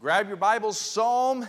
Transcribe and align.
grab 0.00 0.28
your 0.28 0.36
Bibles, 0.38 0.78
Psalm, 0.78 1.46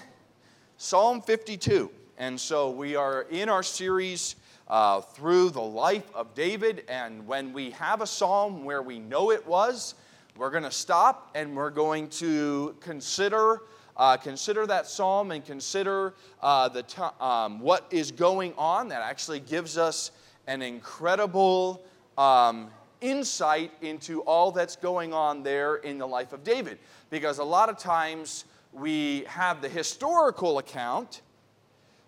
Psalm 0.75 1.21
52. 1.21 1.89
And 2.17 2.37
so 2.37 2.69
we 2.69 2.97
are 2.97 3.21
in 3.29 3.47
our 3.47 3.63
series 3.63 4.35
uh, 4.67 4.99
through 4.99 5.51
the 5.51 5.61
life 5.61 6.03
of 6.13 6.35
David. 6.35 6.83
And 6.89 7.25
when 7.25 7.53
we 7.53 7.71
have 7.71 8.01
a 8.01 8.07
psalm 8.07 8.65
where 8.65 8.81
we 8.81 8.99
know 8.99 9.31
it 9.31 9.47
was, 9.47 9.95
we're 10.35 10.49
going 10.49 10.65
to 10.65 10.71
stop 10.71 11.31
and 11.33 11.55
we're 11.55 11.69
going 11.69 12.09
to 12.09 12.75
consider. 12.81 13.61
Uh, 13.95 14.17
consider 14.17 14.67
that 14.67 14.85
psalm 14.85 15.31
and 15.31 15.45
consider 15.45 16.13
uh, 16.41 16.67
the 16.67 16.83
t- 16.83 17.01
um, 17.21 17.61
what 17.61 17.87
is 17.89 18.11
going 18.11 18.53
on. 18.57 18.89
That 18.89 19.01
actually 19.01 19.39
gives 19.39 19.77
us 19.77 20.11
an 20.47 20.61
incredible 20.61 21.85
um, 22.17 22.69
insight 23.01 23.71
into 23.81 24.21
all 24.21 24.51
that's 24.51 24.75
going 24.75 25.13
on 25.13 25.43
there 25.43 25.75
in 25.77 25.97
the 25.97 26.07
life 26.07 26.33
of 26.33 26.43
David. 26.43 26.77
Because 27.09 27.39
a 27.39 27.43
lot 27.43 27.69
of 27.69 27.77
times 27.77 28.45
we 28.71 29.25
have 29.27 29.61
the 29.61 29.69
historical 29.69 30.59
account, 30.59 31.21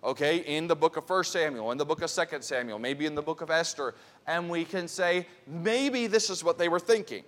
okay, 0.02 0.38
in 0.38 0.66
the 0.66 0.76
book 0.76 0.96
of 0.96 1.08
1 1.08 1.24
Samuel, 1.24 1.70
in 1.72 1.78
the 1.78 1.84
book 1.84 2.00
of 2.02 2.10
2 2.10 2.22
Samuel, 2.40 2.78
maybe 2.78 3.06
in 3.06 3.14
the 3.14 3.22
book 3.22 3.40
of 3.40 3.50
Esther, 3.50 3.94
and 4.26 4.48
we 4.48 4.64
can 4.64 4.88
say, 4.88 5.26
maybe 5.46 6.06
this 6.06 6.30
is 6.30 6.42
what 6.42 6.58
they 6.58 6.68
were 6.68 6.80
thinking, 6.80 7.24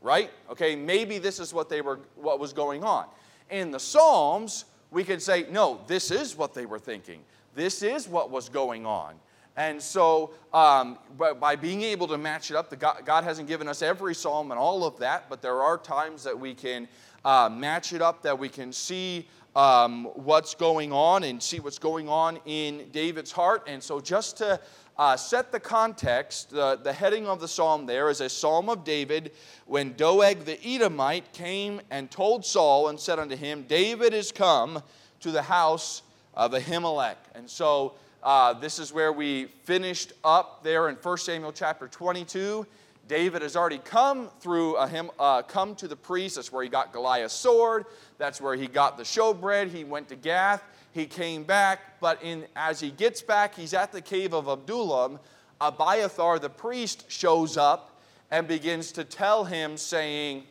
right? 0.00 0.30
Okay, 0.50 0.74
maybe 0.74 1.18
this 1.18 1.38
is 1.40 1.52
what 1.52 1.68
they 1.68 1.80
were 1.80 2.00
what 2.16 2.38
was 2.38 2.52
going 2.52 2.84
on. 2.84 3.06
In 3.50 3.70
the 3.70 3.80
Psalms, 3.80 4.64
we 4.90 5.04
could 5.04 5.20
say, 5.20 5.46
no, 5.50 5.80
this 5.86 6.10
is 6.10 6.36
what 6.36 6.54
they 6.54 6.66
were 6.66 6.78
thinking. 6.78 7.20
This 7.54 7.82
is 7.82 8.08
what 8.08 8.30
was 8.30 8.48
going 8.48 8.86
on. 8.86 9.14
And 9.58 9.82
so, 9.82 10.30
um, 10.54 11.00
by 11.18 11.56
being 11.56 11.82
able 11.82 12.06
to 12.06 12.16
match 12.16 12.52
it 12.52 12.56
up, 12.56 12.78
God, 12.78 13.02
God, 13.04 13.24
hasn't 13.24 13.48
given 13.48 13.66
us 13.66 13.82
every 13.82 14.14
psalm 14.14 14.52
and 14.52 14.60
all 14.60 14.84
of 14.84 14.96
that, 15.00 15.28
but 15.28 15.42
there 15.42 15.60
are 15.60 15.76
times 15.76 16.22
that 16.22 16.38
we 16.38 16.54
can 16.54 16.86
uh, 17.24 17.50
match 17.52 17.92
it 17.92 18.00
up, 18.00 18.22
that 18.22 18.38
we 18.38 18.48
can 18.48 18.72
see 18.72 19.26
um, 19.56 20.04
what's 20.14 20.54
going 20.54 20.92
on 20.92 21.24
and 21.24 21.42
see 21.42 21.58
what's 21.58 21.80
going 21.80 22.08
on 22.08 22.38
in 22.46 22.88
David's 22.92 23.32
heart. 23.32 23.64
And 23.66 23.82
so, 23.82 23.98
just 23.98 24.36
to 24.36 24.60
uh, 24.96 25.16
set 25.16 25.50
the 25.50 25.58
context, 25.58 26.54
uh, 26.54 26.76
the 26.76 26.92
heading 26.92 27.26
of 27.26 27.40
the 27.40 27.48
psalm 27.48 27.84
there 27.84 28.10
is 28.10 28.20
a 28.20 28.28
psalm 28.28 28.68
of 28.68 28.84
David 28.84 29.32
when 29.66 29.94
Doeg 29.94 30.44
the 30.44 30.64
Edomite 30.64 31.32
came 31.32 31.80
and 31.90 32.08
told 32.12 32.46
Saul 32.46 32.90
and 32.90 33.00
said 33.00 33.18
unto 33.18 33.34
him, 33.34 33.64
David 33.64 34.14
is 34.14 34.30
come 34.30 34.84
to 35.18 35.32
the 35.32 35.42
house 35.42 36.02
of 36.34 36.52
Ahimelech. 36.52 37.16
And 37.34 37.50
so, 37.50 37.94
uh, 38.22 38.52
this 38.54 38.78
is 38.78 38.92
where 38.92 39.12
we 39.12 39.46
finished 39.64 40.12
up 40.24 40.62
there 40.64 40.88
in 40.88 40.96
1 40.96 41.18
Samuel 41.18 41.52
chapter 41.52 41.86
22. 41.86 42.66
David 43.06 43.42
has 43.42 43.56
already 43.56 43.78
come 43.78 44.28
through 44.40 44.76
a 44.76 44.86
him, 44.86 45.10
uh, 45.18 45.42
come 45.42 45.74
to 45.76 45.88
the 45.88 45.96
priest. 45.96 46.36
That's 46.36 46.52
where 46.52 46.62
he 46.62 46.68
got 46.68 46.92
Goliath's 46.92 47.32
sword. 47.32 47.86
That's 48.18 48.40
where 48.40 48.54
he 48.54 48.66
got 48.66 48.98
the 48.98 49.04
showbread. 49.04 49.70
He 49.70 49.84
went 49.84 50.08
to 50.08 50.16
Gath. 50.16 50.62
He 50.92 51.06
came 51.06 51.44
back, 51.44 52.00
but 52.00 52.22
in, 52.22 52.44
as 52.56 52.80
he 52.80 52.90
gets 52.90 53.22
back, 53.22 53.54
he's 53.54 53.72
at 53.72 53.92
the 53.92 54.00
cave 54.00 54.34
of 54.34 54.48
Adullam. 54.48 55.20
Abiathar 55.60 56.38
the 56.38 56.50
priest 56.50 57.10
shows 57.10 57.56
up 57.56 58.00
and 58.30 58.46
begins 58.46 58.92
to 58.92 59.04
tell 59.04 59.44
him, 59.44 59.76
saying, 59.76 60.42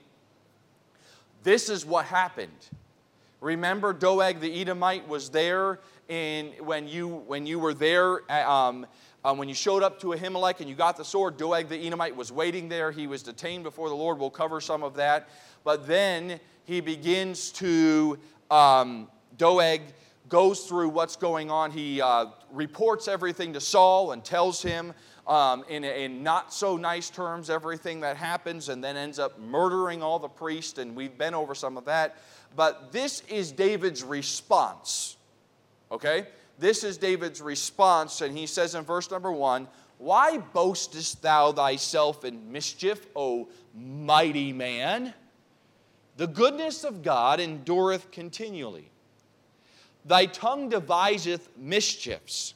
This 1.44 1.70
is 1.70 1.86
what 1.86 2.06
happened. 2.06 2.70
Remember, 3.40 3.94
Doeg 3.94 4.40
the 4.40 4.62
Edomite 4.62 5.08
was 5.08 5.30
there 5.30 5.80
in, 6.10 6.54
when, 6.60 6.88
you, 6.88 7.08
when 7.08 7.46
you 7.46 7.60
were 7.60 7.74
there, 7.74 8.32
um, 8.32 8.86
um, 9.26 9.38
when 9.38 9.50
you 9.50 9.56
showed 9.56 9.84
up 9.84 10.00
to 10.02 10.08
Ahimelech 10.08 10.60
and 10.62 10.70
you 10.70 10.76
got 10.76 10.96
the 10.96 11.04
sword, 11.04 11.38
Doeg 11.38 11.68
the 11.68 11.76
Edomite 11.76 12.16
was 12.16 12.32
waiting 12.32 12.70
there. 12.70 12.92
He 12.92 13.08
was 13.08 13.24
detained 13.24 13.64
before 13.64 13.90
the 13.90 13.96
Lord. 13.96 14.20
We'll 14.20 14.30
cover 14.30 14.62
some 14.62 14.84
of 14.84 14.96
that. 14.96 15.28
But 15.64 15.86
then 15.86 16.40
he 16.64 16.80
begins 16.80 17.52
to, 17.54 18.18
um, 18.50 19.10
Doeg 19.38 19.82
goes 20.30 20.66
through 20.66 20.90
what's 20.90 21.16
going 21.16 21.52
on. 21.52 21.72
He 21.72 22.02
uh, 22.02 22.28
reports 22.52 23.08
everything 23.08 23.54
to 23.54 23.60
Saul 23.60 24.12
and 24.14 24.24
tells 24.24 24.62
him 24.62 24.94
um, 25.28 25.66
in, 25.68 25.84
in, 25.84 26.24
not 26.24 26.54
so 26.54 26.78
nice 26.78 27.10
terms 27.10 27.50
everything 27.50 28.00
that 28.02 28.16
happens 28.16 28.70
and 28.70 28.82
then 28.82 28.96
ends 28.96 29.20
up 29.20 29.38
murdering 29.40 30.02
all 30.02 30.20
the 30.20 30.30
priests. 30.30 30.80
And 30.80 30.96
we've 30.96 31.18
been 31.18 31.34
over 31.34 31.54
some 31.54 31.78
of 31.78 31.86
that. 31.86 32.18
But 32.56 32.94
this 32.94 33.24
is 33.28 33.52
David's 33.52 34.04
response 34.04 35.17
Okay? 35.92 36.28
This 36.60 36.84
is 36.84 36.98
David's 36.98 37.42
response, 37.42 38.22
and 38.22 38.38
he 38.38 38.48
says 38.48 38.76
in 38.76 38.84
verse 38.84 39.10
number 39.12 39.32
one, 39.32 39.68
Why 39.98 40.38
boastest 40.38 41.22
thou 41.22 41.52
thyself 41.52 42.26
in 42.26 42.52
mischief, 42.52 43.06
O 43.16 43.50
mighty 43.76 44.54
man? 44.54 45.14
The 46.18 46.28
goodness 46.28 46.84
of 46.84 47.04
God 47.04 47.40
endureth 47.40 48.10
continually. 48.12 48.90
Thy 50.04 50.26
tongue 50.26 50.70
deviseth 50.70 51.50
mischiefs 51.58 52.56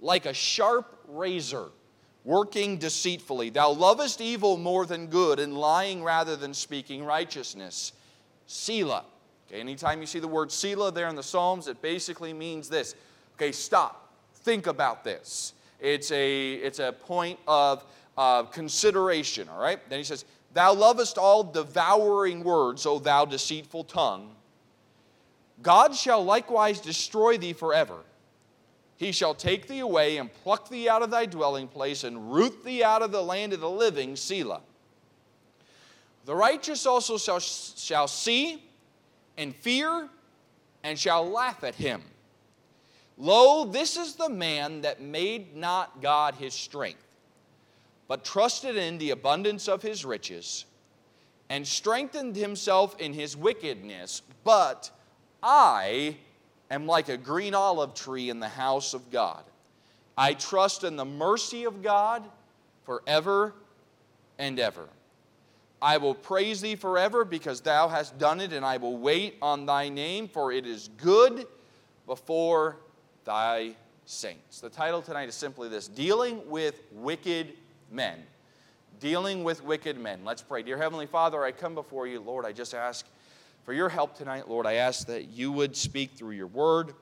like 0.00 0.26
a 0.26 0.34
sharp 0.34 0.98
razor, 1.08 1.68
working 2.24 2.76
deceitfully. 2.76 3.50
Thou 3.50 3.70
lovest 3.70 4.20
evil 4.20 4.56
more 4.56 4.84
than 4.84 5.06
good, 5.06 5.38
and 5.38 5.56
lying 5.56 6.02
rather 6.02 6.36
than 6.36 6.52
speaking 6.52 7.04
righteousness. 7.04 7.92
Selah. 8.46 9.04
Okay, 9.48 9.60
anytime 9.60 10.00
you 10.00 10.06
see 10.06 10.18
the 10.18 10.28
word 10.28 10.52
Selah 10.52 10.92
there 10.92 11.08
in 11.08 11.16
the 11.16 11.22
Psalms, 11.22 11.68
it 11.68 11.80
basically 11.80 12.32
means 12.32 12.68
this. 12.68 12.94
Okay, 13.36 13.52
stop. 13.52 14.12
Think 14.34 14.66
about 14.66 15.04
this. 15.04 15.54
It's 15.80 16.10
a, 16.10 16.54
it's 16.54 16.80
a 16.80 16.92
point 16.92 17.38
of 17.46 17.84
uh, 18.16 18.42
consideration, 18.44 19.48
all 19.48 19.60
right? 19.60 19.78
Then 19.88 19.98
he 19.98 20.04
says, 20.04 20.24
Thou 20.52 20.74
lovest 20.74 21.18
all 21.18 21.44
devouring 21.44 22.42
words, 22.42 22.84
O 22.84 22.98
thou 22.98 23.24
deceitful 23.24 23.84
tongue. 23.84 24.34
God 25.62 25.94
shall 25.94 26.24
likewise 26.24 26.80
destroy 26.80 27.38
thee 27.38 27.52
forever. 27.52 27.98
He 28.96 29.12
shall 29.12 29.34
take 29.34 29.68
thee 29.68 29.78
away 29.78 30.16
and 30.16 30.32
pluck 30.32 30.68
thee 30.68 30.88
out 30.88 31.02
of 31.02 31.10
thy 31.10 31.26
dwelling 31.26 31.68
place 31.68 32.02
and 32.04 32.32
root 32.32 32.64
thee 32.64 32.82
out 32.82 33.02
of 33.02 33.12
the 33.12 33.22
land 33.22 33.52
of 33.52 33.60
the 33.60 33.70
living, 33.70 34.16
Selah. 34.16 34.60
The 36.24 36.34
righteous 36.34 36.84
also 36.84 37.16
shall, 37.16 37.38
shall 37.38 38.08
see 38.08 38.62
and 39.38 39.54
fear 39.54 40.08
and 40.82 40.98
shall 40.98 41.26
laugh 41.26 41.64
at 41.64 41.76
him. 41.76 42.02
Lo, 43.16 43.64
this 43.64 43.96
is 43.96 44.14
the 44.14 44.28
man 44.28 44.82
that 44.82 45.00
made 45.00 45.56
not 45.56 46.02
God 46.02 46.34
his 46.34 46.52
strength, 46.52 47.04
but 48.06 48.24
trusted 48.24 48.76
in 48.76 48.98
the 48.98 49.10
abundance 49.10 49.68
of 49.68 49.80
his 49.82 50.04
riches, 50.04 50.66
and 51.48 51.66
strengthened 51.66 52.36
himself 52.36 52.94
in 53.00 53.14
his 53.14 53.36
wickedness. 53.36 54.22
But 54.44 54.90
I 55.42 56.16
am 56.70 56.86
like 56.86 57.08
a 57.08 57.16
green 57.16 57.54
olive 57.54 57.94
tree 57.94 58.28
in 58.28 58.38
the 58.38 58.48
house 58.48 58.92
of 58.94 59.10
God. 59.10 59.42
I 60.16 60.34
trust 60.34 60.84
in 60.84 60.96
the 60.96 61.04
mercy 61.04 61.64
of 61.64 61.82
God 61.82 62.24
forever 62.84 63.54
and 64.38 64.58
ever. 64.60 64.88
I 65.80 65.98
will 65.98 66.14
praise 66.14 66.60
thee 66.60 66.74
forever 66.74 67.24
because 67.24 67.60
thou 67.60 67.88
hast 67.88 68.18
done 68.18 68.40
it, 68.40 68.52
and 68.52 68.64
I 68.64 68.78
will 68.78 68.96
wait 68.96 69.36
on 69.40 69.66
thy 69.66 69.88
name, 69.88 70.28
for 70.28 70.50
it 70.50 70.66
is 70.66 70.90
good 70.96 71.46
before 72.06 72.76
thy 73.24 73.76
saints. 74.04 74.60
The 74.60 74.70
title 74.70 75.02
tonight 75.02 75.28
is 75.28 75.34
simply 75.34 75.68
this 75.68 75.86
Dealing 75.86 76.48
with 76.48 76.80
Wicked 76.92 77.52
Men. 77.92 78.18
Dealing 79.00 79.44
with 79.44 79.62
wicked 79.62 79.96
men. 79.96 80.24
Let's 80.24 80.42
pray. 80.42 80.62
Dear 80.62 80.76
Heavenly 80.76 81.06
Father, 81.06 81.44
I 81.44 81.52
come 81.52 81.74
before 81.74 82.08
you, 82.08 82.18
Lord. 82.18 82.44
I 82.44 82.50
just 82.50 82.74
ask 82.74 83.06
for 83.64 83.72
your 83.72 83.88
help 83.88 84.16
tonight, 84.16 84.48
Lord. 84.48 84.66
I 84.66 84.74
ask 84.74 85.06
that 85.06 85.28
you 85.28 85.52
would 85.52 85.76
speak 85.76 86.12
through 86.12 86.32
your 86.32 86.48
word. 86.48 86.94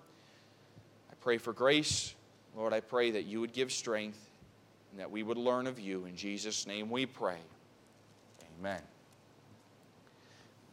I 1.10 1.14
pray 1.22 1.38
for 1.38 1.54
grace. 1.54 2.14
Lord, 2.54 2.75
I 2.75 2.81
pray 2.81 3.12
that 3.12 3.25
you 3.25 3.41
would 3.41 3.54
give 3.54 3.72
strength 3.72 4.19
and 4.91 5.00
that 5.00 5.10
we 5.10 5.22
would 5.22 5.38
learn 5.38 5.66
of 5.66 5.81
you. 5.81 6.04
In 6.04 6.16
Jesus' 6.16 6.66
name 6.66 6.91
we 6.91 7.06
pray. 7.06 7.38
Amen. 8.59 8.81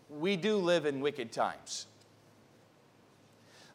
We 0.09 0.35
do 0.35 0.57
live 0.57 0.85
in 0.85 1.01
wicked 1.01 1.31
times. 1.31 1.87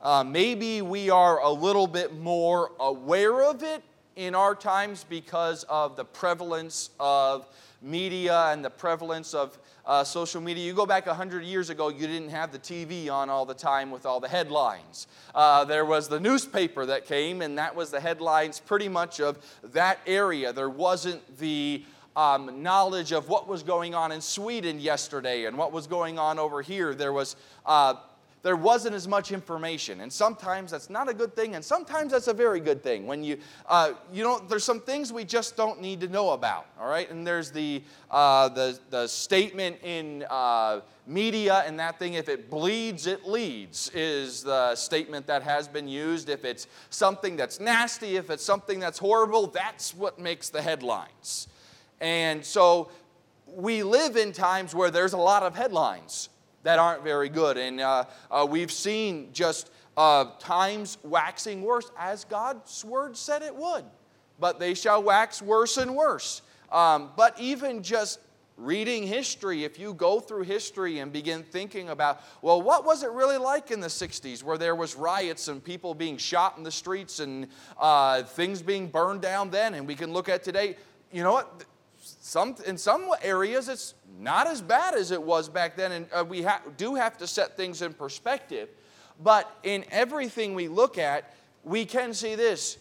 Uh, 0.00 0.24
maybe 0.24 0.80
we 0.80 1.10
are 1.10 1.40
a 1.40 1.50
little 1.50 1.86
bit 1.86 2.16
more 2.18 2.70
aware 2.78 3.42
of 3.42 3.62
it 3.62 3.82
in 4.16 4.34
our 4.34 4.54
times 4.54 5.04
because 5.08 5.64
of 5.64 5.96
the 5.96 6.04
prevalence 6.04 6.90
of 6.98 7.46
media 7.82 8.46
and 8.46 8.64
the 8.64 8.70
prevalence 8.70 9.34
of 9.34 9.58
uh, 9.84 10.04
social 10.04 10.40
media. 10.40 10.64
You 10.64 10.74
go 10.74 10.86
back 10.86 11.06
100 11.06 11.44
years 11.44 11.70
ago, 11.70 11.88
you 11.88 12.06
didn't 12.06 12.30
have 12.30 12.52
the 12.52 12.58
TV 12.58 13.10
on 13.10 13.28
all 13.28 13.44
the 13.44 13.54
time 13.54 13.90
with 13.90 14.06
all 14.06 14.20
the 14.20 14.28
headlines. 14.28 15.06
Uh, 15.34 15.64
there 15.64 15.84
was 15.84 16.08
the 16.08 16.20
newspaper 16.20 16.86
that 16.86 17.06
came, 17.06 17.42
and 17.42 17.58
that 17.58 17.74
was 17.74 17.90
the 17.90 18.00
headlines 18.00 18.60
pretty 18.60 18.88
much 18.88 19.20
of 19.20 19.38
that 19.62 19.98
area. 20.06 20.52
There 20.52 20.70
wasn't 20.70 21.38
the 21.38 21.84
um, 22.18 22.62
knowledge 22.62 23.12
of 23.12 23.28
what 23.28 23.46
was 23.46 23.62
going 23.62 23.94
on 23.94 24.10
in 24.10 24.20
Sweden 24.20 24.80
yesterday 24.80 25.44
and 25.44 25.56
what 25.56 25.72
was 25.72 25.86
going 25.86 26.18
on 26.18 26.38
over 26.38 26.62
here. 26.62 26.92
There 26.94 27.12
was 27.12 27.36
uh, 27.64 27.94
there 28.42 28.56
wasn't 28.56 28.94
as 28.94 29.08
much 29.08 29.32
information. 29.32 30.00
And 30.00 30.12
sometimes 30.12 30.70
that's 30.70 30.88
not 30.88 31.08
a 31.08 31.14
good 31.14 31.34
thing, 31.34 31.54
and 31.54 31.64
sometimes 31.64 32.12
that's 32.12 32.28
a 32.28 32.32
very 32.32 32.60
good 32.60 32.82
thing. 32.82 33.06
When 33.06 33.24
you, 33.24 33.38
uh, 33.66 33.92
you 34.12 34.22
know, 34.22 34.38
there's 34.38 34.64
some 34.64 34.80
things 34.80 35.12
we 35.12 35.24
just 35.24 35.56
don't 35.56 35.80
need 35.80 36.00
to 36.00 36.08
know 36.08 36.30
about, 36.30 36.66
all 36.80 36.88
right? 36.88 37.10
And 37.10 37.26
there's 37.26 37.50
the, 37.50 37.82
uh, 38.10 38.48
the, 38.48 38.78
the 38.90 39.06
statement 39.06 39.78
in 39.82 40.24
uh, 40.30 40.80
media 41.06 41.64
and 41.66 41.78
that 41.80 41.98
thing, 41.98 42.14
if 42.14 42.28
it 42.28 42.48
bleeds, 42.48 43.06
it 43.06 43.26
leads, 43.26 43.90
is 43.92 44.44
the 44.44 44.74
statement 44.76 45.26
that 45.26 45.42
has 45.42 45.66
been 45.66 45.88
used. 45.88 46.28
If 46.28 46.44
it's 46.44 46.68
something 46.90 47.36
that's 47.36 47.60
nasty, 47.60 48.16
if 48.16 48.30
it's 48.30 48.44
something 48.44 48.78
that's 48.78 48.98
horrible, 48.98 49.48
that's 49.48 49.94
what 49.94 50.18
makes 50.18 50.48
the 50.48 50.62
headlines. 50.62 51.48
And 52.00 52.44
so 52.44 52.90
we 53.46 53.82
live 53.82 54.16
in 54.16 54.32
times 54.32 54.74
where 54.74 54.90
there's 54.90 55.12
a 55.12 55.18
lot 55.18 55.42
of 55.42 55.56
headlines 55.56 56.28
that 56.62 56.78
aren't 56.78 57.02
very 57.02 57.28
good. 57.28 57.56
And 57.56 57.80
uh, 57.80 58.04
uh, 58.30 58.46
we've 58.48 58.72
seen 58.72 59.30
just 59.32 59.70
uh, 59.96 60.26
times 60.38 60.98
waxing 61.02 61.62
worse, 61.62 61.90
as 61.98 62.24
God's 62.24 62.84
word 62.84 63.16
said 63.16 63.42
it 63.42 63.54
would. 63.54 63.84
But 64.38 64.60
they 64.60 64.74
shall 64.74 65.02
wax 65.02 65.42
worse 65.42 65.76
and 65.76 65.96
worse. 65.96 66.42
Um, 66.70 67.10
but 67.16 67.38
even 67.40 67.82
just 67.82 68.20
reading 68.56 69.04
history, 69.04 69.64
if 69.64 69.78
you 69.78 69.94
go 69.94 70.20
through 70.20 70.42
history 70.42 70.98
and 70.98 71.12
begin 71.12 71.42
thinking 71.42 71.88
about, 71.88 72.20
well, 72.42 72.60
what 72.60 72.84
was 72.84 73.02
it 73.02 73.10
really 73.12 73.38
like 73.38 73.70
in 73.70 73.80
the 73.80 73.88
60s 73.88 74.42
where 74.42 74.58
there 74.58 74.74
was 74.74 74.96
riots 74.96 75.48
and 75.48 75.62
people 75.62 75.94
being 75.94 76.16
shot 76.16 76.58
in 76.58 76.64
the 76.64 76.70
streets 76.70 77.20
and 77.20 77.46
uh, 77.78 78.22
things 78.22 78.60
being 78.60 78.88
burned 78.88 79.22
down 79.22 79.50
then, 79.50 79.74
and 79.74 79.86
we 79.86 79.94
can 79.94 80.12
look 80.12 80.28
at 80.28 80.42
today, 80.42 80.76
you 81.12 81.22
know 81.22 81.32
what? 81.32 81.64
Some, 82.28 82.56
in 82.66 82.76
some 82.76 83.08
areas, 83.22 83.70
it's 83.70 83.94
not 84.20 84.46
as 84.46 84.60
bad 84.60 84.94
as 84.94 85.12
it 85.12 85.22
was 85.22 85.48
back 85.48 85.78
then, 85.78 85.92
and 85.92 86.06
uh, 86.12 86.22
we 86.28 86.42
ha- 86.42 86.60
do 86.76 86.94
have 86.94 87.16
to 87.16 87.26
set 87.26 87.56
things 87.56 87.80
in 87.80 87.94
perspective. 87.94 88.68
But 89.22 89.50
in 89.62 89.86
everything 89.90 90.54
we 90.54 90.68
look 90.68 90.98
at, 90.98 91.34
we 91.64 91.86
can 91.86 92.12
see 92.12 92.34
this. 92.34 92.76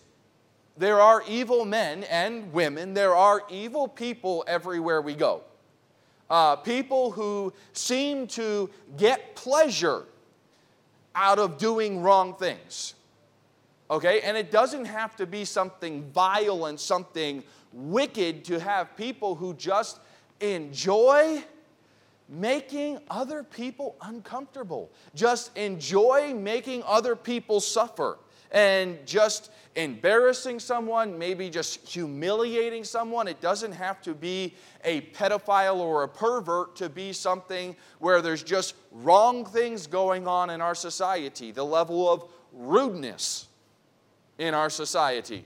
There 0.75 0.99
are 0.99 1.23
evil 1.29 1.63
men 1.63 2.03
and 2.03 2.51
women, 2.51 2.93
there 2.93 3.15
are 3.15 3.41
evil 3.49 3.87
people 3.87 4.43
everywhere 4.47 5.01
we 5.01 5.15
go. 5.15 5.43
Uh, 6.29 6.57
people 6.57 7.11
who 7.11 7.53
seem 7.71 8.27
to 8.27 8.69
get 8.97 9.33
pleasure 9.37 10.03
out 11.15 11.39
of 11.39 11.57
doing 11.57 12.01
wrong 12.01 12.35
things. 12.35 12.95
Okay? 13.89 14.19
And 14.19 14.35
it 14.35 14.51
doesn't 14.51 14.85
have 14.85 15.15
to 15.15 15.25
be 15.25 15.45
something 15.45 16.03
violent, 16.11 16.81
something 16.81 17.45
wicked 17.71 18.45
to 18.45 18.59
have 18.59 18.95
people 18.95 19.35
who 19.35 19.53
just 19.53 19.99
enjoy 20.39 21.43
making 22.29 22.99
other 23.09 23.43
people 23.43 23.95
uncomfortable, 24.01 24.91
just 25.15 25.55
enjoy 25.57 26.33
making 26.33 26.83
other 26.85 27.15
people 27.15 27.59
suffer, 27.59 28.17
and 28.51 28.97
just 29.05 29.51
embarrassing 29.75 30.59
someone, 30.59 31.17
maybe 31.17 31.49
just 31.49 31.87
humiliating 31.87 32.83
someone. 32.83 33.27
It 33.27 33.41
doesn't 33.41 33.73
have 33.73 34.01
to 34.03 34.13
be 34.13 34.55
a 34.83 35.01
pedophile 35.01 35.77
or 35.77 36.03
a 36.03 36.07
pervert 36.07 36.75
to 36.77 36.89
be 36.89 37.13
something 37.13 37.75
where 37.99 38.21
there's 38.21 38.43
just 38.43 38.75
wrong 38.91 39.45
things 39.45 39.85
going 39.85 40.27
on 40.27 40.49
in 40.49 40.61
our 40.61 40.75
society, 40.75 41.51
the 41.51 41.65
level 41.65 42.09
of 42.11 42.29
rudeness 42.53 43.47
in 44.37 44.53
our 44.53 44.69
society. 44.69 45.45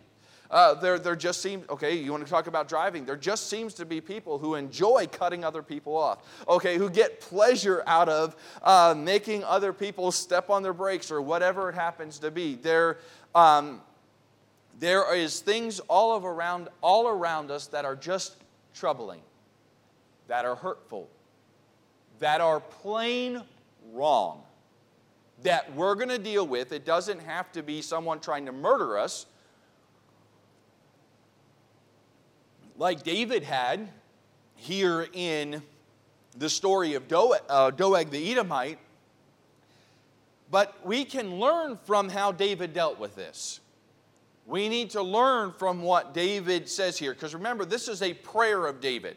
Uh, 0.52 0.74
there, 0.74 1.00
there 1.00 1.16
just 1.16 1.42
seems, 1.42 1.68
okay, 1.70 1.96
you 1.96 2.12
want 2.12 2.24
to 2.24 2.30
talk 2.30 2.48
about 2.48 2.68
driving? 2.68 3.06
There 3.06 3.16
just 3.16 3.50
seems 3.50 3.74
to 3.76 3.86
be 3.86 4.02
people 4.02 4.38
who 4.38 4.56
enjoy 4.56 5.08
cutting 5.10 5.46
other 5.46 5.64
people 5.64 5.96
off, 5.96 6.20
okay, 6.48 6.78
who 6.78 6.90
get 6.90 7.22
pleasure 7.22 7.82
out 7.88 8.10
of 8.10 8.36
uh, 8.62 8.94
making 8.98 9.46
other 9.46 9.72
people 9.72 10.12
step 10.12 10.50
on 10.50 10.62
their 10.62 10.74
brakes 10.74 11.10
or 11.10 11.22
whatever 11.22 11.70
it 11.70 11.76
happens 11.76 12.20
to 12.20 12.32
be. 12.32 12.56
There, 12.56 12.98
um, 13.34 13.82
there 14.78 15.16
is 15.16 15.40
things 15.40 15.80
all 15.88 16.16
of 16.18 16.26
around, 16.26 16.68
all 16.82 17.08
around 17.08 17.50
us 17.50 17.68
that 17.68 17.86
are 17.86 17.96
just 17.96 18.36
troubling, 18.74 19.22
that 20.28 20.44
are 20.44 20.56
hurtful, 20.56 21.08
that 22.20 22.42
are 22.42 22.60
plain 22.60 23.42
wrong 23.94 24.42
that 25.44 25.74
we're 25.76 25.96
going 25.96 26.10
to 26.10 26.20
deal 26.20 26.46
with. 26.46 26.72
It 26.72 26.86
doesn't 26.86 27.20
have 27.22 27.52
to 27.54 27.64
be 27.64 27.82
someone 27.82 28.20
trying 28.20 28.46
to 28.46 28.52
murder 28.52 28.98
us. 28.98 29.26
Like 32.78 33.04
David 33.04 33.44
had 33.44 33.90
here 34.56 35.08
in 35.14 35.62
the 36.38 36.50
story 36.50 36.94
of 36.94 37.08
Doeg, 37.08 37.40
uh, 37.50 37.72
Doeg 37.72 38.10
the 38.10 38.32
Edomite, 38.32 38.80
but 40.50 40.76
we 40.86 41.06
can 41.06 41.40
learn 41.40 41.78
from 41.86 42.10
how 42.10 42.32
David 42.32 42.74
dealt 42.74 43.00
with 43.00 43.16
this. 43.16 43.60
We 44.46 44.70
need 44.70 44.90
to 44.92 45.02
learn 45.02 45.54
from 45.54 45.82
what 45.82 46.14
David 46.14 46.68
says 46.68 46.98
here, 46.98 47.14
because 47.14 47.34
remember, 47.34 47.64
this 47.64 47.88
is 47.88 48.02
a 48.02 48.14
prayer 48.14 48.66
of 48.66 48.82
David. 48.82 49.16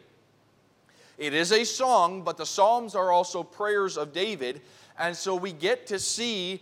It 1.17 1.33
is 1.33 1.51
a 1.51 1.63
song, 1.63 2.23
but 2.23 2.37
the 2.37 2.45
Psalms 2.45 2.95
are 2.95 3.11
also 3.11 3.43
prayers 3.43 3.97
of 3.97 4.13
David. 4.13 4.61
And 4.97 5.15
so 5.15 5.35
we 5.35 5.51
get 5.51 5.87
to 5.87 5.99
see 5.99 6.61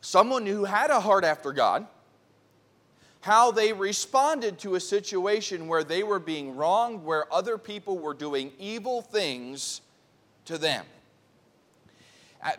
someone 0.00 0.46
who 0.46 0.64
had 0.64 0.90
a 0.90 1.00
heart 1.00 1.24
after 1.24 1.52
God, 1.52 1.86
how 3.24 3.50
they 3.50 3.72
responded 3.72 4.58
to 4.58 4.74
a 4.74 4.80
situation 4.80 5.66
where 5.66 5.82
they 5.82 6.02
were 6.02 6.18
being 6.18 6.54
wronged, 6.54 7.02
where 7.02 7.24
other 7.32 7.56
people 7.56 7.98
were 7.98 8.12
doing 8.12 8.52
evil 8.58 9.00
things 9.00 9.80
to 10.44 10.58
them. 10.58 10.84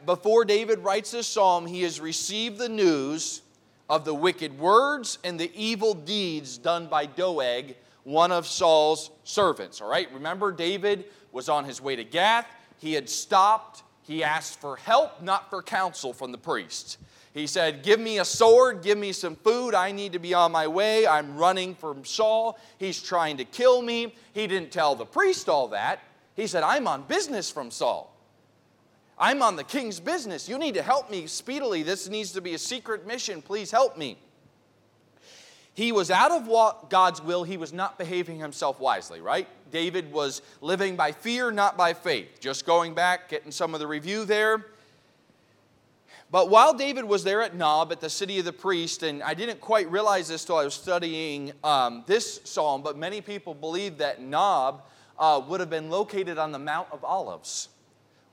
Before 0.07 0.43
David 0.43 0.79
writes 0.79 1.11
this 1.11 1.27
psalm, 1.27 1.67
he 1.67 1.83
has 1.83 1.99
received 1.99 2.57
the 2.57 2.67
news 2.67 3.43
of 3.91 4.05
the 4.05 4.15
wicked 4.15 4.57
words 4.57 5.19
and 5.23 5.39
the 5.39 5.51
evil 5.53 5.93
deeds 5.93 6.57
done 6.57 6.87
by 6.87 7.05
Doeg, 7.05 7.75
one 8.03 8.31
of 8.31 8.47
Saul's 8.47 9.11
servants. 9.23 9.81
All 9.81 9.87
right, 9.87 10.11
remember, 10.11 10.51
David 10.51 11.05
was 11.31 11.47
on 11.47 11.65
his 11.65 11.79
way 11.79 11.95
to 11.95 12.03
Gath. 12.03 12.47
He 12.79 12.93
had 12.93 13.07
stopped. 13.07 13.83
He 14.01 14.23
asked 14.23 14.59
for 14.59 14.77
help, 14.77 15.21
not 15.21 15.51
for 15.51 15.61
counsel 15.61 16.11
from 16.11 16.31
the 16.31 16.39
priests. 16.39 16.97
He 17.35 17.47
said, 17.47 17.83
Give 17.83 17.99
me 17.99 18.19
a 18.19 18.25
sword, 18.25 18.81
give 18.81 18.97
me 18.97 19.11
some 19.11 19.35
food. 19.35 19.75
I 19.75 19.91
need 19.91 20.13
to 20.13 20.19
be 20.19 20.33
on 20.33 20.53
my 20.53 20.67
way. 20.67 21.05
I'm 21.05 21.35
running 21.35 21.75
from 21.75 22.05
Saul. 22.05 22.57
He's 22.77 23.03
trying 23.03 23.35
to 23.37 23.43
kill 23.43 23.81
me. 23.81 24.15
He 24.33 24.47
didn't 24.47 24.71
tell 24.71 24.95
the 24.95 25.05
priest 25.05 25.49
all 25.49 25.67
that. 25.67 25.99
He 26.35 26.47
said, 26.47 26.63
I'm 26.63 26.87
on 26.87 27.03
business 27.03 27.51
from 27.51 27.71
Saul. 27.71 28.15
I'm 29.19 29.41
on 29.41 29.57
the 29.57 29.65
king's 29.65 29.99
business. 29.99 30.47
You 30.47 30.57
need 30.57 30.75
to 30.75 30.81
help 30.81 31.11
me 31.11 31.27
speedily. 31.27 31.83
This 31.83 32.07
needs 32.07 32.31
to 32.31 32.41
be 32.41 32.53
a 32.53 32.57
secret 32.57 33.05
mission. 33.05 33.41
Please 33.41 33.69
help 33.69 33.97
me. 33.97 34.17
He 35.73 35.91
was 35.91 36.09
out 36.09 36.31
of 36.31 36.89
God's 36.89 37.21
will. 37.21 37.43
He 37.43 37.57
was 37.57 37.73
not 37.73 37.97
behaving 37.97 38.39
himself 38.39 38.79
wisely, 38.79 39.19
right? 39.19 39.49
David 39.71 40.09
was 40.09 40.41
living 40.61 40.95
by 40.95 41.11
fear, 41.11 41.51
not 41.51 41.75
by 41.75 41.93
faith. 41.93 42.39
Just 42.39 42.65
going 42.65 42.93
back, 42.93 43.27
getting 43.27 43.51
some 43.51 43.73
of 43.73 43.81
the 43.81 43.87
review 43.87 44.23
there. 44.23 44.67
But 46.35 46.49
while 46.49 46.73
David 46.73 47.05
was 47.05 47.23
there 47.23 47.41
at 47.41 47.55
Nob, 47.55 47.93
at 47.93 48.01
the 48.01 48.09
city 48.09 48.39
of 48.39 48.43
the 48.43 48.51
priest, 48.51 49.03
and 49.03 49.23
I 49.23 49.33
didn't 49.33 49.61
quite 49.61 49.89
realize 49.89 50.27
this 50.27 50.43
till 50.43 50.57
I 50.57 50.65
was 50.65 50.73
studying 50.73 51.53
um, 51.63 52.03
this 52.07 52.41
psalm, 52.43 52.81
but 52.81 52.97
many 52.97 53.21
people 53.21 53.53
believe 53.53 53.99
that 53.99 54.21
Nob 54.21 54.83
uh, 55.17 55.41
would 55.47 55.61
have 55.61 55.69
been 55.69 55.89
located 55.89 56.37
on 56.37 56.51
the 56.51 56.59
Mount 56.59 56.89
of 56.91 57.05
Olives. 57.05 57.69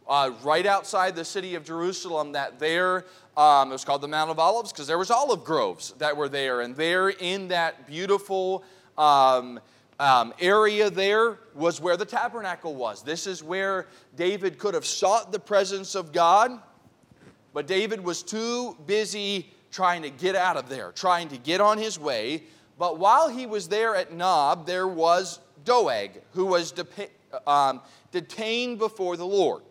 Uh, 0.08 0.32
right 0.42 0.66
outside 0.66 1.14
the 1.14 1.24
city 1.24 1.54
of 1.54 1.62
Jerusalem, 1.62 2.32
that 2.32 2.58
there, 2.58 3.04
um, 3.36 3.68
it 3.68 3.74
was 3.74 3.84
called 3.84 4.00
the 4.00 4.08
Mount 4.08 4.32
of 4.32 4.40
Olives 4.40 4.72
because 4.72 4.88
there 4.88 4.98
was 4.98 5.12
olive 5.12 5.44
groves 5.44 5.94
that 5.98 6.16
were 6.16 6.28
there. 6.28 6.62
And 6.62 6.74
there 6.74 7.10
in 7.10 7.46
that 7.48 7.86
beautiful 7.86 8.64
um, 8.98 9.60
um, 10.00 10.34
area 10.40 10.90
there 10.90 11.38
was 11.54 11.80
where 11.80 11.96
the 11.96 12.04
tabernacle 12.04 12.74
was. 12.74 13.04
This 13.04 13.28
is 13.28 13.44
where 13.44 13.86
David 14.16 14.58
could 14.58 14.74
have 14.74 14.86
sought 14.86 15.30
the 15.30 15.38
presence 15.38 15.94
of 15.94 16.12
God 16.12 16.60
but 17.52 17.66
David 17.66 18.02
was 18.02 18.22
too 18.22 18.76
busy 18.86 19.52
trying 19.70 20.02
to 20.02 20.10
get 20.10 20.36
out 20.36 20.56
of 20.56 20.68
there, 20.68 20.92
trying 20.92 21.28
to 21.28 21.38
get 21.38 21.60
on 21.60 21.78
his 21.78 21.98
way. 21.98 22.44
But 22.78 22.98
while 22.98 23.28
he 23.28 23.46
was 23.46 23.68
there 23.68 23.94
at 23.96 24.12
Nob, 24.12 24.66
there 24.66 24.88
was 24.88 25.40
Doeg, 25.64 26.20
who 26.32 26.46
was 26.46 26.72
de- 26.72 26.86
um, 27.46 27.80
detained 28.10 28.78
before 28.78 29.16
the 29.16 29.26
Lord. 29.26 29.62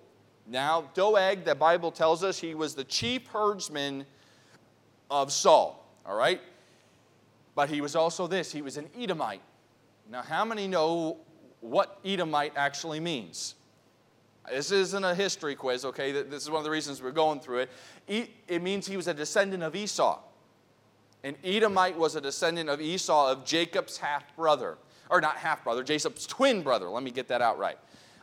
Now, 0.47 0.89
Doeg, 0.93 1.45
the 1.45 1.55
Bible 1.55 1.91
tells 1.91 2.23
us 2.23 2.39
he 2.39 2.55
was 2.55 2.75
the 2.75 2.83
chief 2.83 3.27
herdsman 3.27 4.05
of 5.09 5.31
Saul, 5.31 5.85
all 6.05 6.15
right? 6.15 6.41
But 7.55 7.69
he 7.69 7.81
was 7.81 7.95
also 7.95 8.27
this 8.27 8.51
he 8.51 8.61
was 8.61 8.77
an 8.77 8.89
Edomite. 8.97 9.41
Now, 10.09 10.21
how 10.21 10.43
many 10.43 10.67
know 10.67 11.17
what 11.61 11.99
Edomite 12.03 12.53
actually 12.55 12.99
means? 12.99 13.55
This 14.49 14.71
isn't 14.71 15.03
a 15.03 15.13
history 15.13 15.55
quiz, 15.55 15.85
okay? 15.85 16.11
This 16.11 16.43
is 16.43 16.49
one 16.49 16.59
of 16.59 16.63
the 16.63 16.71
reasons 16.71 17.01
we're 17.01 17.11
going 17.11 17.39
through 17.39 17.59
it. 17.59 18.29
It 18.47 18.61
means 18.61 18.87
he 18.87 18.97
was 18.97 19.07
a 19.07 19.13
descendant 19.13 19.63
of 19.63 19.75
Esau. 19.75 20.19
And 21.23 21.35
Edomite 21.43 21.97
was 21.97 22.15
a 22.15 22.21
descendant 22.21 22.69
of 22.69 22.81
Esau, 22.81 23.31
of 23.31 23.45
Jacob's 23.45 23.97
half 23.97 24.35
brother. 24.35 24.77
Or 25.09 25.21
not 25.21 25.37
half 25.37 25.63
brother, 25.63 25.83
Jacob's 25.83 26.25
twin 26.25 26.63
brother. 26.63 26.89
Let 26.89 27.03
me 27.03 27.11
get 27.11 27.27
that 27.27 27.41
out 27.41 27.59
right. 27.59 27.77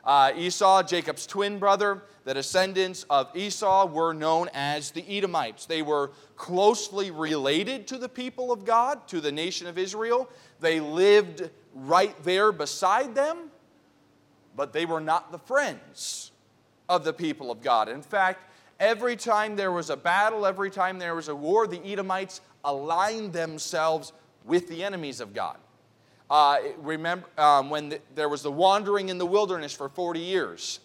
Uh, 0.04 0.32
Esau, 0.36 0.82
Jacob's 0.82 1.26
twin 1.26 1.58
brother, 1.58 2.02
the 2.24 2.32
descendants 2.32 3.04
of 3.10 3.34
Esau 3.36 3.86
were 3.86 4.14
known 4.14 4.48
as 4.54 4.90
the 4.90 5.04
Edomites. 5.06 5.66
They 5.66 5.82
were 5.82 6.12
closely 6.36 7.10
related 7.10 7.86
to 7.88 7.98
the 7.98 8.08
people 8.08 8.50
of 8.50 8.64
God, 8.64 9.06
to 9.08 9.20
the 9.20 9.30
nation 9.30 9.66
of 9.66 9.76
Israel. 9.76 10.28
They 10.60 10.80
lived 10.80 11.50
right 11.74 12.14
there 12.24 12.52
beside 12.52 13.14
them, 13.14 13.47
but 14.58 14.72
they 14.72 14.84
were 14.84 15.00
not 15.00 15.30
the 15.30 15.38
friends 15.38 16.32
of 16.88 17.04
the 17.04 17.12
people 17.12 17.52
of 17.52 17.62
God. 17.62 17.88
In 17.88 18.02
fact, 18.02 18.42
every 18.80 19.14
time 19.14 19.54
there 19.54 19.70
was 19.70 19.88
a 19.88 19.96
battle, 19.96 20.44
every 20.44 20.68
time 20.68 20.98
there 20.98 21.14
was 21.14 21.28
a 21.28 21.34
war, 21.34 21.68
the 21.68 21.80
Edomites 21.86 22.40
aligned 22.64 23.32
themselves 23.32 24.12
with 24.44 24.68
the 24.68 24.82
enemies 24.82 25.20
of 25.20 25.32
God. 25.32 25.56
Uh, 26.28 26.58
remember 26.78 27.28
um, 27.38 27.70
when 27.70 27.90
the, 27.90 28.00
there 28.16 28.28
was 28.28 28.42
the 28.42 28.50
wandering 28.50 29.10
in 29.10 29.16
the 29.16 29.24
wilderness 29.24 29.72
for 29.72 29.88
40 29.88 30.18
years. 30.18 30.80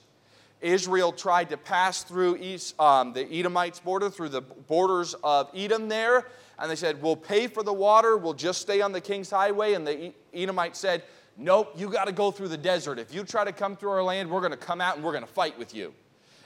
Israel 0.62 1.12
tried 1.12 1.50
to 1.50 1.58
pass 1.58 2.03
through 2.03 2.38
East, 2.38 2.80
um, 2.80 3.12
the 3.12 3.25
Edomites' 3.25 3.80
border, 3.80 4.12
through 4.12 4.30
the 4.30 4.42
borders 4.42 5.15
of 5.24 5.50
Edom 5.56 5.89
there, 5.89 6.27
and 6.60 6.70
they 6.70 6.75
said, 6.75 7.01
We'll 7.01 7.15
pay 7.15 7.48
for 7.48 7.63
the 7.63 7.74
water, 7.74 8.18
we'll 8.18 8.36
just 8.36 8.62
stay 8.62 8.82
on 8.82 8.92
the 8.92 9.01
king's 9.01 9.32
highway. 9.32 9.74
And 9.74 9.86
the 9.86 10.13
Edomites 10.32 10.80
said, 10.80 11.03
Nope, 11.36 11.74
you 11.75 11.90
got 11.90 12.06
to 12.06 12.12
go 12.12 12.32
through 12.32 12.50
the 12.50 12.58
desert. 12.58 13.00
If 13.00 13.13
you 13.13 13.24
try 13.24 13.44
to 13.44 13.52
come 13.52 13.75
through 13.75 13.90
our 13.92 14.04
land, 14.04 14.30
we're 14.30 14.40
going 14.40 14.52
to 14.52 14.58
come 14.58 14.80
out 14.82 14.96
and 14.96 15.04
we're 15.04 15.12
going 15.12 15.24
to 15.24 15.32
fight 15.32 15.58
with 15.58 15.74
you. 15.74 15.94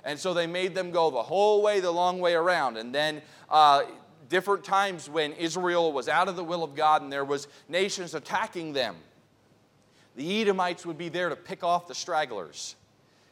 And 0.06 0.18
so 0.18 0.34
they 0.34 0.48
made 0.48 0.74
them 0.74 0.92
go 0.92 1.10
the 1.10 1.22
whole 1.22 1.62
way, 1.62 1.82
the 1.82 1.92
long 1.92 2.20
way 2.20 2.34
around. 2.34 2.78
And 2.78 2.96
then 2.96 3.22
uh, 3.50 3.84
different 4.30 4.64
times 4.64 5.10
when 5.10 5.34
Israel 5.34 5.92
was 5.92 6.08
out 6.08 6.30
of 6.30 6.38
the 6.38 6.44
will 6.44 6.64
of 6.64 6.76
God 6.76 7.02
and 7.02 7.12
there 7.12 7.26
was 7.26 7.50
nations 7.68 8.14
attacking 8.14 8.72
them, 8.72 8.96
the 10.16 10.42
Edomites 10.42 10.86
would 10.86 10.98
be 10.98 11.10
there 11.10 11.30
to 11.30 11.36
pick 11.36 11.64
off 11.64 11.88
the 11.88 11.96
stragglers. 11.96 12.76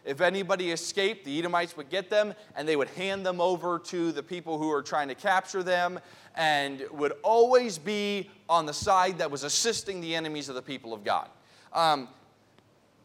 If 0.04 0.22
anybody 0.22 0.72
escaped, 0.72 1.26
the 1.26 1.40
Edomites 1.40 1.76
would 1.78 1.90
get 1.90 2.12
them 2.12 2.36
and 2.56 2.68
they 2.68 2.76
would 2.76 2.90
hand 2.90 3.26
them 3.26 3.42
over 3.42 3.80
to 3.80 4.12
the 4.12 4.22
people 4.22 4.60
who 4.60 4.68
were 4.68 4.84
trying 4.84 5.08
to 5.08 5.16
capture 5.16 5.64
them 5.64 6.00
and 6.36 6.84
would 6.92 7.14
always 7.24 7.80
be 7.80 8.30
on 8.48 8.68
the 8.68 8.74
side 8.74 9.18
that 9.18 9.32
was 9.32 9.44
assisting 9.44 10.02
the 10.02 10.14
enemies 10.14 10.48
of 10.48 10.56
the 10.56 10.62
people 10.62 10.94
of 10.94 11.04
God. 11.04 11.28
Um, 11.76 12.08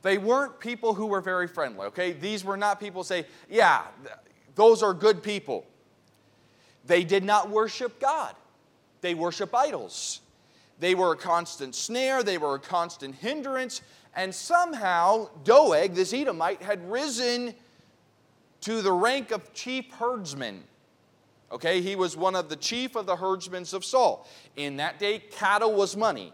they 0.02 0.16
weren't 0.16 0.58
people 0.60 0.94
who 0.94 1.06
were 1.06 1.20
very 1.20 1.46
friendly, 1.46 1.86
okay? 1.88 2.12
These 2.12 2.44
were 2.44 2.56
not 2.56 2.80
people 2.80 3.04
say, 3.04 3.26
yeah, 3.50 3.82
those 4.54 4.82
are 4.82 4.94
good 4.94 5.22
people. 5.22 5.66
They 6.86 7.04
did 7.04 7.24
not 7.24 7.50
worship 7.50 8.00
God, 8.00 8.34
they 9.02 9.14
worship 9.14 9.54
idols. 9.54 10.20
They 10.78 10.94
were 10.94 11.12
a 11.12 11.16
constant 11.16 11.74
snare, 11.74 12.22
they 12.22 12.38
were 12.38 12.54
a 12.54 12.58
constant 12.58 13.14
hindrance, 13.16 13.82
and 14.16 14.34
somehow 14.34 15.28
Doeg, 15.44 15.92
this 15.92 16.14
Edomite, 16.14 16.62
had 16.62 16.90
risen 16.90 17.54
to 18.62 18.80
the 18.80 18.92
rank 18.92 19.30
of 19.30 19.52
chief 19.52 19.90
herdsman. 19.92 20.64
Okay, 21.52 21.82
he 21.82 21.96
was 21.96 22.16
one 22.16 22.34
of 22.34 22.48
the 22.48 22.56
chief 22.56 22.96
of 22.96 23.04
the 23.04 23.16
herdsmen 23.16 23.66
of 23.74 23.84
Saul. 23.84 24.26
In 24.56 24.76
that 24.78 24.98
day, 24.98 25.18
cattle 25.18 25.74
was 25.74 25.96
money. 25.96 26.32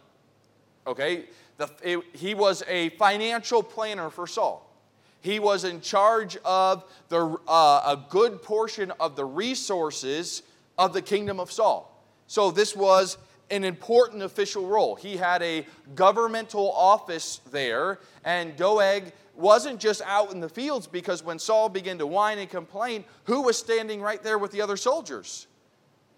Okay, 0.86 1.24
the, 1.56 1.70
it, 1.82 2.04
he 2.12 2.34
was 2.34 2.62
a 2.68 2.90
financial 2.90 3.62
planner 3.62 4.10
for 4.10 4.26
Saul. 4.26 4.62
He 5.20 5.40
was 5.40 5.64
in 5.64 5.80
charge 5.80 6.36
of 6.44 6.84
the, 7.08 7.36
uh, 7.48 7.96
a 7.96 8.04
good 8.10 8.42
portion 8.42 8.92
of 9.00 9.16
the 9.16 9.24
resources 9.24 10.42
of 10.78 10.92
the 10.92 11.02
kingdom 11.02 11.40
of 11.40 11.50
Saul. 11.50 11.92
So 12.26 12.50
this 12.50 12.76
was 12.76 13.18
an 13.50 13.64
important 13.64 14.22
official 14.22 14.66
role. 14.66 14.94
He 14.94 15.16
had 15.16 15.42
a 15.42 15.66
governmental 15.94 16.72
office 16.72 17.40
there, 17.50 18.00
and 18.24 18.56
Doeg 18.56 19.12
wasn't 19.34 19.80
just 19.80 20.02
out 20.02 20.32
in 20.32 20.40
the 20.40 20.48
fields 20.48 20.86
because 20.86 21.22
when 21.22 21.38
Saul 21.38 21.68
began 21.68 21.98
to 21.98 22.06
whine 22.06 22.38
and 22.38 22.48
complain, 22.48 23.04
who 23.24 23.42
was 23.42 23.56
standing 23.56 24.00
right 24.00 24.22
there 24.22 24.38
with 24.38 24.50
the 24.50 24.62
other 24.62 24.76
soldiers? 24.76 25.46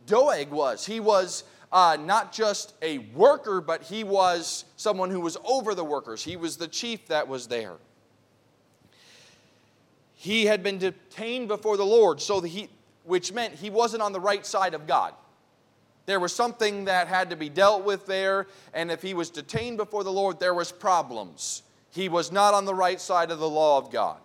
Doeg 0.06 0.50
was. 0.50 0.86
He 0.86 1.00
was 1.00 1.44
uh, 1.70 1.96
not 2.00 2.32
just 2.32 2.74
a 2.82 2.98
worker, 2.98 3.60
but 3.60 3.82
he 3.82 4.04
was 4.04 4.64
someone 4.76 5.10
who 5.10 5.20
was 5.20 5.36
over 5.44 5.74
the 5.74 5.84
workers. 5.84 6.22
He 6.22 6.36
was 6.36 6.56
the 6.56 6.68
chief 6.68 7.06
that 7.08 7.28
was 7.28 7.48
there. 7.48 7.74
He 10.14 10.46
had 10.46 10.62
been 10.62 10.78
detained 10.78 11.48
before 11.48 11.76
the 11.76 11.86
Lord, 11.86 12.20
so 12.20 12.40
he, 12.40 12.68
which 13.04 13.32
meant 13.32 13.54
he 13.54 13.70
wasn't 13.70 14.02
on 14.02 14.12
the 14.12 14.20
right 14.20 14.44
side 14.44 14.74
of 14.74 14.86
God. 14.86 15.14
There 16.06 16.18
was 16.18 16.34
something 16.34 16.86
that 16.86 17.06
had 17.06 17.30
to 17.30 17.36
be 17.36 17.50
dealt 17.50 17.84
with 17.84 18.06
there, 18.06 18.46
and 18.72 18.90
if 18.90 19.02
he 19.02 19.12
was 19.12 19.28
detained 19.28 19.76
before 19.76 20.04
the 20.04 20.12
Lord, 20.12 20.40
there 20.40 20.54
was 20.54 20.72
problems. 20.72 21.62
He 21.90 22.08
was 22.08 22.32
not 22.32 22.54
on 22.54 22.64
the 22.64 22.74
right 22.74 23.00
side 23.00 23.30
of 23.30 23.38
the 23.38 23.48
law 23.48 23.76
of 23.76 23.90
God. 23.90 24.18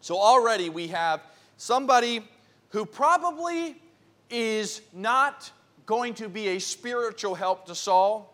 So 0.00 0.18
already 0.18 0.70
we 0.70 0.88
have 0.88 1.20
somebody 1.56 2.26
who 2.70 2.84
probably 2.84 3.80
is 4.30 4.82
not 4.92 5.50
going 5.86 6.14
to 6.14 6.28
be 6.28 6.48
a 6.48 6.58
spiritual 6.58 7.34
help 7.34 7.66
to 7.66 7.74
Saul, 7.74 8.32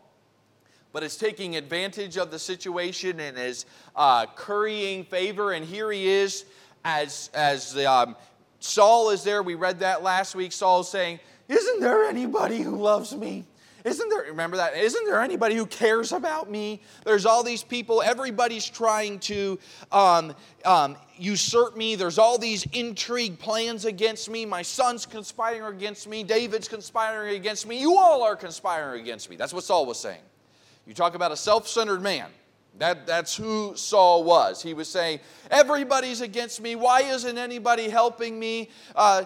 but 0.93 1.03
is 1.03 1.17
taking 1.17 1.57
advantage 1.57 2.17
of 2.17 2.31
the 2.31 2.39
situation 2.39 3.21
and 3.21 3.39
is 3.39 3.67
uh, 3.95 4.27
currying 4.35 5.05
favor. 5.05 5.53
And 5.53 5.65
here 5.65 5.91
he 5.91 6.07
is 6.07 6.45
as, 6.85 7.31
as 7.35 7.77
um, 7.79 8.17
Saul 8.61 9.11
is 9.11 9.23
there. 9.25 9.43
We 9.43 9.55
read 9.55 9.81
that 9.81 10.03
last 10.03 10.35
week. 10.35 10.53
Saul's 10.53 10.91
saying, 10.91 11.21
Isn't 11.49 11.81
there 11.81 12.05
anybody 12.05 12.61
who 12.61 12.77
loves 12.77 13.15
me? 13.15 13.45
Isn't 13.85 14.09
there, 14.11 14.23
remember 14.23 14.57
that? 14.59 14.77
Isn't 14.77 15.05
there 15.07 15.21
anybody 15.21 15.57
who 15.57 15.67
cares 15.67 16.13
about 16.13 16.49
me? 16.49 16.81
There's 17.05 17.27
all 17.27 17.43
these 17.43 17.65
people, 17.65 18.01
everybody's 18.01 18.65
trying 18.65 19.19
to 19.21 19.59
um, 19.91 20.35
um, 20.65 20.97
usurp 21.19 21.77
me. 21.77 21.97
There's 21.97 22.19
all 22.19 22.39
these 22.39 22.65
intrigue 22.73 23.41
plans 23.41 23.85
against 23.85 24.31
me. 24.31 24.47
My 24.47 24.63
son's 24.63 25.05
conspiring 25.05 25.75
against 25.75 26.07
me. 26.09 26.23
David's 26.23 26.69
conspiring 26.69 27.35
against 27.35 27.67
me. 27.67 27.81
You 27.81 27.97
all 27.97 28.23
are 28.23 28.37
conspiring 28.37 29.01
against 29.01 29.29
me. 29.29 29.37
That's 29.37 29.53
what 29.53 29.65
Saul 29.65 29.85
was 29.87 29.99
saying. 29.99 30.23
You 30.87 30.95
talk 30.95 31.15
about 31.15 31.33
a 31.33 31.37
self 31.37 31.67
centered 31.67 32.03
man. 32.03 32.29
That, 32.79 33.07
that's 33.07 33.37
who 33.37 33.75
Saul 33.77 34.25
was. 34.25 34.63
He 34.63 34.75
was 34.75 34.89
saying, 34.89 35.21
Everybody's 35.51 36.21
against 36.21 36.61
me. 36.61 36.75
Why 36.77 37.03
isn't 37.03 37.37
anybody 37.37 37.89
helping 37.89 38.39
me? 38.39 38.71
Uh, 38.95 39.25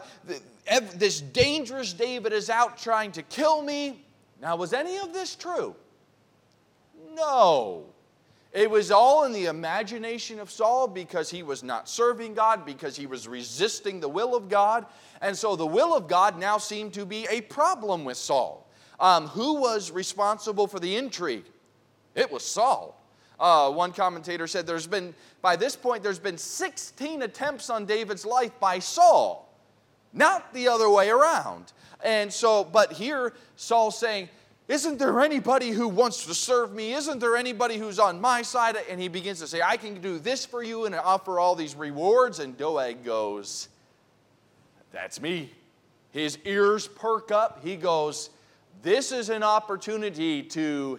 this 0.94 1.20
dangerous 1.20 1.92
David 1.92 2.32
is 2.32 2.50
out 2.50 2.76
trying 2.78 3.12
to 3.12 3.22
kill 3.22 3.62
me. 3.62 4.05
Now, 4.40 4.56
was 4.56 4.72
any 4.72 4.98
of 4.98 5.12
this 5.12 5.34
true? 5.34 5.74
No. 7.14 7.86
It 8.52 8.70
was 8.70 8.90
all 8.90 9.24
in 9.24 9.32
the 9.32 9.46
imagination 9.46 10.38
of 10.38 10.50
Saul 10.50 10.88
because 10.88 11.28
he 11.30 11.42
was 11.42 11.62
not 11.62 11.88
serving 11.88 12.34
God, 12.34 12.64
because 12.64 12.96
he 12.96 13.06
was 13.06 13.28
resisting 13.28 14.00
the 14.00 14.08
will 14.08 14.34
of 14.34 14.48
God. 14.48 14.86
And 15.20 15.36
so 15.36 15.56
the 15.56 15.66
will 15.66 15.94
of 15.94 16.08
God 16.08 16.38
now 16.38 16.56
seemed 16.58 16.94
to 16.94 17.04
be 17.04 17.26
a 17.30 17.42
problem 17.42 18.04
with 18.04 18.16
Saul. 18.16 18.66
Um, 18.98 19.26
who 19.28 19.60
was 19.60 19.90
responsible 19.90 20.66
for 20.66 20.80
the 20.80 20.96
intrigue? 20.96 21.44
It 22.14 22.32
was 22.32 22.44
Saul. 22.44 22.98
Uh, 23.38 23.70
one 23.70 23.92
commentator 23.92 24.46
said 24.46 24.66
there's 24.66 24.86
been, 24.86 25.14
by 25.42 25.56
this 25.56 25.76
point, 25.76 26.02
there's 26.02 26.18
been 26.18 26.38
16 26.38 27.22
attempts 27.22 27.68
on 27.68 27.84
David's 27.84 28.24
life 28.24 28.58
by 28.58 28.78
Saul, 28.78 29.45
not 30.16 30.52
the 30.52 30.68
other 30.68 30.90
way 30.90 31.11
around. 31.11 31.73
And 32.02 32.32
so, 32.32 32.64
but 32.64 32.92
here, 32.92 33.35
Saul's 33.56 33.99
saying, 33.99 34.28
Isn't 34.66 34.99
there 34.99 35.20
anybody 35.20 35.70
who 35.70 35.88
wants 35.88 36.26
to 36.26 36.35
serve 36.35 36.73
me? 36.73 36.94
Isn't 36.94 37.20
there 37.20 37.37
anybody 37.37 37.76
who's 37.76 37.99
on 37.99 38.20
my 38.20 38.42
side? 38.42 38.76
And 38.90 39.00
he 39.00 39.08
begins 39.08 39.40
to 39.40 39.46
say, 39.46 39.61
I 39.62 39.76
can 39.76 40.00
do 40.00 40.18
this 40.18 40.44
for 40.44 40.62
you 40.62 40.87
and 40.87 40.94
offer 40.94 41.38
all 41.38 41.54
these 41.54 41.75
rewards. 41.75 42.40
And 42.40 42.56
Doeg 42.56 43.04
goes, 43.04 43.68
That's 44.90 45.20
me. 45.20 45.52
His 46.11 46.38
ears 46.44 46.88
perk 46.88 47.30
up. 47.30 47.61
He 47.62 47.76
goes, 47.76 48.30
This 48.82 49.12
is 49.12 49.28
an 49.28 49.42
opportunity 49.42 50.42
to 50.42 50.99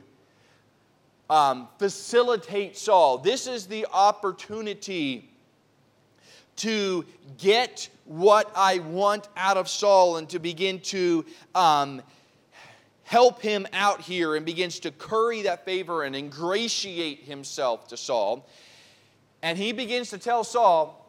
um, 1.29 1.67
facilitate 1.79 2.77
Saul. 2.77 3.17
This 3.17 3.47
is 3.47 3.65
the 3.67 3.87
opportunity 3.91 5.29
to 6.57 7.05
get 7.37 7.89
what 8.05 8.51
I 8.55 8.79
want 8.79 9.27
out 9.35 9.57
of 9.57 9.67
Saul 9.67 10.17
and 10.17 10.29
to 10.29 10.39
begin 10.39 10.79
to 10.81 11.25
um, 11.55 12.01
help 13.03 13.41
him 13.41 13.67
out 13.73 14.01
here 14.01 14.35
and 14.35 14.45
begins 14.45 14.79
to 14.79 14.91
curry 14.91 15.43
that 15.43 15.65
favor 15.65 16.03
and 16.03 16.15
ingratiate 16.15 17.23
himself 17.23 17.87
to 17.89 17.97
Saul. 17.97 18.47
And 19.41 19.57
he 19.57 19.71
begins 19.71 20.09
to 20.11 20.17
tell 20.17 20.43
Saul, 20.43 21.05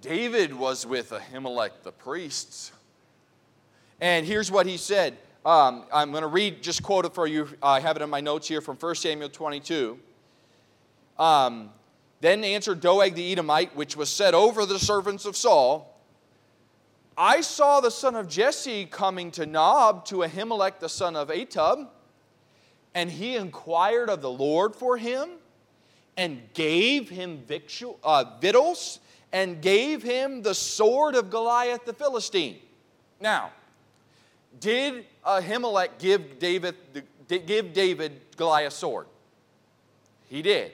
David 0.00 0.54
was 0.54 0.86
with 0.86 1.10
Ahimelech 1.10 1.82
the 1.82 1.92
priests. 1.92 2.72
And 4.00 4.24
here's 4.24 4.50
what 4.50 4.66
he 4.66 4.76
said 4.76 5.16
um, 5.44 5.84
I'm 5.92 6.10
going 6.10 6.22
to 6.22 6.28
read, 6.28 6.62
just 6.62 6.82
quote 6.82 7.06
it 7.06 7.14
for 7.14 7.26
you. 7.26 7.48
I 7.62 7.80
have 7.80 7.96
it 7.96 8.02
in 8.02 8.10
my 8.10 8.20
notes 8.20 8.46
here 8.46 8.60
from 8.60 8.76
1 8.76 8.94
Samuel 8.96 9.30
22. 9.30 9.98
Um, 11.18 11.70
then 12.20 12.44
answered 12.44 12.80
Doeg 12.80 13.14
the 13.14 13.32
Edomite, 13.32 13.74
which 13.74 13.96
was 13.96 14.10
set 14.10 14.34
over 14.34 14.66
the 14.66 14.78
servants 14.78 15.24
of 15.24 15.36
Saul, 15.36 15.90
I 17.16 17.40
saw 17.40 17.80
the 17.80 17.90
son 17.90 18.14
of 18.14 18.28
Jesse 18.28 18.86
coming 18.86 19.30
to 19.32 19.44
Nob 19.46 20.04
to 20.06 20.16
Ahimelech 20.16 20.78
the 20.80 20.88
son 20.88 21.16
of 21.16 21.28
Ahitub. 21.28 21.88
and 22.94 23.10
he 23.10 23.36
inquired 23.36 24.08
of 24.10 24.20
the 24.20 24.30
Lord 24.30 24.74
for 24.74 24.96
him 24.96 25.28
and 26.16 26.40
gave 26.54 27.08
him 27.08 27.44
uh, 28.02 28.24
victuals 28.40 28.98
and 29.32 29.62
gave 29.62 30.02
him 30.02 30.42
the 30.42 30.54
sword 30.54 31.14
of 31.14 31.30
Goliath 31.30 31.84
the 31.84 31.92
Philistine. 31.92 32.58
Now, 33.20 33.52
did 34.58 35.06
Ahimelech 35.24 35.98
give 35.98 36.38
David, 36.38 36.74
give 37.28 37.72
David 37.72 38.20
Goliath's 38.36 38.76
sword? 38.76 39.06
He 40.28 40.42
did. 40.42 40.72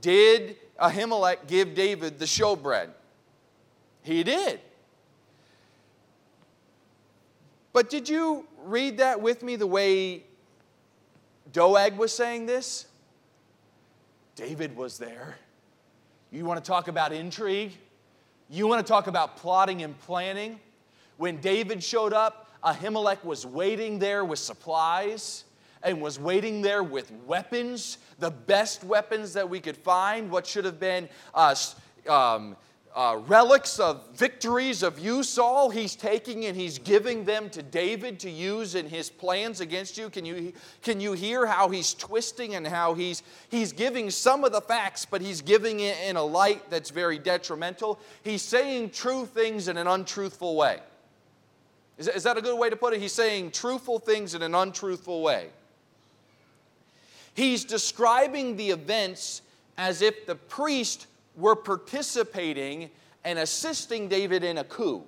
Did 0.00 0.56
Ahimelech 0.80 1.46
give 1.46 1.74
David 1.74 2.18
the 2.18 2.24
showbread? 2.24 2.90
He 4.02 4.22
did. 4.22 4.60
But 7.72 7.90
did 7.90 8.08
you 8.08 8.46
read 8.64 8.98
that 8.98 9.20
with 9.20 9.42
me 9.42 9.56
the 9.56 9.66
way 9.66 10.22
Doeg 11.52 11.96
was 11.96 12.12
saying 12.12 12.46
this? 12.46 12.86
David 14.34 14.76
was 14.76 14.98
there. 14.98 15.36
You 16.30 16.44
want 16.44 16.62
to 16.62 16.66
talk 16.66 16.88
about 16.88 17.12
intrigue? 17.12 17.72
You 18.48 18.66
want 18.66 18.86
to 18.86 18.88
talk 18.88 19.06
about 19.06 19.36
plotting 19.36 19.82
and 19.82 19.98
planning? 20.00 20.60
When 21.16 21.38
David 21.40 21.82
showed 21.82 22.12
up, 22.12 22.50
Ahimelech 22.62 23.24
was 23.24 23.46
waiting 23.46 23.98
there 23.98 24.24
with 24.24 24.38
supplies 24.38 25.44
and 25.86 26.02
was 26.02 26.18
waiting 26.18 26.60
there 26.60 26.82
with 26.82 27.12
weapons, 27.26 27.98
the 28.18 28.30
best 28.30 28.82
weapons 28.82 29.32
that 29.32 29.48
we 29.48 29.60
could 29.60 29.76
find, 29.76 30.28
what 30.30 30.44
should 30.46 30.64
have 30.64 30.80
been 30.80 31.08
uh, 31.32 31.54
um, 32.08 32.56
uh, 32.96 33.20
relics 33.26 33.78
of 33.78 34.08
victories 34.16 34.82
of 34.82 34.98
you, 34.98 35.22
Saul, 35.22 35.70
he's 35.70 35.94
taking 35.94 36.46
and 36.46 36.56
he's 36.56 36.78
giving 36.78 37.24
them 37.24 37.48
to 37.50 37.62
David 37.62 38.18
to 38.20 38.30
use 38.30 38.74
in 38.74 38.88
his 38.88 39.10
plans 39.10 39.60
against 39.60 39.96
you. 39.96 40.10
Can 40.10 40.24
you, 40.24 40.52
can 40.82 40.98
you 40.98 41.12
hear 41.12 41.46
how 41.46 41.68
he's 41.68 41.94
twisting 41.94 42.56
and 42.56 42.66
how 42.66 42.94
he's, 42.94 43.22
he's 43.50 43.72
giving 43.72 44.10
some 44.10 44.44
of 44.44 44.50
the 44.50 44.62
facts, 44.62 45.04
but 45.04 45.20
he's 45.20 45.40
giving 45.40 45.80
it 45.80 45.96
in 46.08 46.16
a 46.16 46.24
light 46.24 46.68
that's 46.68 46.90
very 46.90 47.18
detrimental? 47.18 48.00
He's 48.24 48.42
saying 48.42 48.90
true 48.90 49.26
things 49.26 49.68
in 49.68 49.76
an 49.76 49.86
untruthful 49.86 50.56
way. 50.56 50.80
Is, 51.98 52.08
is 52.08 52.22
that 52.24 52.36
a 52.36 52.42
good 52.42 52.58
way 52.58 52.70
to 52.70 52.76
put 52.76 52.92
it? 52.94 53.00
He's 53.00 53.12
saying 53.12 53.52
truthful 53.52 53.98
things 53.98 54.34
in 54.34 54.42
an 54.42 54.54
untruthful 54.54 55.22
way. 55.22 55.50
He's 57.36 57.66
describing 57.66 58.56
the 58.56 58.70
events 58.70 59.42
as 59.76 60.00
if 60.00 60.24
the 60.24 60.36
priest 60.36 61.06
were 61.36 61.54
participating 61.54 62.88
and 63.24 63.38
assisting 63.38 64.08
David 64.08 64.42
in 64.42 64.56
a 64.56 64.64
coup. 64.64 65.04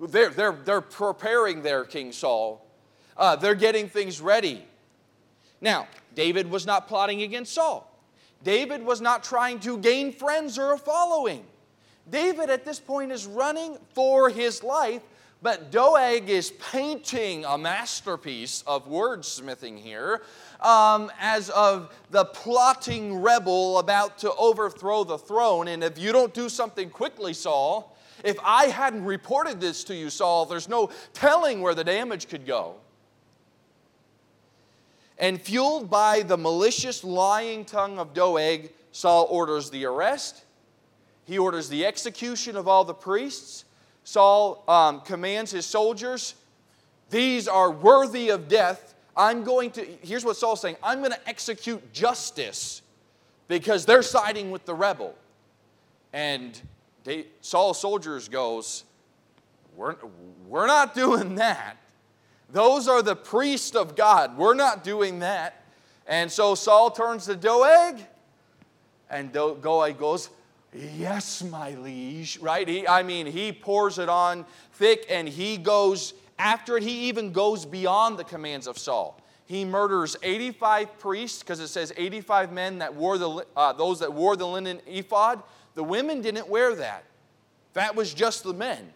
They're, 0.00 0.30
they're, 0.30 0.58
they're 0.64 0.80
preparing 0.80 1.62
their 1.62 1.84
King 1.84 2.10
Saul. 2.10 2.66
Uh, 3.16 3.36
they're 3.36 3.54
getting 3.54 3.88
things 3.88 4.20
ready. 4.20 4.66
Now, 5.60 5.86
David 6.16 6.50
was 6.50 6.66
not 6.66 6.88
plotting 6.88 7.22
against 7.22 7.54
Saul. 7.54 7.96
David 8.42 8.84
was 8.84 9.00
not 9.00 9.22
trying 9.22 9.60
to 9.60 9.78
gain 9.78 10.12
friends 10.12 10.58
or 10.58 10.72
a 10.72 10.78
following. 10.78 11.44
David 12.10 12.50
at 12.50 12.64
this 12.64 12.80
point 12.80 13.12
is 13.12 13.24
running 13.24 13.78
for 13.94 14.30
his 14.30 14.64
life, 14.64 15.02
but 15.42 15.70
Doeg 15.70 16.28
is 16.28 16.50
painting 16.72 17.44
a 17.44 17.56
masterpiece 17.56 18.64
of 18.66 18.88
wordsmithing 18.88 19.78
here 19.78 20.22
um, 20.60 21.10
as 21.20 21.50
of 21.50 21.94
the 22.10 22.24
plotting 22.24 23.20
rebel 23.20 23.78
about 23.78 24.18
to 24.18 24.32
overthrow 24.34 25.04
the 25.04 25.18
throne. 25.18 25.68
And 25.68 25.84
if 25.84 25.98
you 25.98 26.12
don't 26.12 26.32
do 26.32 26.48
something 26.48 26.90
quickly, 26.90 27.32
Saul, 27.32 27.96
if 28.24 28.38
I 28.42 28.66
hadn't 28.66 29.04
reported 29.04 29.60
this 29.60 29.84
to 29.84 29.94
you, 29.94 30.10
Saul, 30.10 30.46
there's 30.46 30.68
no 30.68 30.90
telling 31.12 31.60
where 31.60 31.74
the 31.74 31.84
damage 31.84 32.28
could 32.28 32.46
go. 32.46 32.76
And 35.18 35.40
fueled 35.40 35.88
by 35.88 36.22
the 36.22 36.36
malicious 36.36 37.02
lying 37.02 37.64
tongue 37.64 37.98
of 37.98 38.12
Doeg, 38.12 38.72
Saul 38.92 39.26
orders 39.30 39.70
the 39.70 39.84
arrest, 39.84 40.44
he 41.24 41.38
orders 41.38 41.68
the 41.68 41.84
execution 41.84 42.56
of 42.56 42.68
all 42.68 42.84
the 42.84 42.94
priests. 42.94 43.64
Saul 44.04 44.62
um, 44.68 45.00
commands 45.00 45.50
his 45.50 45.66
soldiers, 45.66 46.34
These 47.10 47.48
are 47.48 47.70
worthy 47.70 48.28
of 48.28 48.48
death 48.48 48.94
I'm 49.16 49.44
going 49.44 49.70
to, 49.72 49.84
here's 50.02 50.24
what 50.24 50.36
Saul's 50.36 50.60
saying 50.60 50.76
I'm 50.82 50.98
going 50.98 51.12
to 51.12 51.28
execute 51.28 51.92
justice 51.92 52.82
because 53.48 53.86
they're 53.86 54.02
siding 54.02 54.50
with 54.50 54.64
the 54.66 54.74
rebel. 54.74 55.14
And 56.12 56.60
Saul's 57.40 57.80
soldiers 57.80 58.28
goes, 58.28 58.84
we're, 59.76 59.96
we're 60.48 60.66
not 60.66 60.94
doing 60.94 61.36
that. 61.36 61.76
Those 62.50 62.88
are 62.88 63.02
the 63.02 63.16
priests 63.16 63.74
of 63.74 63.96
God. 63.96 64.36
We're 64.36 64.54
not 64.54 64.84
doing 64.84 65.20
that. 65.20 65.62
And 66.06 66.30
so 66.30 66.54
Saul 66.54 66.90
turns 66.90 67.26
to 67.26 67.34
Doeg, 67.34 68.00
and 69.10 69.32
Doeg 69.32 69.98
goes, 69.98 70.30
Yes, 70.72 71.42
my 71.42 71.70
liege, 71.74 72.38
right? 72.40 72.68
He, 72.68 72.86
I 72.86 73.02
mean, 73.02 73.26
he 73.26 73.50
pours 73.50 73.98
it 73.98 74.10
on 74.10 74.44
thick 74.72 75.06
and 75.08 75.26
he 75.26 75.56
goes 75.56 76.12
after 76.38 76.76
it, 76.76 76.82
he 76.82 77.08
even 77.08 77.32
goes 77.32 77.64
beyond 77.64 78.18
the 78.18 78.24
commands 78.24 78.66
of 78.66 78.78
Saul. 78.78 79.20
He 79.46 79.64
murders 79.64 80.16
85 80.22 80.98
priests 80.98 81.38
because 81.40 81.60
it 81.60 81.68
says 81.68 81.92
85 81.96 82.52
men 82.52 82.78
that 82.78 82.94
wore 82.94 83.16
the, 83.16 83.46
uh, 83.56 83.72
those 83.72 84.00
that 84.00 84.12
wore 84.12 84.36
the 84.36 84.46
linen 84.46 84.80
ephod. 84.86 85.42
The 85.74 85.84
women 85.84 86.20
didn't 86.20 86.48
wear 86.48 86.74
that. 86.74 87.04
That 87.74 87.94
was 87.94 88.12
just 88.12 88.42
the 88.42 88.52
men. 88.52 88.92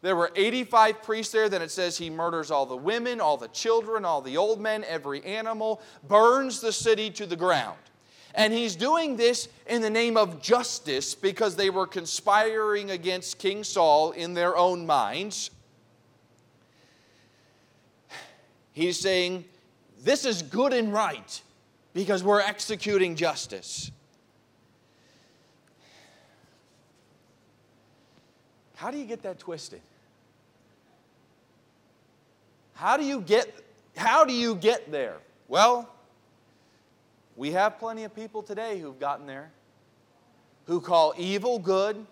There 0.00 0.16
were 0.16 0.32
85 0.34 1.02
priests 1.02 1.32
there. 1.32 1.48
Then 1.48 1.62
it 1.62 1.70
says 1.70 1.98
he 1.98 2.10
murders 2.10 2.50
all 2.50 2.66
the 2.66 2.76
women, 2.76 3.20
all 3.20 3.36
the 3.36 3.48
children, 3.48 4.04
all 4.04 4.20
the 4.20 4.36
old 4.36 4.60
men, 4.60 4.84
every 4.88 5.22
animal, 5.24 5.80
burns 6.08 6.60
the 6.60 6.72
city 6.72 7.10
to 7.10 7.26
the 7.26 7.36
ground. 7.36 7.78
And 8.34 8.52
he's 8.52 8.76
doing 8.76 9.16
this 9.16 9.48
in 9.66 9.82
the 9.82 9.90
name 9.90 10.16
of 10.16 10.40
justice 10.40 11.14
because 11.14 11.54
they 11.54 11.70
were 11.70 11.86
conspiring 11.86 12.90
against 12.90 13.38
King 13.38 13.62
Saul 13.62 14.12
in 14.12 14.34
their 14.34 14.56
own 14.56 14.86
minds. 14.86 15.50
He's 18.72 18.98
saying, 18.98 19.44
This 20.02 20.24
is 20.24 20.42
good 20.42 20.72
and 20.72 20.92
right 20.92 21.42
because 21.94 22.22
we're 22.24 22.40
executing 22.40 23.16
justice. 23.16 23.90
How 28.74 28.90
do 28.90 28.98
you 28.98 29.04
get 29.04 29.22
that 29.22 29.38
twisted? 29.38 29.80
How 32.74 32.96
do 32.96 33.04
you 33.04 33.20
get 33.20 33.54
how 33.96 34.24
do 34.24 34.32
you 34.32 34.54
get 34.54 34.90
there? 34.90 35.18
Well, 35.48 35.88
we 37.36 37.52
have 37.52 37.78
plenty 37.78 38.04
of 38.04 38.14
people 38.14 38.42
today 38.42 38.80
who've 38.80 38.98
gotten 38.98 39.26
there 39.26 39.50
who 40.66 40.80
call 40.80 41.14
evil 41.16 41.58
good, 41.58 42.06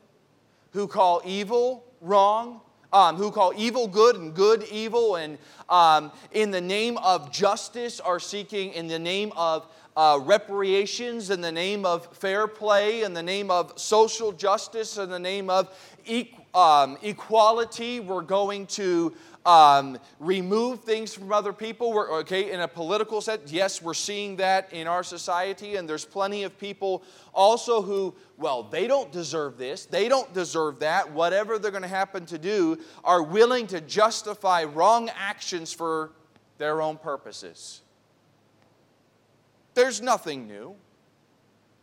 who 0.72 0.86
call 0.86 1.22
evil 1.24 1.84
wrong, 2.00 2.60
um, 2.92 3.16
who 3.16 3.30
call 3.30 3.52
evil 3.56 3.86
good 3.86 4.16
and 4.16 4.34
good 4.34 4.64
evil, 4.70 5.16
and 5.16 5.38
um, 5.68 6.10
in 6.32 6.50
the 6.50 6.60
name 6.60 6.98
of 6.98 7.30
justice 7.32 8.00
are 8.00 8.20
seeking, 8.20 8.72
in 8.72 8.88
the 8.88 8.98
name 8.98 9.32
of 9.36 9.66
uh, 9.96 10.18
reparations, 10.22 11.30
in 11.30 11.40
the 11.40 11.52
name 11.52 11.84
of 11.84 12.06
fair 12.16 12.46
play, 12.46 13.02
in 13.02 13.12
the 13.12 13.22
name 13.22 13.50
of 13.50 13.72
social 13.78 14.32
justice, 14.32 14.98
in 14.98 15.10
the 15.10 15.18
name 15.18 15.50
of 15.50 15.68
e- 16.06 16.30
um, 16.54 16.96
equality, 17.02 18.00
we're 18.00 18.22
going 18.22 18.66
to 18.66 19.14
um, 19.46 19.98
remove 20.18 20.84
things 20.84 21.14
from 21.14 21.32
other 21.32 21.52
people. 21.52 21.92
We're, 21.92 22.20
okay, 22.20 22.52
in 22.52 22.60
a 22.60 22.68
political 22.68 23.20
sense, 23.20 23.52
yes, 23.52 23.80
we're 23.80 23.94
seeing 23.94 24.36
that 24.36 24.72
in 24.72 24.86
our 24.86 25.02
society, 25.02 25.76
and 25.76 25.88
there's 25.88 26.04
plenty 26.04 26.42
of 26.42 26.58
people 26.58 27.02
also 27.32 27.80
who, 27.80 28.14
well, 28.36 28.62
they 28.62 28.86
don't 28.86 29.10
deserve 29.10 29.56
this, 29.56 29.86
they 29.86 30.08
don't 30.08 30.32
deserve 30.34 30.80
that, 30.80 31.10
whatever 31.12 31.58
they're 31.58 31.70
going 31.70 31.82
to 31.82 31.88
happen 31.88 32.26
to 32.26 32.38
do, 32.38 32.78
are 33.02 33.22
willing 33.22 33.66
to 33.68 33.80
justify 33.80 34.64
wrong 34.64 35.10
actions 35.16 35.72
for 35.72 36.12
their 36.58 36.82
own 36.82 36.98
purposes. 36.98 37.80
There's 39.74 40.02
nothing 40.02 40.46
new. 40.46 40.74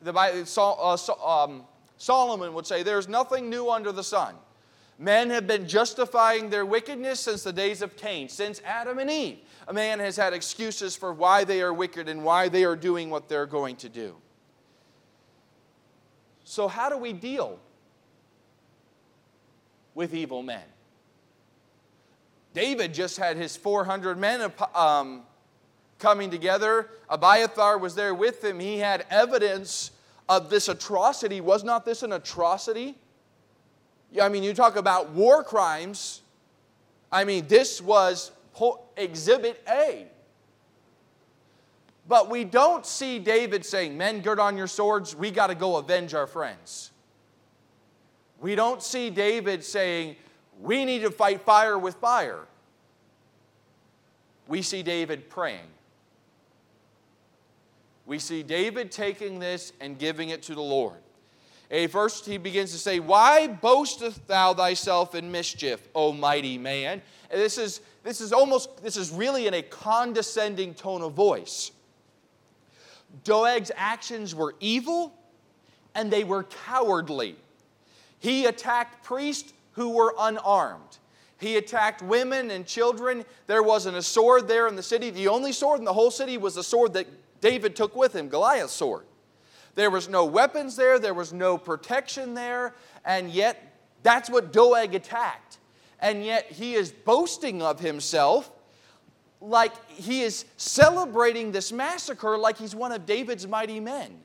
The 0.01 0.13
Bible, 0.13 0.45
uh, 0.55 1.43
um, 1.43 1.63
Solomon 1.97 2.53
would 2.53 2.67
say, 2.67 2.83
There's 2.83 3.07
nothing 3.07 3.49
new 3.49 3.71
under 3.71 3.91
the 3.91 4.03
sun. 4.03 4.35
Men 4.99 5.29
have 5.29 5.45
been 5.45 5.67
justifying 5.67 6.49
their 6.49 6.65
wickedness 6.65 7.19
since 7.19 7.43
the 7.43 7.53
days 7.53 7.81
of 7.81 7.95
Cain, 7.95 8.29
since 8.29 8.61
Adam 8.65 8.97
and 8.97 9.09
Eve. 9.09 9.39
A 9.67 9.73
man 9.73 9.99
has 9.99 10.15
had 10.15 10.33
excuses 10.33 10.95
for 10.95 11.13
why 11.13 11.43
they 11.43 11.61
are 11.61 11.73
wicked 11.73 12.09
and 12.09 12.23
why 12.23 12.49
they 12.49 12.63
are 12.63 12.75
doing 12.75 13.09
what 13.09 13.29
they're 13.29 13.45
going 13.45 13.75
to 13.77 13.89
do. 13.89 14.15
So, 16.45 16.67
how 16.67 16.89
do 16.89 16.97
we 16.97 17.13
deal 17.13 17.59
with 19.93 20.15
evil 20.15 20.41
men? 20.41 20.63
David 22.53 22.93
just 22.93 23.17
had 23.17 23.37
his 23.37 23.55
400 23.55 24.17
men 24.17 24.51
um, 24.73 25.21
coming 25.99 26.31
together. 26.31 26.89
Abiathar 27.07 27.77
was 27.77 27.93
there 27.93 28.15
with 28.15 28.43
him. 28.43 28.59
He 28.59 28.79
had 28.79 29.05
evidence 29.11 29.91
of 30.27 30.49
this 30.49 30.67
atrocity. 30.67 31.39
Was 31.39 31.63
not 31.63 31.85
this 31.85 32.01
an 32.01 32.13
atrocity? 32.13 32.95
I 34.21 34.29
mean, 34.29 34.43
you 34.43 34.53
talk 34.53 34.75
about 34.75 35.11
war 35.11 35.43
crimes. 35.43 36.21
I 37.11 37.23
mean, 37.23 37.47
this 37.47 37.81
was 37.81 38.31
exhibit 38.95 39.61
A. 39.67 40.07
But 42.07 42.29
we 42.29 42.45
don't 42.45 42.85
see 42.85 43.19
David 43.19 43.65
saying, 43.65 43.97
Men, 43.97 44.21
gird 44.21 44.39
on 44.39 44.57
your 44.57 44.67
swords, 44.67 45.15
we 45.15 45.29
got 45.29 45.47
to 45.47 45.55
go 45.55 45.75
avenge 45.75 46.13
our 46.13 46.27
friends. 46.27 46.91
We 48.39 48.55
don't 48.55 48.81
see 48.81 49.09
David 49.09 49.63
saying, 49.63 50.15
We 50.59 50.85
need 50.85 50.99
to 50.99 51.11
fight 51.11 51.41
fire 51.41 51.77
with 51.77 51.95
fire. 51.95 52.45
We 54.47 54.61
see 54.61 54.83
David 54.83 55.29
praying. 55.29 55.67
We 58.05 58.19
see 58.19 58.41
David 58.41 58.89
taking 58.89 59.39
this 59.39 59.73
and 59.81 59.99
giving 59.99 60.29
it 60.29 60.41
to 60.43 60.55
the 60.55 60.61
Lord. 60.61 61.01
A 61.69 61.87
first 61.87 62.25
he 62.25 62.37
begins 62.37 62.71
to 62.71 62.77
say, 62.77 62.99
Why 62.99 63.47
boastest 63.47 64.25
thou 64.27 64.53
thyself 64.53 65.15
in 65.15 65.31
mischief, 65.31 65.85
O 65.93 66.13
mighty 66.13 66.57
man? 66.57 67.01
And 67.29 67.41
this 67.41 67.57
is, 67.57 67.81
this 68.03 68.21
is 68.21 68.31
almost, 68.31 68.81
this 68.81 68.95
is 68.95 69.11
really 69.11 69.47
in 69.47 69.53
a 69.53 69.61
condescending 69.61 70.73
tone 70.73 71.01
of 71.01 71.13
voice. 71.13 71.71
Doeg's 73.23 73.71
actions 73.75 74.33
were 74.33 74.55
evil 74.59 75.13
and 75.93 76.11
they 76.11 76.23
were 76.23 76.43
cowardly. 76.43 77.35
He 78.19 78.45
attacked 78.45 79.03
priests 79.03 79.51
who 79.73 79.89
were 79.89 80.13
unarmed. 80.17 80.97
He 81.39 81.57
attacked 81.57 82.01
women 82.01 82.49
and 82.51 82.65
children. 82.65 83.25
There 83.45 83.61
wasn't 83.61 83.97
a 83.97 84.01
sword 84.01 84.47
there 84.47 84.67
in 84.67 84.75
the 84.75 84.83
city. 84.83 85.09
The 85.09 85.27
only 85.27 85.51
sword 85.51 85.79
in 85.79 85.85
the 85.85 85.93
whole 85.93 86.11
city 86.11 86.37
was 86.37 86.55
the 86.55 86.63
sword 86.63 86.93
that 86.93 87.07
David 87.41 87.75
took 87.75 87.95
with 87.95 88.15
him, 88.15 88.29
Goliath's 88.29 88.73
sword. 88.73 89.05
There 89.77 89.91
was 89.91 90.09
no 90.09 90.25
weapons 90.25 90.75
there, 90.75 90.97
there 90.97 91.13
was 91.13 91.31
no 91.31 91.55
protection 91.55 92.33
there, 92.33 92.73
and 93.05 93.29
yet 93.29 93.77
that's 94.01 94.27
what 94.27 94.51
Doeg 94.51 94.95
attacked. 94.95 95.59
And 95.99 96.25
yet 96.25 96.51
he 96.51 96.73
is 96.73 96.91
boasting 96.91 97.61
of 97.61 97.79
himself 97.79 98.51
like 99.39 99.71
he 99.87 100.23
is 100.23 100.45
celebrating 100.57 101.51
this 101.51 101.71
massacre 101.71 102.39
like 102.39 102.57
he's 102.57 102.73
one 102.73 102.91
of 102.91 103.05
David's 103.05 103.45
mighty 103.45 103.79
men. 103.79 104.17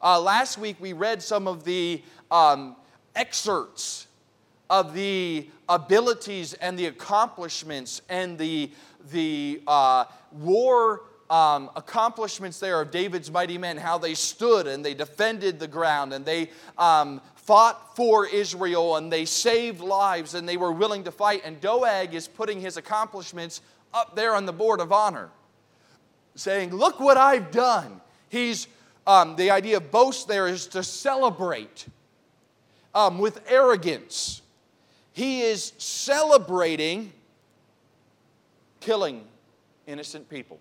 Uh, 0.00 0.18
last 0.18 0.56
week 0.56 0.76
we 0.80 0.94
read 0.94 1.22
some 1.22 1.46
of 1.46 1.64
the 1.64 2.02
um, 2.30 2.74
excerpts 3.14 4.06
of 4.70 4.94
the 4.94 5.50
abilities 5.68 6.54
and 6.54 6.78
the 6.78 6.86
accomplishments 6.86 8.00
and 8.08 8.38
the, 8.38 8.72
the 9.12 9.60
uh, 9.66 10.06
war 10.32 11.02
um, 11.34 11.68
accomplishments 11.74 12.60
there 12.60 12.80
of 12.80 12.92
David's 12.92 13.28
mighty 13.28 13.58
men, 13.58 13.76
how 13.76 13.98
they 13.98 14.14
stood 14.14 14.68
and 14.68 14.84
they 14.84 14.94
defended 14.94 15.58
the 15.58 15.66
ground 15.66 16.12
and 16.12 16.24
they 16.24 16.48
um, 16.78 17.20
fought 17.34 17.96
for 17.96 18.24
Israel 18.24 18.94
and 18.94 19.12
they 19.12 19.24
saved 19.24 19.80
lives 19.80 20.34
and 20.34 20.48
they 20.48 20.56
were 20.56 20.70
willing 20.70 21.02
to 21.02 21.10
fight. 21.10 21.42
And 21.44 21.60
Doeg 21.60 22.14
is 22.14 22.28
putting 22.28 22.60
his 22.60 22.76
accomplishments 22.76 23.62
up 23.92 24.14
there 24.14 24.36
on 24.36 24.46
the 24.46 24.52
board 24.52 24.78
of 24.78 24.92
honor, 24.92 25.28
saying, 26.36 26.72
Look 26.72 27.00
what 27.00 27.16
I've 27.16 27.50
done. 27.50 28.00
He's, 28.28 28.68
um, 29.04 29.34
the 29.34 29.50
idea 29.50 29.78
of 29.78 29.90
boast 29.90 30.28
there 30.28 30.46
is 30.46 30.68
to 30.68 30.84
celebrate 30.84 31.86
um, 32.94 33.18
with 33.18 33.40
arrogance. 33.50 34.40
He 35.12 35.40
is 35.40 35.72
celebrating 35.78 37.12
killing 38.78 39.24
innocent 39.88 40.28
people. 40.30 40.60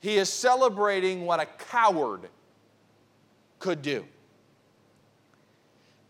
He 0.00 0.16
is 0.16 0.32
celebrating 0.32 1.26
what 1.26 1.40
a 1.40 1.46
coward 1.46 2.28
could 3.58 3.82
do. 3.82 4.04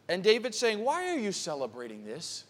And 0.09 0.23
David's 0.23 0.59
saying, 0.59 0.83
Why 0.85 1.09
are 1.09 1.19
you 1.19 1.33
celebrating 1.33 2.05
this? 2.05 2.45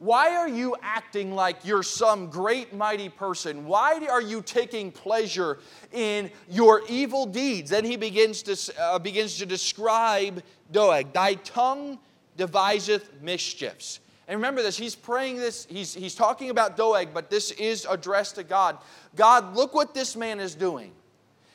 Why 0.00 0.34
are 0.34 0.48
you 0.48 0.76
acting 0.80 1.34
like 1.34 1.62
you're 1.62 1.82
some 1.82 2.30
great, 2.30 2.74
mighty 2.74 3.10
person? 3.10 3.66
Why 3.66 4.06
are 4.10 4.22
you 4.22 4.40
taking 4.40 4.90
pleasure 4.90 5.58
in 5.92 6.30
your 6.48 6.82
evil 6.88 7.26
deeds? 7.26 7.68
Then 7.68 7.84
he 7.84 7.96
begins 7.98 8.42
to, 8.44 8.80
uh, 8.80 8.98
begins 8.98 9.36
to 9.36 9.46
describe 9.46 10.42
Doeg. 10.72 11.12
Thy 11.12 11.34
tongue 11.34 11.98
deviseth 12.38 13.20
mischiefs. 13.20 14.00
And 14.30 14.38
remember 14.38 14.62
this, 14.62 14.78
he's 14.78 14.94
praying 14.94 15.38
this, 15.38 15.66
he's, 15.68 15.92
he's 15.92 16.14
talking 16.14 16.50
about 16.50 16.76
Doeg, 16.76 17.08
but 17.12 17.30
this 17.30 17.50
is 17.50 17.84
addressed 17.90 18.36
to 18.36 18.44
God. 18.44 18.78
God, 19.16 19.56
look 19.56 19.74
what 19.74 19.92
this 19.92 20.14
man 20.14 20.38
is 20.38 20.54
doing. 20.54 20.92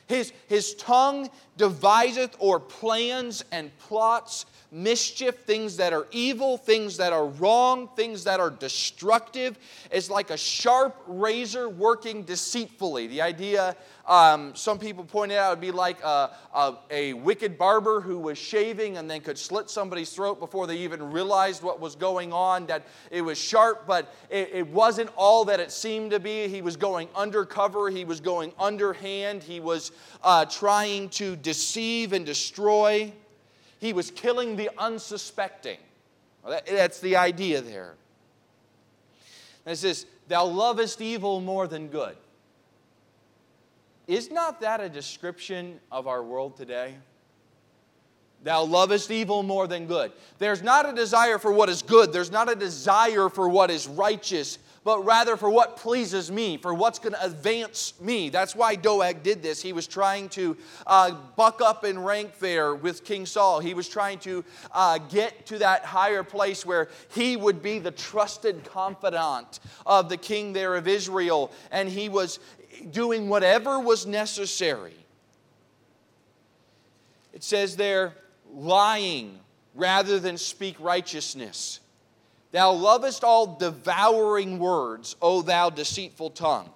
His, 0.08 0.34
his 0.46 0.74
tongue 0.74 1.30
deviseth 1.56 2.36
or 2.38 2.60
plans 2.60 3.42
and 3.50 3.76
plots 3.78 4.44
mischief, 4.70 5.36
things 5.40 5.76
that 5.76 5.92
are 5.92 6.06
evil, 6.10 6.56
things 6.56 6.96
that 6.96 7.12
are 7.12 7.26
wrong, 7.26 7.88
things 7.96 8.24
that 8.24 8.40
are 8.40 8.50
destructive. 8.50 9.58
is 9.90 10.10
like 10.10 10.30
a 10.30 10.36
sharp 10.36 11.02
razor 11.06 11.68
working 11.68 12.22
deceitfully. 12.22 13.06
The 13.06 13.22
idea, 13.22 13.76
um, 14.06 14.54
some 14.54 14.78
people 14.78 15.04
pointed 15.04 15.38
out, 15.38 15.50
would 15.50 15.60
be 15.60 15.70
like 15.70 16.02
a, 16.02 16.30
a, 16.54 16.74
a 16.90 17.12
wicked 17.14 17.56
barber 17.58 18.00
who 18.00 18.18
was 18.18 18.38
shaving 18.38 18.96
and 18.96 19.10
then 19.10 19.20
could 19.20 19.38
slit 19.38 19.70
somebody's 19.70 20.10
throat 20.10 20.40
before 20.40 20.66
they 20.66 20.76
even 20.78 21.10
realized 21.10 21.62
what 21.62 21.80
was 21.80 21.94
going 21.94 22.32
on, 22.32 22.66
that 22.66 22.86
it 23.10 23.22
was 23.22 23.38
sharp, 23.38 23.86
but 23.86 24.14
it, 24.30 24.50
it 24.52 24.66
wasn't 24.68 25.10
all 25.16 25.44
that 25.44 25.60
it 25.60 25.70
seemed 25.70 26.10
to 26.10 26.20
be. 26.20 26.48
He 26.48 26.62
was 26.62 26.76
going 26.76 27.08
undercover, 27.14 27.90
he 27.90 28.04
was 28.04 28.20
going 28.20 28.52
underhand, 28.58 29.42
he 29.42 29.60
was 29.60 29.92
uh, 30.22 30.44
trying 30.44 31.08
to 31.10 31.36
deceive 31.36 32.12
and 32.12 32.26
destroy. 32.26 33.12
He 33.86 33.92
was 33.92 34.10
killing 34.10 34.56
the 34.56 34.68
unsuspecting. 34.78 35.78
Well, 36.42 36.54
that, 36.54 36.66
that's 36.66 36.98
the 36.98 37.14
idea 37.14 37.60
there. 37.60 37.94
And 39.64 39.74
it 39.74 39.76
says, 39.76 40.06
Thou 40.26 40.44
lovest 40.46 41.00
evil 41.00 41.40
more 41.40 41.68
than 41.68 41.86
good. 41.86 42.16
Is 44.08 44.28
not 44.28 44.60
that 44.62 44.80
a 44.80 44.88
description 44.88 45.78
of 45.92 46.08
our 46.08 46.20
world 46.20 46.56
today? 46.56 46.96
Thou 48.42 48.64
lovest 48.64 49.12
evil 49.12 49.44
more 49.44 49.68
than 49.68 49.86
good. 49.86 50.10
There's 50.40 50.64
not 50.64 50.88
a 50.88 50.92
desire 50.92 51.38
for 51.38 51.52
what 51.52 51.68
is 51.68 51.82
good. 51.82 52.12
There's 52.12 52.32
not 52.32 52.50
a 52.50 52.56
desire 52.56 53.28
for 53.28 53.48
what 53.48 53.70
is 53.70 53.86
righteous 53.86 54.58
but 54.86 55.04
rather 55.04 55.36
for 55.36 55.50
what 55.50 55.76
pleases 55.76 56.30
me, 56.30 56.56
for 56.56 56.72
what's 56.72 57.00
going 57.00 57.12
to 57.12 57.24
advance 57.24 57.92
me. 58.00 58.28
That's 58.28 58.54
why 58.54 58.76
Doeg 58.76 59.24
did 59.24 59.42
this. 59.42 59.60
He 59.60 59.72
was 59.72 59.88
trying 59.88 60.28
to 60.28 60.56
uh, 60.86 61.10
buck 61.34 61.60
up 61.60 61.84
in 61.84 61.98
rank 61.98 62.38
there 62.38 62.72
with 62.72 63.02
King 63.04 63.26
Saul. 63.26 63.58
He 63.58 63.74
was 63.74 63.88
trying 63.88 64.20
to 64.20 64.44
uh, 64.70 64.98
get 64.98 65.44
to 65.46 65.58
that 65.58 65.84
higher 65.84 66.22
place 66.22 66.64
where 66.64 66.88
he 67.10 67.36
would 67.36 67.62
be 67.62 67.80
the 67.80 67.90
trusted 67.90 68.62
confidant 68.62 69.58
of 69.84 70.08
the 70.08 70.16
king 70.16 70.52
there 70.52 70.76
of 70.76 70.86
Israel, 70.86 71.50
and 71.72 71.88
he 71.88 72.08
was 72.08 72.38
doing 72.92 73.28
whatever 73.28 73.80
was 73.80 74.06
necessary. 74.06 74.94
It 77.32 77.42
says 77.42 77.74
there, 77.74 78.14
lying 78.54 79.40
rather 79.74 80.20
than 80.20 80.38
speak 80.38 80.76
righteousness. 80.78 81.80
Thou 82.56 82.72
lovest 82.72 83.22
all 83.22 83.58
devouring 83.58 84.58
words, 84.58 85.14
O 85.20 85.42
thou 85.42 85.68
deceitful 85.68 86.30
tongue. 86.30 86.70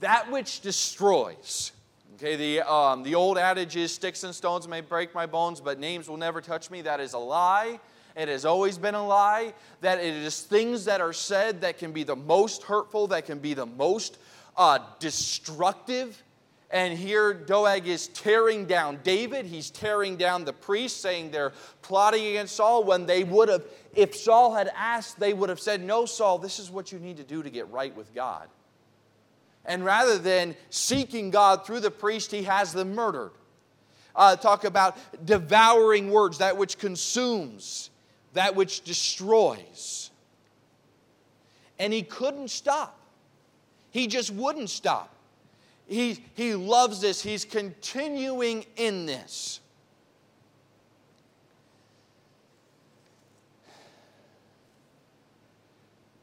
That 0.00 0.30
which 0.32 0.62
destroys. 0.62 1.72
Okay, 2.14 2.34
the, 2.34 2.62
um, 2.62 3.02
the 3.02 3.14
old 3.14 3.36
adage 3.36 3.76
is 3.76 3.94
sticks 3.94 4.24
and 4.24 4.34
stones 4.34 4.66
may 4.66 4.80
break 4.80 5.14
my 5.14 5.26
bones, 5.26 5.60
but 5.60 5.78
names 5.78 6.08
will 6.08 6.16
never 6.16 6.40
touch 6.40 6.70
me. 6.70 6.80
That 6.80 7.00
is 7.00 7.12
a 7.12 7.18
lie. 7.18 7.80
It 8.16 8.28
has 8.28 8.46
always 8.46 8.78
been 8.78 8.94
a 8.94 9.06
lie. 9.06 9.52
That 9.82 9.98
it 9.98 10.14
is 10.14 10.40
things 10.40 10.86
that 10.86 11.02
are 11.02 11.12
said 11.12 11.60
that 11.60 11.76
can 11.76 11.92
be 11.92 12.02
the 12.02 12.16
most 12.16 12.62
hurtful, 12.62 13.08
that 13.08 13.26
can 13.26 13.40
be 13.40 13.52
the 13.52 13.66
most 13.66 14.16
uh, 14.56 14.78
destructive. 15.00 16.22
And 16.70 16.98
here 16.98 17.32
Doeg 17.32 17.86
is 17.86 18.08
tearing 18.08 18.66
down 18.66 18.98
David. 19.02 19.46
He's 19.46 19.70
tearing 19.70 20.16
down 20.16 20.44
the 20.44 20.52
priests, 20.52 21.00
saying 21.00 21.30
they're 21.30 21.54
plotting 21.80 22.26
against 22.26 22.56
Saul 22.56 22.84
when 22.84 23.06
they 23.06 23.24
would 23.24 23.48
have, 23.48 23.64
if 23.94 24.14
Saul 24.14 24.54
had 24.54 24.70
asked, 24.76 25.18
they 25.18 25.32
would 25.32 25.48
have 25.48 25.60
said, 25.60 25.82
No, 25.82 26.04
Saul, 26.04 26.38
this 26.38 26.58
is 26.58 26.70
what 26.70 26.92
you 26.92 26.98
need 26.98 27.16
to 27.16 27.24
do 27.24 27.42
to 27.42 27.48
get 27.48 27.70
right 27.70 27.94
with 27.96 28.14
God. 28.14 28.48
And 29.64 29.84
rather 29.84 30.18
than 30.18 30.56
seeking 30.68 31.30
God 31.30 31.64
through 31.64 31.80
the 31.80 31.90
priest, 31.90 32.30
he 32.30 32.42
has 32.42 32.72
them 32.72 32.94
murdered. 32.94 33.32
Uh, 34.14 34.36
talk 34.36 34.64
about 34.64 34.96
devouring 35.24 36.10
words, 36.10 36.38
that 36.38 36.56
which 36.56 36.78
consumes, 36.78 37.90
that 38.34 38.56
which 38.56 38.82
destroys. 38.82 40.10
And 41.78 41.92
he 41.92 42.02
couldn't 42.02 42.48
stop. 42.48 42.98
He 43.90 44.06
just 44.06 44.30
wouldn't 44.32 44.70
stop. 44.70 45.14
He, 45.88 46.22
he 46.34 46.54
loves 46.54 47.00
this. 47.00 47.22
He's 47.22 47.46
continuing 47.46 48.66
in 48.76 49.06
this. 49.06 49.60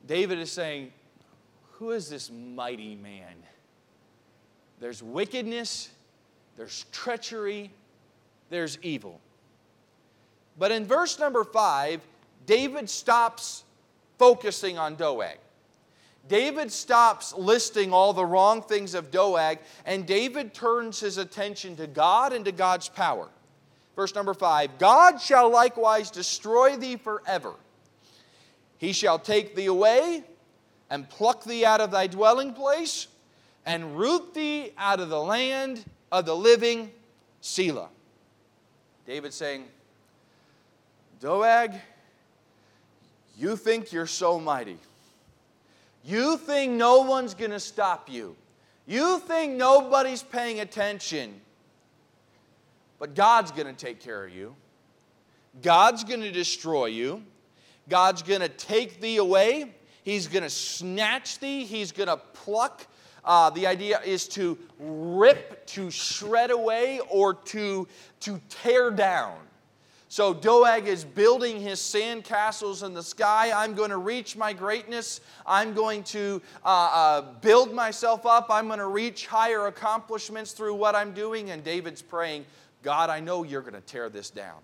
David 0.06 0.38
is 0.38 0.52
saying, 0.52 0.94
Who 1.74 1.92
is 1.92 2.10
this 2.10 2.30
mighty 2.30 2.96
man? 2.96 3.34
There's 4.80 5.02
wickedness, 5.02 5.90
there's 6.58 6.86
treachery, 6.92 7.72
there's 8.52 8.78
evil. 8.84 9.20
But 10.60 10.72
in 10.72 10.86
verse 10.86 11.18
number 11.18 11.44
five, 11.44 12.02
David 12.46 12.88
stops 12.88 13.64
focusing 14.20 14.78
on 14.78 14.96
Doeg. 14.96 15.40
David 16.28 16.72
stops 16.72 17.34
listing 17.34 17.94
all 17.94 18.14
the 18.14 18.26
wrong 18.26 18.62
things 18.62 18.96
of 18.96 19.12
Doeg, 19.12 19.60
and 19.86 20.08
David 20.08 20.54
turns 20.54 21.00
his 21.00 21.18
attention 21.18 21.76
to 21.76 21.88
God 21.88 22.34
and 22.34 22.46
to 22.46 22.52
God's 22.52 22.90
power. 22.90 23.30
Verse 23.96 24.14
number 24.16 24.34
five 24.34 24.78
God 24.78 25.22
shall 25.22 25.50
likewise 25.50 26.12
destroy 26.12 26.76
thee 26.78 26.96
forever. 26.98 27.54
He 28.78 28.92
shall 28.92 29.20
take 29.20 29.56
thee 29.56 29.68
away 29.68 30.24
and 30.90 31.10
pluck 31.10 31.44
thee 31.44 31.66
out 31.66 31.82
of 31.82 31.92
thy 31.92 32.08
dwelling 32.08 32.54
place 32.54 33.08
and 33.66 33.98
root 33.98 34.34
thee 34.34 34.72
out 34.78 35.00
of 35.00 35.10
the 35.10 35.22
land 35.22 35.84
of 36.12 36.26
the 36.26 36.36
living, 36.36 36.92
Selah. 37.42 37.90
David 39.06 39.34
saying, 39.34 39.66
Doeg, 41.20 41.72
you 43.38 43.56
think 43.56 43.92
you're 43.92 44.08
so 44.08 44.40
mighty. 44.40 44.78
You 46.06 46.38
think 46.38 46.74
no 46.74 47.02
one's 47.02 47.34
going 47.34 47.52
to 47.52 47.60
stop 47.60 48.10
you. 48.12 48.36
You 48.86 49.20
think 49.20 49.54
nobody's 49.54 50.22
paying 50.22 50.60
attention. 50.60 51.42
But 53.00 53.16
God's 53.16 53.52
going 53.52 53.68
to 53.68 53.74
take 53.74 54.00
care 54.00 54.24
of 54.24 54.34
you. 54.34 54.56
God's 55.64 56.04
going 56.04 56.22
to 56.22 56.32
destroy 56.32 56.88
you. 56.88 57.24
God's 57.90 58.22
going 58.22 58.42
to 58.42 58.50
take 58.50 59.02
thee 59.02 59.18
away. 59.18 59.74
He's 60.04 60.28
going 60.28 60.44
to 60.44 60.50
snatch 60.50 61.40
thee. 61.40 61.66
He's 61.66 61.92
going 61.92 62.10
to 62.10 62.18
pluck. 62.18 62.86
Uh, 63.24 63.50
the 63.50 63.66
idea 63.66 64.00
is 64.06 64.28
to 64.30 64.58
rip, 64.80 65.66
to 65.66 65.90
shred 65.90 66.52
away, 66.52 67.00
or 67.10 67.34
to, 67.34 67.88
to 68.20 68.40
tear 68.50 68.92
down. 68.92 69.36
So 70.16 70.34
Doeg 70.34 70.88
is 70.88 71.04
building 71.04 71.60
his 71.60 71.78
sand 71.82 72.24
castles 72.24 72.84
in 72.84 72.94
the 72.94 73.04
sky. 73.04 73.52
I'm 73.54 73.74
going 73.74 73.90
to 73.90 73.98
reach 73.98 74.38
my 74.38 74.54
greatness. 74.54 75.20
I'm 75.46 75.74
going 75.74 76.06
to 76.06 76.42
uh, 76.64 76.68
uh, 76.70 77.22
build 77.42 77.74
myself 77.74 78.26
up. 78.26 78.48
I'm 78.50 78.68
going 78.68 78.80
to 78.80 78.88
reach 78.88 79.28
higher 79.28 79.68
accomplishments 79.68 80.54
through 80.54 80.76
what 80.76 80.96
I'm 80.96 81.12
doing. 81.12 81.50
And 81.50 81.66
David's 81.66 82.02
praying, 82.02 82.46
God, 82.82 83.10
I 83.10 83.20
know 83.20 83.44
you're 83.44 83.60
going 83.60 83.74
to 83.74 83.82
tear 83.82 84.08
this 84.08 84.30
down. 84.30 84.60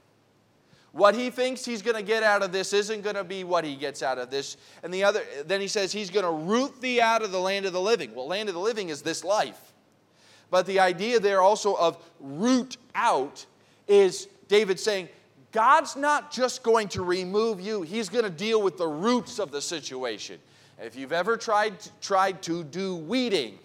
What 0.93 1.15
he 1.15 1.29
thinks 1.29 1.65
he's 1.65 1.81
going 1.81 1.97
to 1.97 2.01
get 2.01 2.23
out 2.23 2.43
of 2.43 2.53
this 2.53 2.71
isn't 2.71 3.01
going 3.01 3.17
to 3.17 3.25
be 3.25 3.43
what 3.43 3.65
he 3.65 3.75
gets 3.75 4.01
out 4.01 4.17
of 4.17 4.31
this. 4.31 4.55
And 4.83 4.93
the 4.93 5.03
other, 5.03 5.21
then 5.45 5.59
he 5.59 5.67
says 5.67 5.91
he's 5.91 6.09
going 6.09 6.23
to 6.23 6.31
root 6.31 6.79
thee 6.79 7.01
out 7.01 7.23
of 7.23 7.33
the 7.33 7.41
land 7.41 7.65
of 7.65 7.73
the 7.73 7.81
living. 7.81 8.15
Well, 8.15 8.25
land 8.25 8.47
of 8.47 8.55
the 8.55 8.61
living 8.61 8.87
is 8.87 9.01
this 9.01 9.25
life. 9.25 9.73
But 10.49 10.65
the 10.65 10.79
idea 10.79 11.19
there 11.19 11.41
also 11.41 11.75
of 11.75 12.01
root 12.21 12.77
out 12.95 13.45
is 13.89 14.29
David 14.47 14.79
saying, 14.79 15.09
God's 15.51 15.95
not 15.95 16.31
just 16.31 16.63
going 16.63 16.87
to 16.89 17.03
remove 17.03 17.59
you, 17.59 17.81
He's 17.81 18.09
going 18.09 18.23
to 18.23 18.29
deal 18.29 18.61
with 18.61 18.77
the 18.77 18.87
roots 18.87 19.39
of 19.39 19.51
the 19.51 19.61
situation. 19.61 20.39
If 20.79 20.95
you've 20.95 21.13
ever 21.13 21.37
tried, 21.37 21.75
tried 22.01 22.41
to 22.43 22.63
do 22.63 22.95
weeding, 22.95 23.59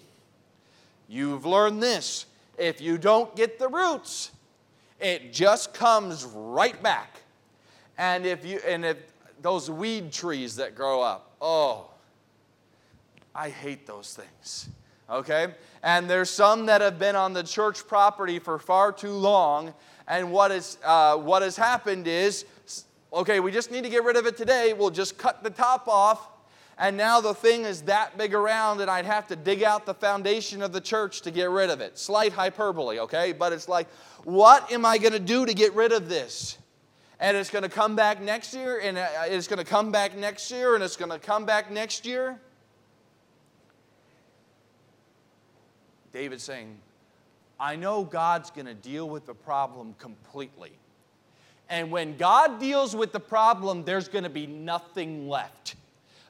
you've 1.09 1.47
learned 1.47 1.83
this. 1.83 2.27
If 2.59 2.81
you 2.81 2.99
don't 2.99 3.35
get 3.37 3.59
the 3.59 3.69
roots, 3.69 4.33
it 5.01 5.33
just 5.33 5.75
comes 5.75 6.25
right 6.25 6.81
back. 6.83 7.21
And 7.99 8.27
if 8.27 8.45
you 8.45 8.61
and 8.67 8.85
if 8.85 8.99
those 9.41 9.71
weed 9.71 10.13
trees 10.13 10.57
that 10.57 10.75
grow 10.75 11.03
up, 11.03 11.35
oh, 11.41 11.91
I 13.35 13.51
hate 13.51 13.87
those 13.87 14.15
things. 14.15 14.69
Okay? 15.09 15.55
And 15.83 16.11
there's 16.11 16.31
some 16.31 16.67
that 16.67 16.81
have 16.81 16.99
been 16.99 17.17
on 17.17 17.33
the 17.33 17.43
church 17.43 17.87
property 17.87 18.39
for 18.39 18.59
far 18.59 18.93
too 18.93 19.13
long. 19.13 19.73
And 20.09 20.31
what, 20.31 20.51
is, 20.53 20.79
uh, 20.85 21.17
what 21.17 21.43
has 21.43 21.57
happened 21.57 22.07
is, 22.07 22.45
okay, 23.13 23.41
we 23.41 23.51
just 23.51 23.71
need 23.71 23.85
to 23.85 23.91
get 23.91 24.05
rid 24.05 24.17
of 24.17 24.27
it 24.27 24.37
today. 24.37 24.73
We'll 24.73 24.91
just 24.91 25.19
cut 25.19 25.43
the 25.43 25.51
top 25.51 25.89
off. 25.89 26.29
And 26.79 26.97
now 26.97 27.21
the 27.21 27.33
thing 27.33 27.63
is 27.63 27.83
that 27.83 28.19
big 28.19 28.35
around, 28.35 28.83
and 28.83 28.91
I'd 28.91 29.07
have 29.07 29.27
to 29.29 29.37
dig 29.37 29.63
out 29.63 29.87
the 29.87 29.95
foundation 29.95 30.61
of 30.63 30.73
the 30.73 30.81
church 30.81 31.23
to 31.23 31.31
get 31.31 31.49
rid 31.49 31.71
of 31.71 31.81
it. 31.81 31.99
Slight 31.99 32.33
hyperbole, 32.33 33.01
okay? 33.01 33.33
But 33.33 33.53
it's 33.53 33.69
like, 33.69 33.89
what 34.25 34.71
am 34.71 34.85
I 34.85 34.99
going 34.99 35.15
to 35.15 35.19
do 35.19 35.47
to 35.47 35.55
get 35.55 35.75
rid 35.75 35.93
of 35.93 36.09
this? 36.09 36.59
And 37.19 37.35
it's 37.35 37.49
going 37.49 37.63
to 37.63 37.71
come 37.71 37.97
back 37.97 38.21
next 38.21 38.53
year, 38.53 38.79
and 38.81 38.99
uh, 38.99 39.07
it's 39.25 39.49
going 39.49 39.59
to 39.59 39.65
come 39.65 39.91
back 39.91 40.15
next 40.17 40.51
year, 40.51 40.75
and 40.75 40.85
it's 40.85 40.97
going 40.97 41.11
to 41.11 41.19
come 41.19 41.47
back 41.47 41.71
next 41.71 42.05
year. 42.05 42.39
David's 46.13 46.43
saying, 46.43 46.77
I 47.59 47.77
know 47.77 48.05
God's 48.05 48.51
going 48.51 48.67
to 48.67 48.75
deal 48.75 49.09
with 49.09 49.27
the 49.27 49.35
problem 49.35 49.95
completely. 49.99 50.73
And 51.69 51.91
when 51.91 52.17
God 52.17 52.61
deals 52.61 52.95
with 52.95 53.13
the 53.13 53.21
problem, 53.21 53.85
there's 53.85 54.09
going 54.09 54.25
to 54.25 54.31
be 54.31 54.47
nothing 54.47 55.29
left. 55.29 55.75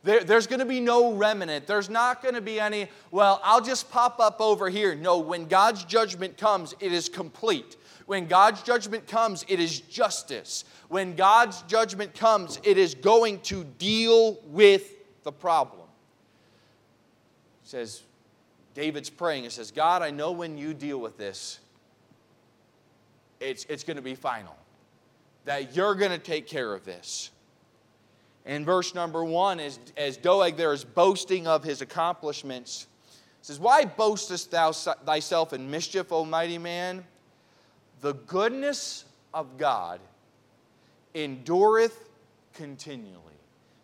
There, 0.02 0.22
there's 0.22 0.46
going 0.46 0.60
to 0.60 0.66
be 0.66 0.80
no 0.80 1.12
remnant. 1.14 1.66
There's 1.66 1.90
not 1.90 2.22
going 2.22 2.36
to 2.36 2.40
be 2.40 2.60
any, 2.60 2.88
well, 3.10 3.40
I'll 3.42 3.60
just 3.60 3.90
pop 3.90 4.20
up 4.20 4.40
over 4.40 4.70
here. 4.70 4.94
No, 4.94 5.18
when 5.18 5.46
God's 5.46 5.84
judgment 5.84 6.38
comes, 6.38 6.74
it 6.78 6.92
is 6.92 7.08
complete. 7.08 7.76
When 8.06 8.28
God's 8.28 8.62
judgment 8.62 9.08
comes, 9.08 9.44
it 9.48 9.58
is 9.58 9.80
justice. 9.80 10.64
When 10.88 11.16
God's 11.16 11.62
judgment 11.62 12.14
comes, 12.14 12.60
it 12.62 12.78
is 12.78 12.94
going 12.94 13.40
to 13.40 13.64
deal 13.64 14.38
with 14.46 14.92
the 15.24 15.32
problem. 15.32 15.88
Says, 17.64 18.02
David's 18.76 19.08
praying 19.08 19.44
and 19.44 19.52
says, 19.52 19.70
God, 19.70 20.02
I 20.02 20.10
know 20.10 20.32
when 20.32 20.58
you 20.58 20.74
deal 20.74 20.98
with 20.98 21.16
this, 21.16 21.60
it's, 23.40 23.64
it's 23.70 23.82
going 23.82 23.96
to 23.96 24.02
be 24.02 24.14
final. 24.14 24.54
That 25.46 25.74
you're 25.74 25.94
going 25.94 26.10
to 26.10 26.18
take 26.18 26.46
care 26.46 26.74
of 26.74 26.84
this. 26.84 27.30
In 28.44 28.66
verse 28.66 28.94
number 28.94 29.24
one, 29.24 29.60
as, 29.60 29.78
as 29.96 30.18
Doeg 30.18 30.56
there 30.56 30.74
is 30.74 30.84
boasting 30.84 31.46
of 31.46 31.64
his 31.64 31.80
accomplishments, 31.80 32.86
says, 33.40 33.58
Why 33.58 33.86
boastest 33.86 34.50
thou 34.50 34.72
thyself 34.72 35.54
in 35.54 35.70
mischief, 35.70 36.12
O 36.12 36.26
mighty 36.26 36.58
man? 36.58 37.02
The 38.02 38.12
goodness 38.12 39.06
of 39.32 39.56
God 39.56 40.00
endureth 41.14 42.10
continually. 42.52 43.22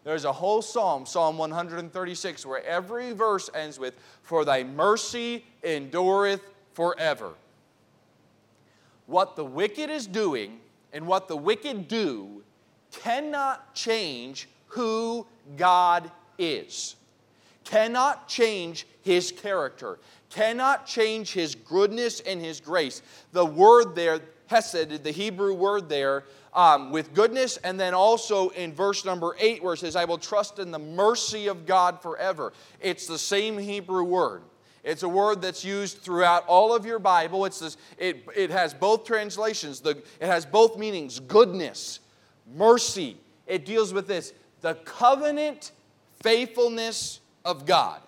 There's 0.04 0.24
a 0.24 0.32
whole 0.32 0.62
psalm, 0.62 1.06
Psalm 1.06 1.38
136, 1.38 2.44
where 2.44 2.64
every 2.64 3.12
verse 3.12 3.48
ends 3.54 3.78
with, 3.78 3.94
For 4.22 4.44
thy 4.44 4.64
mercy 4.64 5.44
endureth 5.62 6.40
forever. 6.72 7.34
What 9.06 9.36
the 9.36 9.44
wicked 9.44 9.90
is 9.90 10.06
doing 10.06 10.58
and 10.92 11.06
what 11.06 11.28
the 11.28 11.36
wicked 11.36 11.86
do 11.86 12.42
cannot 12.92 13.74
change 13.74 14.48
who 14.68 15.26
God 15.56 16.10
is, 16.38 16.96
cannot 17.64 18.26
change 18.26 18.86
his 19.02 19.30
character, 19.30 19.98
cannot 20.30 20.86
change 20.86 21.32
his 21.32 21.54
goodness 21.54 22.20
and 22.20 22.40
his 22.40 22.60
grace. 22.60 23.02
The 23.32 23.44
word 23.44 23.94
there, 23.94 24.20
Hesed, 24.46 25.04
the 25.04 25.10
Hebrew 25.10 25.54
word 25.54 25.88
there, 25.88 26.24
um, 26.54 26.90
with 26.90 27.14
goodness, 27.14 27.56
and 27.58 27.78
then 27.80 27.94
also 27.94 28.50
in 28.50 28.72
verse 28.72 29.04
number 29.04 29.34
eight, 29.38 29.62
where 29.62 29.74
it 29.74 29.78
says, 29.78 29.96
I 29.96 30.04
will 30.04 30.18
trust 30.18 30.58
in 30.58 30.70
the 30.70 30.78
mercy 30.78 31.46
of 31.46 31.66
God 31.66 32.02
forever. 32.02 32.52
It's 32.80 33.06
the 33.06 33.18
same 33.18 33.58
Hebrew 33.58 34.04
word. 34.04 34.42
It's 34.84 35.02
a 35.02 35.08
word 35.08 35.40
that's 35.40 35.64
used 35.64 35.98
throughout 35.98 36.44
all 36.46 36.74
of 36.74 36.84
your 36.84 36.98
Bible. 36.98 37.44
It's 37.44 37.60
this, 37.60 37.76
it, 37.98 38.26
it 38.36 38.50
has 38.50 38.74
both 38.74 39.04
translations, 39.04 39.80
the, 39.80 40.02
it 40.20 40.26
has 40.26 40.44
both 40.44 40.76
meanings 40.76 41.20
goodness, 41.20 42.00
mercy. 42.54 43.16
It 43.46 43.64
deals 43.64 43.92
with 43.92 44.06
this 44.06 44.32
the 44.60 44.74
covenant 44.74 45.72
faithfulness 46.20 47.20
of 47.44 47.66
God 47.66 48.00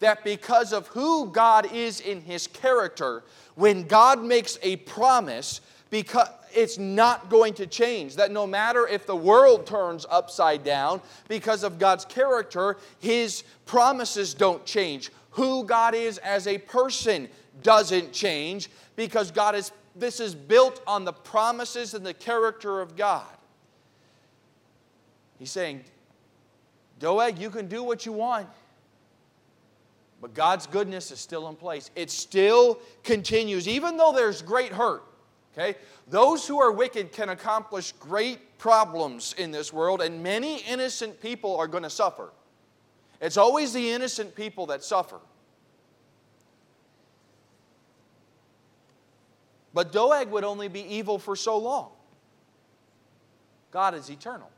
that 0.00 0.24
because 0.24 0.72
of 0.72 0.86
who 0.88 1.30
God 1.30 1.72
is 1.72 2.00
in 2.00 2.20
his 2.20 2.46
character, 2.46 3.22
when 3.54 3.86
God 3.86 4.22
makes 4.22 4.58
a 4.62 4.76
promise, 4.76 5.60
because 5.90 6.28
it's 6.54 6.78
not 6.78 7.28
going 7.28 7.54
to 7.54 7.66
change. 7.66 8.16
That 8.16 8.30
no 8.30 8.46
matter 8.46 8.86
if 8.86 9.06
the 9.06 9.16
world 9.16 9.66
turns 9.66 10.06
upside 10.08 10.64
down, 10.64 11.00
because 11.28 11.62
of 11.62 11.78
God's 11.78 12.04
character, 12.04 12.76
his 12.98 13.44
promises 13.66 14.34
don't 14.34 14.64
change. 14.64 15.10
Who 15.30 15.64
God 15.64 15.94
is 15.94 16.18
as 16.18 16.46
a 16.46 16.58
person 16.58 17.28
doesn't 17.62 18.12
change 18.12 18.70
because 18.96 19.30
God 19.30 19.54
is 19.54 19.72
this 19.96 20.18
is 20.18 20.34
built 20.34 20.82
on 20.86 21.04
the 21.04 21.12
promises 21.12 21.94
and 21.94 22.04
the 22.04 22.14
character 22.14 22.80
of 22.80 22.96
God. 22.96 23.26
He's 25.38 25.50
saying, 25.50 25.84
Doeg, 26.98 27.38
you 27.38 27.50
can 27.50 27.68
do 27.68 27.82
what 27.82 28.04
you 28.04 28.12
want. 28.12 28.48
But 30.20 30.34
God's 30.34 30.66
goodness 30.66 31.10
is 31.10 31.20
still 31.20 31.48
in 31.48 31.54
place. 31.54 31.90
It 31.94 32.10
still 32.10 32.78
continues, 33.02 33.68
even 33.68 33.96
though 33.96 34.12
there's 34.12 34.42
great 34.42 34.72
hurt. 34.72 35.04
Okay? 35.56 35.76
Those 36.08 36.46
who 36.46 36.60
are 36.60 36.72
wicked 36.72 37.12
can 37.12 37.28
accomplish 37.28 37.92
great 37.92 38.58
problems 38.58 39.34
in 39.38 39.50
this 39.50 39.72
world, 39.72 40.02
and 40.02 40.22
many 40.22 40.58
innocent 40.62 41.20
people 41.20 41.56
are 41.56 41.68
going 41.68 41.84
to 41.84 41.90
suffer. 41.90 42.30
It's 43.20 43.36
always 43.36 43.72
the 43.72 43.90
innocent 43.90 44.34
people 44.34 44.66
that 44.66 44.82
suffer. 44.82 45.20
But 49.72 49.92
Doeg 49.92 50.30
would 50.30 50.44
only 50.44 50.68
be 50.68 50.82
evil 50.82 51.18
for 51.18 51.34
so 51.34 51.58
long. 51.58 51.90
God 53.70 53.94
is 53.94 54.08
eternal. 54.08 54.50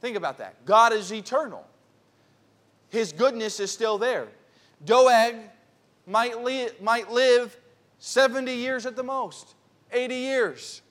Think 0.00 0.16
about 0.16 0.38
that. 0.38 0.64
God 0.66 0.92
is 0.92 1.12
eternal. 1.12 1.66
his 2.90 3.12
goodness 3.12 3.60
is 3.60 3.70
still 3.70 3.98
there. 3.98 4.28
Doeg 4.84 5.36
might, 6.06 6.42
li- 6.42 6.70
might 6.80 7.10
live 7.10 7.56
70 8.00 8.52
years 8.52 8.86
at 8.86 8.96
the 8.96 9.02
most, 9.02 9.54
80 9.92 10.14
years. 10.14 10.82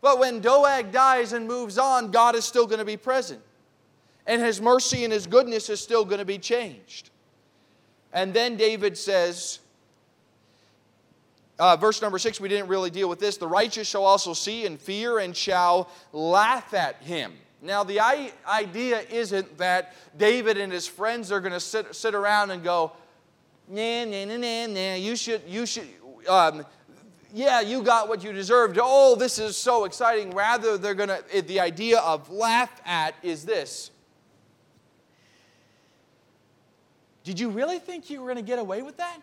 But 0.00 0.18
when 0.18 0.40
Doeg 0.40 0.90
dies 0.90 1.32
and 1.32 1.46
moves 1.46 1.78
on, 1.78 2.10
God 2.10 2.34
is 2.34 2.44
still 2.44 2.66
going 2.66 2.78
to 2.78 2.84
be 2.84 2.96
present. 2.96 3.40
And 4.26 4.42
his 4.42 4.60
mercy 4.60 5.04
and 5.04 5.12
his 5.12 5.26
goodness 5.26 5.68
is 5.68 5.80
still 5.80 6.04
going 6.04 6.18
to 6.18 6.24
be 6.24 6.38
changed. 6.38 7.10
And 8.12 8.32
then 8.32 8.56
David 8.56 8.96
says, 8.96 9.60
uh, 11.58 11.76
verse 11.76 12.00
number 12.00 12.18
six, 12.18 12.40
we 12.40 12.48
didn't 12.48 12.68
really 12.68 12.90
deal 12.90 13.08
with 13.08 13.20
this. 13.20 13.36
The 13.36 13.46
righteous 13.46 13.86
shall 13.86 14.04
also 14.04 14.32
see 14.32 14.64
and 14.64 14.80
fear 14.80 15.18
and 15.18 15.36
shall 15.36 15.90
laugh 16.12 16.72
at 16.72 16.96
him. 17.02 17.34
Now, 17.62 17.84
the 17.84 18.00
idea 18.00 19.00
isn't 19.10 19.58
that 19.58 19.94
David 20.16 20.56
and 20.56 20.72
his 20.72 20.86
friends 20.86 21.30
are 21.30 21.40
going 21.40 21.52
to 21.52 21.60
sit, 21.60 21.94
sit 21.94 22.14
around 22.14 22.50
and 22.50 22.64
go, 22.64 22.92
nah, 23.68 24.04
nah, 24.06 24.24
nah, 24.24 24.36
nah, 24.38 24.66
nah, 24.66 24.94
you 24.94 25.14
should, 25.14 25.42
you 25.46 25.66
should, 25.66 25.86
um, 26.28 26.64
yeah, 27.32 27.60
you 27.60 27.82
got 27.82 28.08
what 28.08 28.24
you 28.24 28.32
deserved. 28.32 28.78
Oh, 28.80 29.14
this 29.14 29.38
is 29.38 29.56
so 29.56 29.84
exciting. 29.84 30.30
Rather, 30.32 30.76
they're 30.76 30.94
going 30.94 31.08
to, 31.10 31.42
the 31.42 31.60
idea 31.60 32.00
of 32.00 32.30
laugh 32.30 32.80
at 32.84 33.14
is 33.22 33.44
this. 33.44 33.90
Did 37.22 37.38
you 37.38 37.50
really 37.50 37.78
think 37.78 38.10
you 38.10 38.20
were 38.20 38.26
going 38.26 38.44
to 38.44 38.48
get 38.48 38.58
away 38.58 38.82
with 38.82 38.96
that? 38.96 39.18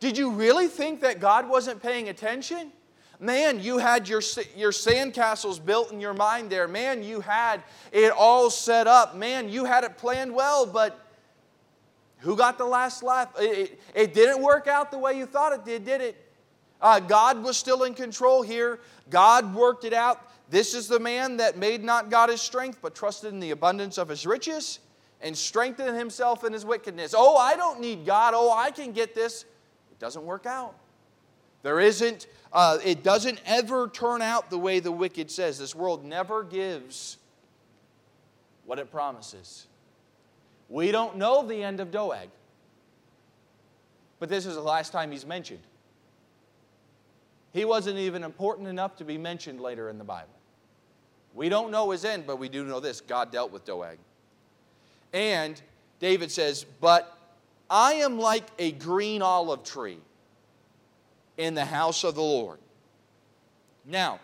Did 0.00 0.18
you 0.18 0.30
really 0.30 0.68
think 0.68 1.00
that 1.02 1.20
God 1.20 1.48
wasn't 1.48 1.82
paying 1.82 2.08
attention? 2.08 2.72
Man, 3.18 3.60
you 3.60 3.78
had 3.78 4.08
your, 4.08 4.20
your 4.56 4.72
sandcastles 4.72 5.64
built 5.64 5.90
in 5.90 6.00
your 6.00 6.12
mind 6.12 6.50
there. 6.50 6.68
Man, 6.68 7.02
you 7.02 7.20
had 7.20 7.62
it 7.92 8.12
all 8.12 8.50
set 8.50 8.86
up. 8.86 9.16
Man, 9.16 9.48
you 9.48 9.64
had 9.64 9.84
it 9.84 9.96
planned 9.96 10.34
well, 10.34 10.66
but 10.66 11.05
who 12.18 12.36
got 12.36 12.58
the 12.58 12.64
last 12.64 13.02
laugh? 13.02 13.28
It, 13.38 13.58
it, 13.58 13.80
it 13.94 14.14
didn't 14.14 14.42
work 14.42 14.66
out 14.66 14.90
the 14.90 14.98
way 14.98 15.16
you 15.16 15.26
thought 15.26 15.52
it 15.52 15.64
did, 15.64 15.84
did 15.84 16.00
it? 16.00 16.22
Uh, 16.80 17.00
God 17.00 17.42
was 17.42 17.56
still 17.56 17.84
in 17.84 17.94
control 17.94 18.42
here. 18.42 18.80
God 19.10 19.54
worked 19.54 19.84
it 19.84 19.92
out. 19.92 20.30
This 20.48 20.74
is 20.74 20.88
the 20.88 21.00
man 21.00 21.38
that 21.38 21.56
made 21.56 21.82
not 21.82 22.10
God 22.10 22.28
his 22.28 22.40
strength, 22.40 22.78
but 22.80 22.94
trusted 22.94 23.32
in 23.32 23.40
the 23.40 23.50
abundance 23.50 23.98
of 23.98 24.08
his 24.08 24.26
riches 24.26 24.78
and 25.20 25.36
strengthened 25.36 25.96
himself 25.96 26.44
in 26.44 26.52
his 26.52 26.64
wickedness. 26.64 27.14
Oh, 27.16 27.36
I 27.36 27.56
don't 27.56 27.80
need 27.80 28.04
God. 28.04 28.34
Oh, 28.36 28.52
I 28.52 28.70
can 28.70 28.92
get 28.92 29.14
this. 29.14 29.44
It 29.90 29.98
doesn't 29.98 30.24
work 30.24 30.46
out. 30.46 30.74
There 31.62 31.80
isn't, 31.80 32.28
uh, 32.52 32.78
it 32.84 33.02
doesn't 33.02 33.40
ever 33.44 33.88
turn 33.88 34.22
out 34.22 34.50
the 34.50 34.58
way 34.58 34.78
the 34.78 34.92
wicked 34.92 35.30
says. 35.30 35.58
This 35.58 35.74
world 35.74 36.04
never 36.04 36.44
gives 36.44 37.16
what 38.66 38.78
it 38.78 38.92
promises. 38.92 39.65
We 40.68 40.90
don't 40.90 41.16
know 41.16 41.46
the 41.46 41.62
end 41.62 41.80
of 41.80 41.90
Doeg, 41.90 42.28
but 44.18 44.28
this 44.28 44.46
is 44.46 44.54
the 44.54 44.60
last 44.60 44.92
time 44.92 45.10
he's 45.12 45.26
mentioned. 45.26 45.60
He 47.52 47.64
wasn't 47.64 47.98
even 47.98 48.22
important 48.22 48.68
enough 48.68 48.96
to 48.96 49.04
be 49.04 49.16
mentioned 49.16 49.60
later 49.60 49.88
in 49.88 49.98
the 49.98 50.04
Bible. 50.04 50.28
We 51.34 51.48
don't 51.48 51.70
know 51.70 51.90
his 51.90 52.04
end, 52.04 52.26
but 52.26 52.38
we 52.38 52.48
do 52.48 52.64
know 52.64 52.80
this 52.80 53.00
God 53.00 53.30
dealt 53.30 53.52
with 53.52 53.64
Doeg. 53.64 53.98
And 55.12 55.60
David 56.00 56.30
says, 56.30 56.64
But 56.80 57.16
I 57.70 57.94
am 57.94 58.18
like 58.18 58.44
a 58.58 58.72
green 58.72 59.22
olive 59.22 59.64
tree 59.64 59.98
in 61.36 61.54
the 61.54 61.64
house 61.64 62.04
of 62.04 62.14
the 62.14 62.22
Lord. 62.22 62.58
Now, 63.84 64.20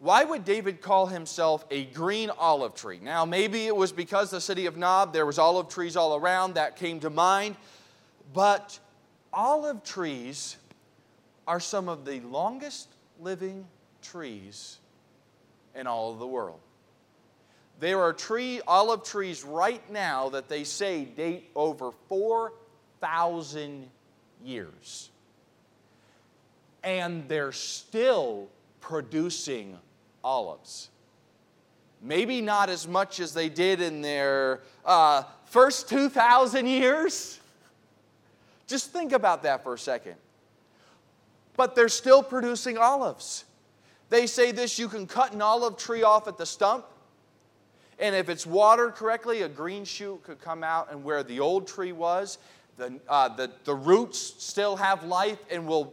why 0.00 0.24
would 0.24 0.46
David 0.46 0.80
call 0.80 1.06
himself 1.06 1.64
a 1.70 1.84
green 1.84 2.30
olive 2.30 2.74
tree? 2.74 2.98
Now, 3.02 3.26
maybe 3.26 3.66
it 3.66 3.76
was 3.76 3.92
because 3.92 4.30
the 4.30 4.40
city 4.40 4.64
of 4.64 4.78
Nob, 4.78 5.12
there 5.12 5.26
was 5.26 5.38
olive 5.38 5.68
trees 5.68 5.94
all 5.94 6.16
around, 6.16 6.54
that 6.54 6.76
came 6.76 7.00
to 7.00 7.10
mind. 7.10 7.56
But 8.32 8.78
olive 9.30 9.84
trees 9.84 10.56
are 11.46 11.60
some 11.60 11.90
of 11.90 12.06
the 12.06 12.20
longest 12.20 12.88
living 13.20 13.66
trees 14.00 14.78
in 15.74 15.86
all 15.86 16.12
of 16.12 16.18
the 16.18 16.26
world. 16.26 16.60
There 17.78 18.00
are 18.00 18.14
tree, 18.14 18.62
olive 18.66 19.04
trees 19.04 19.44
right 19.44 19.82
now 19.90 20.30
that 20.30 20.48
they 20.48 20.64
say 20.64 21.04
date 21.04 21.50
over 21.54 21.92
4,000 22.08 23.88
years 24.42 25.10
and 26.82 27.28
they're 27.28 27.52
still 27.52 28.48
producing 28.80 29.78
olives. 30.22 30.90
Maybe 32.02 32.40
not 32.40 32.70
as 32.70 32.88
much 32.88 33.20
as 33.20 33.34
they 33.34 33.48
did 33.48 33.80
in 33.80 34.00
their 34.00 34.60
uh, 34.84 35.24
first 35.46 35.88
2,000 35.88 36.66
years. 36.66 37.38
Just 38.66 38.92
think 38.92 39.12
about 39.12 39.42
that 39.42 39.62
for 39.62 39.74
a 39.74 39.78
second. 39.78 40.14
But 41.56 41.74
they're 41.74 41.88
still 41.88 42.22
producing 42.22 42.78
olives. 42.78 43.44
They 44.08 44.26
say 44.26 44.50
this 44.50 44.78
you 44.78 44.88
can 44.88 45.06
cut 45.06 45.32
an 45.32 45.42
olive 45.42 45.76
tree 45.76 46.02
off 46.02 46.26
at 46.26 46.38
the 46.38 46.46
stump, 46.46 46.84
and 47.98 48.14
if 48.14 48.28
it's 48.28 48.46
watered 48.46 48.94
correctly, 48.94 49.42
a 49.42 49.48
green 49.48 49.84
shoot 49.84 50.22
could 50.24 50.40
come 50.40 50.64
out, 50.64 50.90
and 50.90 51.04
where 51.04 51.22
the 51.22 51.38
old 51.38 51.68
tree 51.68 51.92
was, 51.92 52.38
the, 52.78 52.98
uh, 53.08 53.28
the, 53.28 53.50
the 53.64 53.74
roots 53.74 54.18
still 54.18 54.74
have 54.76 55.04
life 55.04 55.38
and 55.50 55.66
will 55.66 55.92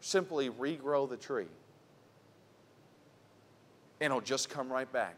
simply 0.00 0.48
regrow 0.48 1.08
the 1.08 1.16
tree. 1.16 1.46
And 4.02 4.06
it'll 4.06 4.20
just 4.20 4.50
come 4.50 4.68
right 4.68 4.92
back. 4.92 5.14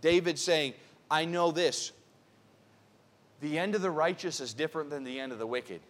David 0.00 0.38
saying, 0.38 0.74
I 1.10 1.24
know 1.24 1.50
this. 1.50 1.90
The 3.40 3.58
end 3.58 3.74
of 3.74 3.82
the 3.82 3.90
righteous 3.90 4.38
is 4.38 4.54
different 4.54 4.90
than 4.90 5.02
the 5.02 5.18
end 5.18 5.32
of 5.32 5.40
the 5.40 5.46
wicked. 5.46 5.80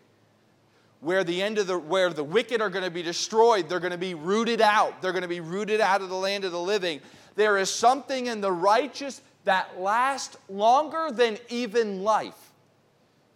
Where 1.01 1.23
the 1.23 1.43
end 1.43 1.59
of 1.59 1.67
the 1.67 1.79
where 1.79 2.09
the 2.09 2.25
wicked 2.25 2.63
are 2.63 2.71
going 2.71 2.87
to 2.87 2.91
be 2.91 3.03
destroyed, 3.03 3.69
they're 3.69 3.81
going 3.81 3.93
to 3.93 3.99
be 3.99 4.15
rooted 4.15 4.63
out. 4.63 5.03
They're 5.03 5.13
going 5.13 5.21
to 5.21 5.29
be 5.29 5.41
rooted 5.41 5.83
out 5.83 6.01
of 6.01 6.09
the 6.09 6.17
land 6.17 6.47
of 6.47 6.53
the 6.53 6.61
living. 6.61 7.03
There 7.35 7.59
is 7.59 7.69
something 7.69 8.27
in 8.27 8.41
the 8.41 8.53
righteous 8.53 9.21
that 9.45 9.79
lasts 9.79 10.39
longer 10.49 11.11
than 11.13 11.37
even 11.51 12.03
life. 12.03 12.51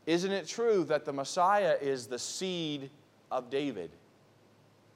Isn't 0.07 0.33
it 0.33 0.49
true 0.49 0.85
that 0.85 1.05
the 1.05 1.13
Messiah 1.13 1.77
is 1.83 2.07
the 2.07 2.19
seed 2.19 2.89
of 3.31 3.51
David 3.51 3.91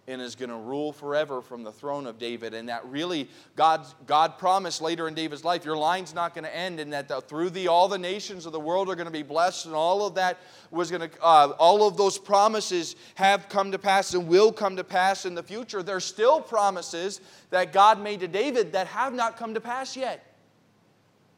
and 0.08 0.22
is 0.22 0.34
going 0.34 0.48
to 0.48 0.56
rule 0.56 0.90
forever 0.90 1.42
from 1.42 1.62
the 1.62 1.70
throne 1.70 2.06
of 2.06 2.18
David. 2.18 2.54
And 2.54 2.70
that 2.70 2.84
really, 2.86 3.28
God, 3.56 3.86
God 4.06 4.38
promised 4.38 4.80
later 4.80 5.06
in 5.06 5.14
David's 5.14 5.44
life, 5.44 5.66
your 5.66 5.76
line's 5.76 6.14
not 6.14 6.34
going 6.34 6.44
to 6.44 6.56
end, 6.56 6.80
and 6.80 6.92
that 6.94 7.08
the, 7.08 7.20
through 7.20 7.50
thee, 7.50 7.68
all 7.68 7.88
the 7.88 7.98
nations 7.98 8.46
of 8.46 8.52
the 8.52 8.60
world 8.60 8.88
are 8.88 8.94
going 8.94 9.06
to 9.06 9.12
be 9.12 9.22
blessed, 9.22 9.66
and 9.66 9.74
all 9.74 10.06
of 10.06 10.14
that 10.14 10.38
was 10.70 10.90
going 10.90 11.08
to, 11.08 11.22
uh, 11.22 11.52
all 11.58 11.86
of 11.86 11.98
those 11.98 12.16
promises 12.16 12.96
have 13.16 13.50
come 13.50 13.70
to 13.70 13.78
pass 13.78 14.14
and 14.14 14.26
will 14.26 14.50
come 14.50 14.76
to 14.76 14.84
pass 14.84 15.26
in 15.26 15.34
the 15.34 15.42
future. 15.42 15.82
There's 15.82 16.04
still 16.04 16.40
promises 16.40 17.20
that 17.50 17.74
God 17.74 18.02
made 18.02 18.20
to 18.20 18.28
David 18.28 18.72
that 18.72 18.86
have 18.86 19.12
not 19.12 19.36
come 19.36 19.52
to 19.54 19.60
pass 19.60 19.94
yet. 19.94 20.24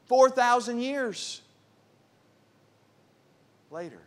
4,000 0.06 0.80
years 0.80 1.42
later. 3.70 4.00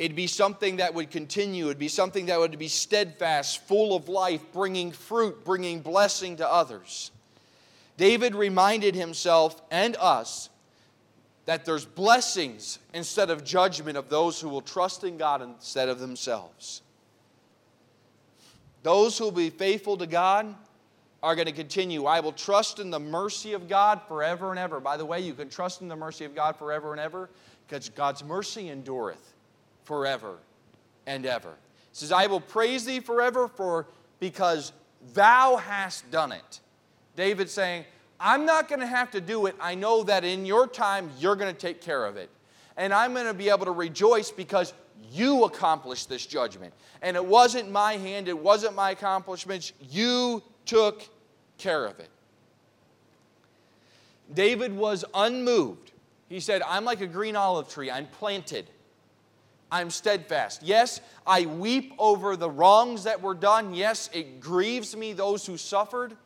It'd 0.00 0.16
be 0.16 0.28
something 0.28 0.76
that 0.76 0.94
would 0.94 1.10
continue. 1.10 1.66
It'd 1.66 1.78
be 1.78 1.86
something 1.86 2.24
that 2.26 2.38
would 2.38 2.58
be 2.58 2.68
steadfast, 2.68 3.68
full 3.68 3.94
of 3.94 4.08
life, 4.08 4.40
bringing 4.50 4.92
fruit, 4.92 5.44
bringing 5.44 5.80
blessing 5.80 6.36
to 6.36 6.50
others. 6.50 7.10
David 7.98 8.34
reminded 8.34 8.94
himself 8.94 9.60
and 9.70 9.96
us 9.96 10.48
that 11.44 11.66
there's 11.66 11.84
blessings 11.84 12.78
instead 12.94 13.28
of 13.28 13.44
judgment 13.44 13.98
of 13.98 14.08
those 14.08 14.40
who 14.40 14.48
will 14.48 14.62
trust 14.62 15.04
in 15.04 15.18
God 15.18 15.42
instead 15.42 15.90
of 15.90 15.98
themselves. 16.00 16.80
Those 18.82 19.18
who 19.18 19.24
will 19.24 19.32
be 19.32 19.50
faithful 19.50 19.98
to 19.98 20.06
God 20.06 20.54
are 21.22 21.34
going 21.34 21.44
to 21.44 21.52
continue. 21.52 22.06
I 22.06 22.20
will 22.20 22.32
trust 22.32 22.78
in 22.78 22.88
the 22.88 22.98
mercy 22.98 23.52
of 23.52 23.68
God 23.68 24.00
forever 24.08 24.48
and 24.48 24.58
ever. 24.58 24.80
By 24.80 24.96
the 24.96 25.04
way, 25.04 25.20
you 25.20 25.34
can 25.34 25.50
trust 25.50 25.82
in 25.82 25.88
the 25.88 25.96
mercy 25.96 26.24
of 26.24 26.34
God 26.34 26.56
forever 26.56 26.92
and 26.92 27.00
ever 27.02 27.28
because 27.68 27.90
God's 27.90 28.24
mercy 28.24 28.70
endureth 28.70 29.29
forever 29.90 30.36
and 31.04 31.26
ever. 31.26 31.52
Says, 31.90 32.12
I 32.12 32.28
will 32.28 32.40
praise 32.40 32.84
thee 32.84 33.00
forever 33.00 33.48
for 33.48 33.88
because 34.20 34.72
thou 35.14 35.56
hast 35.56 36.08
done 36.12 36.30
it. 36.30 36.60
David 37.16 37.50
saying, 37.50 37.84
I'm 38.20 38.46
not 38.46 38.68
going 38.68 38.78
to 38.78 38.86
have 38.86 39.10
to 39.10 39.20
do 39.20 39.46
it. 39.46 39.56
I 39.60 39.74
know 39.74 40.04
that 40.04 40.22
in 40.22 40.46
your 40.46 40.68
time 40.68 41.10
you're 41.18 41.34
going 41.34 41.52
to 41.52 41.60
take 41.60 41.80
care 41.80 42.06
of 42.06 42.16
it. 42.16 42.30
And 42.76 42.94
I'm 42.94 43.14
going 43.14 43.26
to 43.26 43.34
be 43.34 43.48
able 43.48 43.64
to 43.64 43.72
rejoice 43.72 44.30
because 44.30 44.74
you 45.10 45.42
accomplished 45.42 46.08
this 46.08 46.24
judgment. 46.24 46.72
And 47.02 47.16
it 47.16 47.26
wasn't 47.26 47.68
my 47.68 47.94
hand, 47.94 48.28
it 48.28 48.38
wasn't 48.38 48.76
my 48.76 48.92
accomplishments. 48.92 49.72
You 49.90 50.40
took 50.66 51.02
care 51.58 51.84
of 51.84 51.98
it. 51.98 52.10
David 54.32 54.72
was 54.72 55.04
unmoved. 55.14 55.90
He 56.28 56.38
said, 56.38 56.62
I'm 56.64 56.84
like 56.84 57.00
a 57.00 57.08
green 57.08 57.34
olive 57.34 57.68
tree, 57.68 57.90
I'm 57.90 58.06
planted. 58.06 58.70
I'm 59.72 59.90
steadfast. 59.90 60.62
Yes, 60.62 61.00
I 61.26 61.46
weep 61.46 61.92
over 61.98 62.36
the 62.36 62.50
wrongs 62.50 63.04
that 63.04 63.22
were 63.22 63.34
done. 63.34 63.74
Yes, 63.74 64.10
it 64.12 64.40
grieves 64.40 64.96
me 64.96 65.12
those 65.12 65.46
who 65.46 65.56
suffered. 65.56 66.16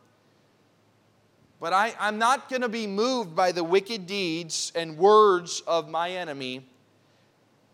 But 1.59 1.73
I, 1.73 1.93
I'm 1.99 2.17
not 2.17 2.49
going 2.49 2.63
to 2.63 2.69
be 2.69 2.87
moved 2.87 3.35
by 3.35 3.51
the 3.51 3.63
wicked 3.63 4.07
deeds 4.07 4.71
and 4.75 4.97
words 4.97 5.61
of 5.67 5.89
my 5.89 6.11
enemy 6.11 6.67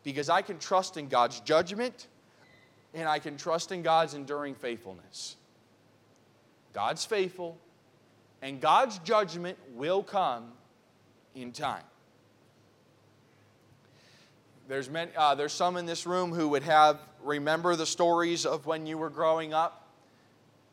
because 0.03 0.29
I 0.29 0.41
can 0.41 0.59
trust 0.59 0.97
in 0.97 1.07
God's 1.07 1.39
judgment 1.39 2.07
and 2.93 3.07
I 3.07 3.19
can 3.19 3.37
trust 3.37 3.71
in 3.71 3.81
God's 3.81 4.13
enduring 4.13 4.55
faithfulness. 4.55 5.37
God's 6.73 7.05
faithful, 7.05 7.57
and 8.41 8.61
God's 8.61 8.97
judgment 8.99 9.57
will 9.73 10.03
come 10.03 10.51
in 11.35 11.51
time. 11.51 11.83
There's, 14.71 14.89
many, 14.89 15.11
uh, 15.17 15.35
there's 15.35 15.51
some 15.51 15.75
in 15.75 15.85
this 15.85 16.05
room 16.05 16.31
who 16.31 16.47
would 16.47 16.63
have 16.63 17.01
remember 17.21 17.75
the 17.75 17.85
stories 17.85 18.45
of 18.45 18.65
when 18.65 18.85
you 18.85 18.97
were 18.97 19.09
growing 19.09 19.53
up 19.53 19.85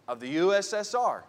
of 0.07 0.21
the 0.21 0.37
USSR, 0.37 1.23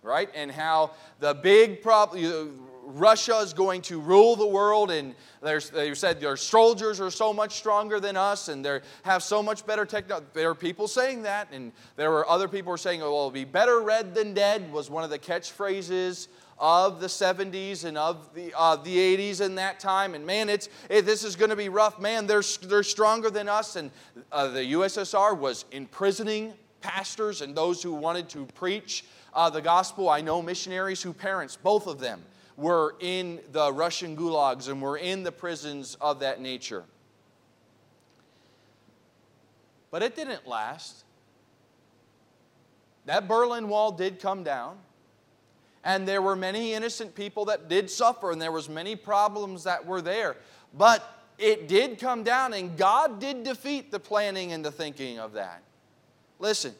right? 0.00 0.30
And 0.36 0.52
how 0.52 0.92
the 1.18 1.34
big 1.34 1.82
problem, 1.82 2.68
Russia 2.84 3.38
is 3.38 3.52
going 3.52 3.82
to 3.82 3.98
rule 3.98 4.36
the 4.36 4.46
world, 4.46 4.92
and 4.92 5.16
they 5.42 5.94
said 5.94 6.20
their 6.20 6.36
soldiers 6.36 7.00
are 7.00 7.10
so 7.10 7.32
much 7.32 7.56
stronger 7.56 7.98
than 7.98 8.16
us, 8.16 8.46
and 8.46 8.64
they 8.64 8.78
have 9.02 9.24
so 9.24 9.42
much 9.42 9.66
better 9.66 9.84
technology. 9.84 10.28
There 10.32 10.50
are 10.50 10.54
people 10.54 10.86
saying 10.86 11.22
that, 11.22 11.48
and 11.50 11.72
there 11.96 12.12
were 12.12 12.28
other 12.28 12.46
people 12.46 12.70
were 12.70 12.78
saying, 12.78 13.00
"Well, 13.00 13.08
it'll 13.08 13.30
be 13.32 13.44
better 13.44 13.80
red 13.80 14.14
than 14.14 14.32
dead." 14.32 14.72
Was 14.72 14.90
one 14.90 15.02
of 15.02 15.10
the 15.10 15.18
catchphrases 15.18 16.28
of 16.58 17.00
the 17.00 17.06
70s 17.06 17.84
and 17.84 17.98
of 17.98 18.32
the, 18.34 18.52
uh, 18.56 18.76
the 18.76 18.96
80s 18.96 19.40
in 19.40 19.56
that 19.56 19.80
time. 19.80 20.14
And 20.14 20.24
man, 20.24 20.48
it's, 20.48 20.68
it, 20.88 21.02
this 21.02 21.24
is 21.24 21.36
going 21.36 21.50
to 21.50 21.56
be 21.56 21.68
rough. 21.68 22.00
Man, 22.00 22.26
they're, 22.26 22.42
they're 22.62 22.82
stronger 22.82 23.30
than 23.30 23.48
us. 23.48 23.76
And 23.76 23.90
uh, 24.30 24.48
the 24.48 24.72
USSR 24.72 25.36
was 25.36 25.64
imprisoning 25.72 26.54
pastors 26.80 27.40
and 27.40 27.54
those 27.54 27.82
who 27.82 27.94
wanted 27.94 28.28
to 28.30 28.46
preach 28.54 29.04
uh, 29.32 29.50
the 29.50 29.62
gospel. 29.62 30.08
I 30.08 30.20
know 30.20 30.42
missionaries 30.42 31.02
who 31.02 31.12
parents, 31.12 31.56
both 31.56 31.86
of 31.86 31.98
them, 31.98 32.22
were 32.56 32.94
in 33.00 33.40
the 33.52 33.72
Russian 33.72 34.16
gulags 34.16 34.68
and 34.68 34.80
were 34.80 34.96
in 34.96 35.24
the 35.24 35.32
prisons 35.32 35.96
of 36.00 36.20
that 36.20 36.40
nature. 36.40 36.84
But 39.90 40.02
it 40.02 40.16
didn't 40.16 40.46
last. 40.46 41.04
That 43.06 43.28
Berlin 43.28 43.68
Wall 43.68 43.92
did 43.92 44.20
come 44.20 44.42
down. 44.42 44.78
And 45.84 46.08
there 46.08 46.22
were 46.22 46.34
many 46.34 46.72
innocent 46.72 47.14
people 47.14 47.44
that 47.46 47.68
did 47.68 47.90
suffer, 47.90 48.32
and 48.32 48.40
there 48.40 48.52
was 48.52 48.68
many 48.68 48.96
problems 48.96 49.64
that 49.64 49.84
were 49.84 50.00
there. 50.00 50.36
But 50.72 51.04
it 51.38 51.68
did 51.68 51.98
come 51.98 52.22
down, 52.22 52.54
and 52.54 52.76
God 52.76 53.20
did 53.20 53.44
defeat 53.44 53.90
the 53.90 54.00
planning 54.00 54.52
and 54.52 54.64
the 54.64 54.70
thinking 54.70 55.18
of 55.18 55.34
that. 55.34 55.62
Listen, 56.38 56.74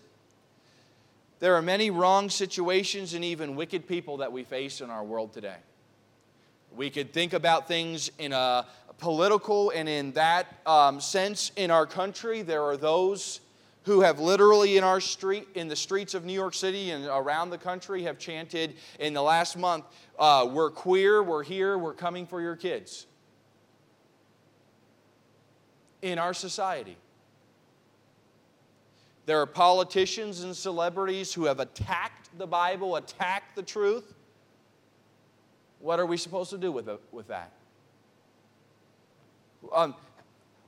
there 1.40 1.54
are 1.54 1.62
many 1.62 1.90
wrong 1.90 2.30
situations 2.30 3.12
and 3.12 3.24
even 3.24 3.56
wicked 3.56 3.86
people 3.86 4.18
that 4.18 4.32
we 4.32 4.44
face 4.44 4.80
in 4.80 4.88
our 4.88 5.04
world 5.04 5.32
today. 5.32 5.58
We 6.74 6.90
could 6.90 7.12
think 7.12 7.34
about 7.34 7.68
things 7.68 8.10
in 8.18 8.32
a 8.32 8.66
political 8.98 9.70
and 9.70 9.88
in 9.88 10.12
that 10.12 10.46
um, 10.66 11.00
sense 11.00 11.52
in 11.56 11.70
our 11.70 11.86
country. 11.86 12.42
There 12.42 12.62
are 12.62 12.76
those 12.76 13.40
who 13.84 14.00
have 14.00 14.18
literally 14.18 14.76
in 14.76 14.84
our 14.84 15.00
street, 15.00 15.46
in 15.54 15.68
the 15.68 15.76
streets 15.76 16.14
of 16.14 16.24
New 16.24 16.32
York 16.32 16.54
City 16.54 16.90
and 16.90 17.04
around 17.06 17.50
the 17.50 17.58
country, 17.58 18.02
have 18.02 18.18
chanted 18.18 18.76
in 18.98 19.12
the 19.12 19.22
last 19.22 19.56
month, 19.56 19.84
uh, 20.18 20.48
"We're 20.50 20.70
queer, 20.70 21.22
we're 21.22 21.42
here, 21.42 21.78
we're 21.78 21.94
coming 21.94 22.26
for 22.26 22.40
your 22.40 22.56
kids." 22.56 23.06
In 26.02 26.18
our 26.18 26.34
society, 26.34 26.96
there 29.26 29.40
are 29.40 29.46
politicians 29.46 30.42
and 30.42 30.54
celebrities 30.56 31.32
who 31.32 31.44
have 31.44 31.60
attacked 31.60 32.28
the 32.36 32.46
Bible, 32.46 32.96
attacked 32.96 33.56
the 33.56 33.62
truth. 33.62 34.14
What 35.80 36.00
are 36.00 36.06
we 36.06 36.16
supposed 36.16 36.50
to 36.50 36.58
do 36.58 36.72
with, 36.72 36.88
it, 36.88 37.00
with 37.12 37.28
that? 37.28 37.52
Um, 39.72 39.94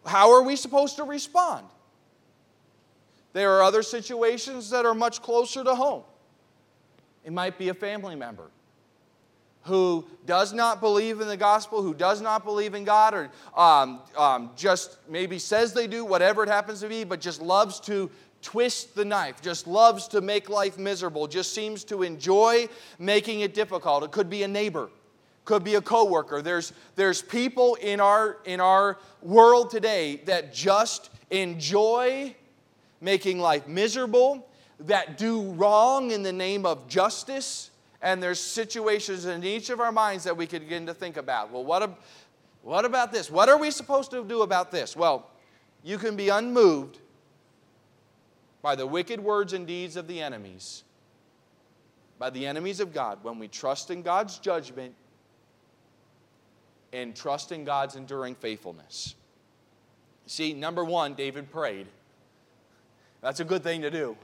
how 0.04 0.32
are 0.32 0.42
we 0.42 0.56
supposed 0.56 0.96
to 0.96 1.04
respond? 1.04 1.66
There 3.36 3.52
are 3.52 3.62
other 3.62 3.82
situations 3.82 4.70
that 4.70 4.86
are 4.86 4.94
much 4.94 5.20
closer 5.20 5.62
to 5.62 5.74
home. 5.74 6.04
It 7.22 7.34
might 7.34 7.58
be 7.58 7.68
a 7.68 7.74
family 7.74 8.16
member 8.16 8.48
who 9.64 10.06
does 10.24 10.54
not 10.54 10.80
believe 10.80 11.20
in 11.20 11.28
the 11.28 11.36
gospel, 11.36 11.82
who 11.82 11.92
does 11.92 12.22
not 12.22 12.46
believe 12.46 12.72
in 12.74 12.84
God, 12.84 13.12
or 13.12 13.30
um, 13.54 14.00
um, 14.16 14.52
just 14.56 14.96
maybe 15.06 15.38
says 15.38 15.74
they 15.74 15.86
do, 15.86 16.02
whatever 16.02 16.44
it 16.44 16.48
happens 16.48 16.80
to 16.80 16.88
be, 16.88 17.04
but 17.04 17.20
just 17.20 17.42
loves 17.42 17.78
to 17.80 18.10
twist 18.40 18.94
the 18.94 19.04
knife, 19.04 19.42
just 19.42 19.66
loves 19.66 20.08
to 20.08 20.22
make 20.22 20.48
life 20.48 20.78
miserable, 20.78 21.26
just 21.26 21.52
seems 21.52 21.84
to 21.84 22.04
enjoy 22.04 22.66
making 22.98 23.40
it 23.40 23.52
difficult. 23.52 24.02
It 24.02 24.12
could 24.12 24.30
be 24.30 24.44
a 24.44 24.48
neighbor, 24.48 24.88
could 25.44 25.62
be 25.62 25.74
a 25.74 25.82
coworker. 25.82 26.40
There's, 26.40 26.72
there's 26.94 27.20
people 27.20 27.74
in 27.74 28.00
our, 28.00 28.38
in 28.46 28.60
our 28.60 28.96
world 29.20 29.68
today 29.68 30.22
that 30.24 30.54
just 30.54 31.10
enjoy 31.30 32.34
making 33.06 33.38
life 33.38 33.68
miserable, 33.68 34.44
that 34.80 35.16
do 35.16 35.52
wrong 35.52 36.10
in 36.10 36.24
the 36.24 36.32
name 36.32 36.66
of 36.66 36.88
justice. 36.88 37.70
And 38.02 38.20
there's 38.20 38.40
situations 38.40 39.26
in 39.26 39.44
each 39.44 39.70
of 39.70 39.78
our 39.80 39.92
minds 39.92 40.24
that 40.24 40.36
we 40.36 40.46
could 40.46 40.62
begin 40.62 40.86
to 40.86 40.92
think 40.92 41.16
about. 41.16 41.52
Well, 41.52 41.64
what, 41.64 41.98
what 42.62 42.84
about 42.84 43.12
this? 43.12 43.30
What 43.30 43.48
are 43.48 43.58
we 43.58 43.70
supposed 43.70 44.10
to 44.10 44.24
do 44.24 44.42
about 44.42 44.72
this? 44.72 44.96
Well, 44.96 45.30
you 45.84 45.98
can 45.98 46.16
be 46.16 46.30
unmoved 46.30 46.98
by 48.60 48.74
the 48.74 48.86
wicked 48.86 49.20
words 49.20 49.52
and 49.52 49.68
deeds 49.68 49.94
of 49.94 50.08
the 50.08 50.20
enemies, 50.20 50.82
by 52.18 52.28
the 52.30 52.44
enemies 52.44 52.80
of 52.80 52.92
God, 52.92 53.20
when 53.22 53.38
we 53.38 53.46
trust 53.46 53.92
in 53.92 54.02
God's 54.02 54.38
judgment 54.40 54.94
and 56.92 57.14
trust 57.14 57.52
in 57.52 57.64
God's 57.64 57.94
enduring 57.94 58.34
faithfulness. 58.34 59.14
See, 60.26 60.52
number 60.52 60.84
one, 60.84 61.14
David 61.14 61.52
prayed. 61.52 61.86
That's 63.26 63.40
a 63.40 63.44
good 63.44 63.64
thing 63.64 63.82
to 63.82 63.90
do. 63.90 64.16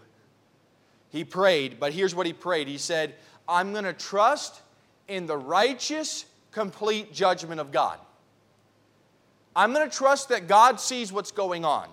He 1.09 1.25
prayed, 1.25 1.81
but 1.81 1.93
here's 1.93 2.15
what 2.15 2.25
he 2.25 2.33
prayed 2.33 2.69
He 2.69 2.79
said, 2.79 3.17
I'm 3.49 3.73
going 3.73 3.83
to 3.83 3.93
trust 3.93 4.63
in 5.09 5.27
the 5.27 5.37
righteous, 5.37 6.25
complete 6.53 7.13
judgment 7.13 7.61
of 7.61 7.73
God. 7.73 7.99
I'm 9.57 9.73
going 9.73 9.91
to 9.91 9.95
trust 9.95 10.29
that 10.29 10.47
God 10.47 10.79
sees 10.79 11.13
what's 11.13 11.33
going 11.33 11.65
on 11.65 11.89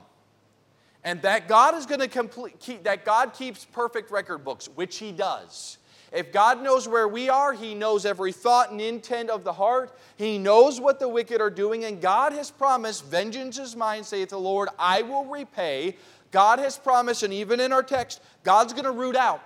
and 1.03 1.20
that 1.24 1.47
God 1.47 1.74
is 1.74 1.88
going 1.88 1.99
to 1.99 2.07
complete 2.07 2.60
keep, 2.60 2.84
that 2.84 3.05
God 3.05 3.34
keeps 3.34 3.66
perfect 3.66 4.12
record 4.12 4.43
books, 4.43 4.70
which 4.76 4.97
he 4.97 5.12
does. 5.12 5.80
If 6.12 6.32
God 6.32 6.62
knows 6.62 6.88
where 6.88 7.07
we 7.07 7.28
are, 7.28 7.53
he 7.53 7.74
knows 7.74 8.05
every 8.05 8.34
thought 8.34 8.72
and 8.72 8.80
intent 8.80 9.32
of 9.32 9.43
the 9.43 9.53
heart. 9.53 9.97
He 10.16 10.38
knows 10.38 10.80
what 10.80 10.99
the 10.99 11.10
wicked 11.10 11.41
are 11.41 11.49
doing 11.49 11.86
and 11.86 11.99
God 11.99 12.34
has 12.34 12.51
promised, 12.51 13.05
vengeance 13.05 13.57
is 13.57 13.76
mine 13.76 14.03
saith 14.03 14.30
the 14.30 14.39
Lord, 14.39 14.70
I 14.78 15.01
will 15.01 15.26
repay. 15.26 15.97
God 16.32 16.60
has 16.60 16.78
promised 16.78 17.24
and 17.24 17.34
even 17.34 17.60
in 17.60 17.74
our 17.74 17.84
text, 17.84 18.22
God's 18.44 18.74
going 18.74 18.86
to 18.86 18.92
root 18.92 19.16
out. 19.16 19.42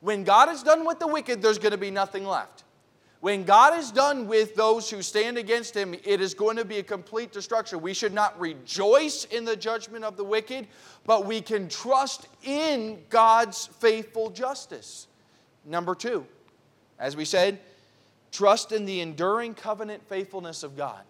When 0.00 0.24
God 0.24 0.50
is 0.50 0.62
done 0.62 0.84
with 0.84 0.98
the 0.98 1.06
wicked, 1.06 1.42
there's 1.42 1.58
going 1.58 1.72
to 1.72 1.78
be 1.78 1.90
nothing 1.90 2.24
left. 2.24 2.64
When 3.20 3.44
God 3.44 3.78
is 3.78 3.90
done 3.90 4.28
with 4.28 4.54
those 4.54 4.90
who 4.90 5.02
stand 5.02 5.38
against 5.38 5.74
him, 5.74 5.94
it 6.04 6.20
is 6.20 6.34
going 6.34 6.56
to 6.58 6.64
be 6.64 6.78
a 6.78 6.82
complete 6.82 7.32
destruction. 7.32 7.80
We 7.80 7.94
should 7.94 8.12
not 8.12 8.38
rejoice 8.38 9.24
in 9.24 9.44
the 9.44 9.56
judgment 9.56 10.04
of 10.04 10.16
the 10.16 10.24
wicked, 10.24 10.68
but 11.04 11.24
we 11.24 11.40
can 11.40 11.68
trust 11.68 12.28
in 12.44 13.02
God's 13.08 13.66
faithful 13.66 14.30
justice. 14.30 15.08
Number 15.64 15.94
two, 15.94 16.26
as 16.98 17.16
we 17.16 17.24
said, 17.24 17.58
trust 18.30 18.70
in 18.70 18.84
the 18.84 19.00
enduring 19.00 19.54
covenant 19.54 20.06
faithfulness 20.08 20.62
of 20.62 20.76
God. 20.76 21.02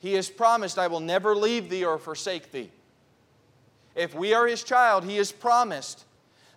He 0.00 0.14
has 0.14 0.28
promised, 0.28 0.78
I 0.78 0.88
will 0.88 1.00
never 1.00 1.36
leave 1.36 1.68
thee 1.68 1.84
or 1.84 1.98
forsake 1.98 2.50
thee. 2.50 2.70
If 4.00 4.14
we 4.14 4.34
are 4.34 4.46
his 4.46 4.62
child, 4.62 5.04
he 5.04 5.16
has 5.16 5.30
promised 5.32 6.04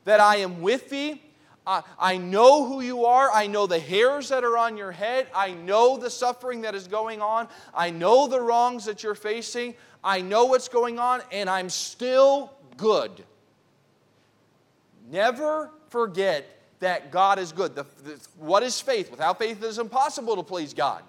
that 0.05 0.19
I 0.19 0.37
am 0.37 0.61
with 0.61 0.89
thee 0.89 1.21
I, 1.65 1.83
I 1.97 2.17
know 2.17 2.65
who 2.65 2.81
you 2.81 3.05
are. 3.05 3.31
I 3.31 3.47
know 3.47 3.67
the 3.67 3.79
hairs 3.79 4.29
that 4.29 4.43
are 4.43 4.57
on 4.57 4.77
your 4.77 4.91
head. 4.91 5.27
I 5.33 5.51
know 5.51 5.97
the 5.97 6.09
suffering 6.09 6.61
that 6.61 6.75
is 6.75 6.87
going 6.87 7.21
on. 7.21 7.47
I 7.73 7.89
know 7.89 8.27
the 8.27 8.41
wrongs 8.41 8.85
that 8.85 9.03
you're 9.03 9.15
facing. 9.15 9.75
I 10.03 10.21
know 10.21 10.45
what's 10.45 10.67
going 10.67 10.99
on, 10.99 11.21
and 11.31 11.49
I'm 11.49 11.69
still 11.69 12.51
good. 12.75 13.23
Never 15.09 15.71
forget 15.89 16.45
that 16.79 17.11
God 17.11 17.39
is 17.39 17.53
good. 17.53 17.75
The, 17.75 17.85
the, 18.03 18.19
what 18.37 18.63
is 18.63 18.81
faith? 18.81 19.09
Without 19.09 19.39
faith, 19.39 19.63
it 19.63 19.67
is 19.67 19.79
impossible 19.79 20.35
to 20.35 20.43
please 20.43 20.73
God. 20.73 21.03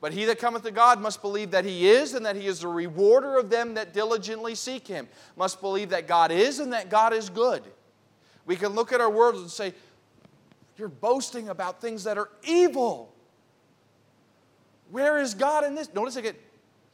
But 0.00 0.12
he 0.12 0.24
that 0.26 0.38
cometh 0.38 0.62
to 0.64 0.70
God 0.70 1.00
must 1.00 1.22
believe 1.22 1.50
that 1.52 1.64
he 1.64 1.88
is, 1.88 2.14
and 2.14 2.24
that 2.26 2.36
he 2.36 2.46
is 2.46 2.60
the 2.60 2.68
rewarder 2.68 3.38
of 3.38 3.50
them 3.50 3.74
that 3.74 3.94
diligently 3.94 4.54
seek 4.54 4.86
him. 4.86 5.08
Must 5.36 5.60
believe 5.60 5.90
that 5.90 6.06
God 6.06 6.30
is, 6.30 6.58
and 6.58 6.72
that 6.72 6.90
God 6.90 7.12
is 7.12 7.30
good. 7.30 7.62
We 8.44 8.56
can 8.56 8.74
look 8.74 8.92
at 8.92 9.00
our 9.00 9.10
world 9.10 9.36
and 9.36 9.50
say, 9.50 9.74
you're 10.76 10.88
boasting 10.88 11.48
about 11.48 11.80
things 11.80 12.04
that 12.04 12.18
are 12.18 12.28
evil. 12.44 13.12
Where 14.90 15.18
is 15.18 15.34
God 15.34 15.64
in 15.64 15.74
this? 15.74 15.92
Notice 15.94 16.16
again, 16.16 16.34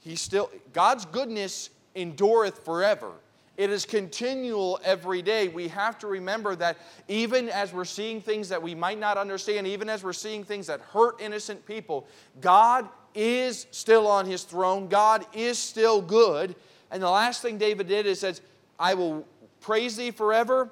He's 0.00 0.20
still, 0.20 0.50
God's 0.72 1.04
goodness 1.04 1.70
endureth 1.94 2.64
forever. 2.64 3.12
It 3.56 3.70
is 3.70 3.84
continual 3.84 4.80
every 4.82 5.20
day. 5.20 5.48
We 5.48 5.68
have 5.68 5.98
to 5.98 6.06
remember 6.06 6.56
that 6.56 6.78
even 7.08 7.50
as 7.50 7.72
we're 7.72 7.84
seeing 7.84 8.20
things 8.20 8.48
that 8.48 8.62
we 8.62 8.74
might 8.74 8.98
not 8.98 9.18
understand, 9.18 9.66
even 9.66 9.88
as 9.90 10.02
we're 10.02 10.14
seeing 10.14 10.42
things 10.42 10.66
that 10.68 10.80
hurt 10.80 11.20
innocent 11.20 11.64
people, 11.66 12.06
God 12.40 12.88
is 13.14 13.66
still 13.70 14.06
on 14.06 14.24
his 14.24 14.44
throne. 14.44 14.88
God 14.88 15.26
is 15.34 15.58
still 15.58 16.00
good. 16.00 16.56
And 16.90 17.02
the 17.02 17.10
last 17.10 17.42
thing 17.42 17.58
David 17.58 17.88
did 17.88 18.06
is 18.06 18.20
says, 18.20 18.40
I 18.78 18.94
will 18.94 19.26
praise 19.60 19.96
thee 19.96 20.10
forever, 20.10 20.70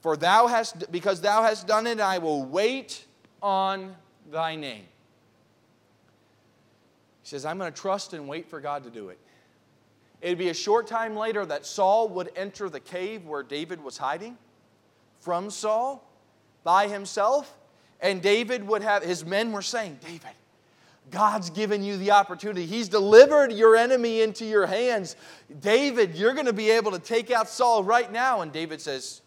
for 0.00 0.16
thou 0.16 0.46
hast 0.46 0.90
because 0.90 1.20
thou 1.20 1.42
hast 1.42 1.66
done 1.66 1.86
it, 1.86 2.00
I 2.00 2.18
will 2.18 2.44
wait 2.44 3.04
on 3.42 3.94
thy 4.30 4.56
name. 4.56 4.84
He 7.22 7.28
says, 7.28 7.44
I'm 7.44 7.58
going 7.58 7.72
to 7.72 7.80
trust 7.80 8.12
and 8.14 8.26
wait 8.26 8.48
for 8.48 8.60
God 8.60 8.82
to 8.84 8.90
do 8.90 9.10
it. 9.10 9.18
It'd 10.22 10.38
be 10.38 10.50
a 10.50 10.54
short 10.54 10.86
time 10.86 11.16
later 11.16 11.44
that 11.44 11.66
Saul 11.66 12.08
would 12.10 12.30
enter 12.36 12.70
the 12.70 12.78
cave 12.78 13.26
where 13.26 13.42
David 13.42 13.82
was 13.82 13.98
hiding 13.98 14.38
from 15.18 15.50
Saul 15.50 16.08
by 16.62 16.86
himself. 16.86 17.58
And 18.00 18.22
David 18.22 18.66
would 18.66 18.82
have, 18.82 19.02
his 19.02 19.24
men 19.24 19.50
were 19.50 19.62
saying, 19.62 19.98
David, 20.00 20.30
God's 21.10 21.50
given 21.50 21.82
you 21.82 21.96
the 21.96 22.12
opportunity. 22.12 22.66
He's 22.66 22.88
delivered 22.88 23.52
your 23.52 23.76
enemy 23.76 24.22
into 24.22 24.44
your 24.44 24.66
hands. 24.66 25.16
David, 25.60 26.14
you're 26.14 26.34
going 26.34 26.46
to 26.46 26.52
be 26.52 26.70
able 26.70 26.92
to 26.92 27.00
take 27.00 27.32
out 27.32 27.48
Saul 27.48 27.82
right 27.82 28.10
now. 28.10 28.42
And 28.42 28.52
David 28.52 28.80
says, 28.80 29.22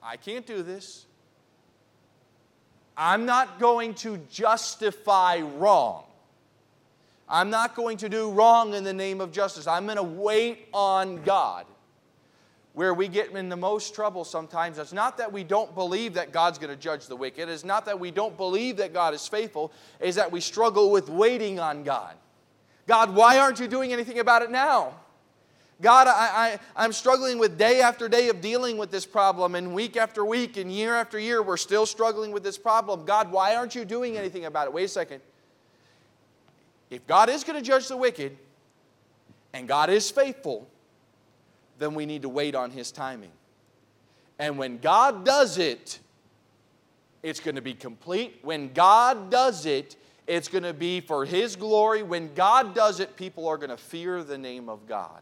I 0.00 0.16
can't 0.16 0.46
do 0.46 0.62
this. 0.62 1.06
I'm 2.96 3.26
not 3.26 3.58
going 3.58 3.94
to 3.94 4.18
justify 4.30 5.40
wrong. 5.40 6.04
I'm 7.30 7.48
not 7.48 7.76
going 7.76 7.96
to 7.98 8.08
do 8.08 8.30
wrong 8.32 8.74
in 8.74 8.82
the 8.82 8.92
name 8.92 9.20
of 9.20 9.30
justice. 9.30 9.66
I'm 9.66 9.84
going 9.84 9.96
to 9.96 10.02
wait 10.02 10.68
on 10.74 11.22
God. 11.22 11.66
Where 12.72 12.94
we 12.94 13.08
get 13.08 13.30
in 13.30 13.48
the 13.48 13.56
most 13.56 13.94
trouble 13.94 14.24
sometimes, 14.24 14.78
it's 14.78 14.92
not 14.92 15.18
that 15.18 15.32
we 15.32 15.44
don't 15.44 15.74
believe 15.74 16.14
that 16.14 16.32
God's 16.32 16.58
going 16.58 16.70
to 16.70 16.80
judge 16.80 17.06
the 17.06 17.16
wicked. 17.16 17.48
It's 17.48 17.64
not 17.64 17.84
that 17.86 17.98
we 17.98 18.10
don't 18.10 18.36
believe 18.36 18.76
that 18.76 18.92
God 18.92 19.12
is 19.12 19.26
faithful. 19.26 19.72
It's 20.00 20.16
that 20.16 20.30
we 20.30 20.40
struggle 20.40 20.90
with 20.90 21.08
waiting 21.08 21.58
on 21.58 21.82
God. 21.82 22.14
God, 22.86 23.14
why 23.14 23.38
aren't 23.38 23.60
you 23.60 23.68
doing 23.68 23.92
anything 23.92 24.18
about 24.18 24.42
it 24.42 24.50
now? 24.50 24.94
God, 25.80 26.08
I, 26.08 26.58
I, 26.76 26.84
am 26.84 26.92
struggling 26.92 27.38
with 27.38 27.56
day 27.56 27.80
after 27.80 28.08
day 28.08 28.28
of 28.28 28.40
dealing 28.40 28.76
with 28.76 28.90
this 28.90 29.06
problem, 29.06 29.54
and 29.54 29.74
week 29.74 29.96
after 29.96 30.24
week, 30.24 30.56
and 30.58 30.70
year 30.70 30.94
after 30.94 31.18
year, 31.18 31.42
we're 31.42 31.56
still 31.56 31.86
struggling 31.86 32.32
with 32.32 32.42
this 32.42 32.58
problem. 32.58 33.06
God, 33.06 33.32
why 33.32 33.56
aren't 33.56 33.74
you 33.74 33.86
doing 33.86 34.16
anything 34.18 34.44
about 34.44 34.66
it? 34.66 34.72
Wait 34.72 34.84
a 34.84 34.88
second. 34.88 35.22
If 36.90 37.06
God 37.06 37.28
is 37.28 37.44
going 37.44 37.56
to 37.56 37.64
judge 37.64 37.88
the 37.88 37.96
wicked 37.96 38.36
and 39.52 39.68
God 39.68 39.90
is 39.90 40.10
faithful, 40.10 40.68
then 41.78 41.94
we 41.94 42.04
need 42.04 42.22
to 42.22 42.28
wait 42.28 42.54
on 42.54 42.70
His 42.70 42.90
timing. 42.90 43.30
And 44.38 44.58
when 44.58 44.78
God 44.78 45.24
does 45.24 45.58
it, 45.58 46.00
it's 47.22 47.40
going 47.40 47.54
to 47.54 47.62
be 47.62 47.74
complete. 47.74 48.38
When 48.42 48.72
God 48.72 49.30
does 49.30 49.66
it, 49.66 49.96
it's 50.26 50.48
going 50.48 50.64
to 50.64 50.72
be 50.72 51.00
for 51.00 51.24
His 51.24 51.56
glory. 51.56 52.02
When 52.02 52.34
God 52.34 52.74
does 52.74 53.00
it, 53.00 53.16
people 53.16 53.46
are 53.48 53.56
going 53.56 53.70
to 53.70 53.76
fear 53.76 54.22
the 54.24 54.38
name 54.38 54.68
of 54.68 54.86
God. 54.86 55.20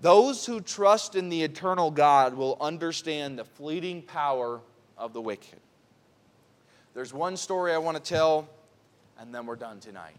Those 0.00 0.44
who 0.44 0.60
trust 0.60 1.16
in 1.16 1.30
the 1.30 1.42
eternal 1.42 1.90
God 1.90 2.34
will 2.34 2.58
understand 2.60 3.38
the 3.38 3.44
fleeting 3.44 4.02
power 4.02 4.60
of 4.98 5.12
the 5.14 5.20
wicked. 5.20 5.60
There's 6.94 7.12
one 7.12 7.36
story 7.36 7.72
I 7.72 7.78
want 7.78 7.96
to 7.96 8.02
tell, 8.02 8.48
and 9.18 9.34
then 9.34 9.46
we're 9.46 9.56
done 9.56 9.80
tonight. 9.80 10.14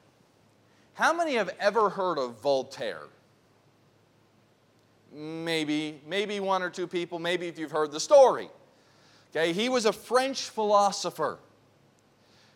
How 0.94 1.14
many 1.14 1.36
have 1.36 1.50
ever 1.58 1.90
heard 1.90 2.18
of 2.18 2.42
Voltaire? 2.42 3.04
Maybe, 5.14 6.02
maybe 6.06 6.42
one 6.42 6.62
or 6.62 6.70
two 6.70 6.86
people, 6.86 7.18
maybe 7.18 7.48
if 7.48 7.58
you've 7.58 7.72
heard 7.72 7.94
the 7.94 8.00
story. 8.02 8.50
Okay, 9.32 9.54
he 9.54 9.70
was 9.70 9.86
a 9.86 9.94
French 9.94 10.42
philosopher 10.42 11.40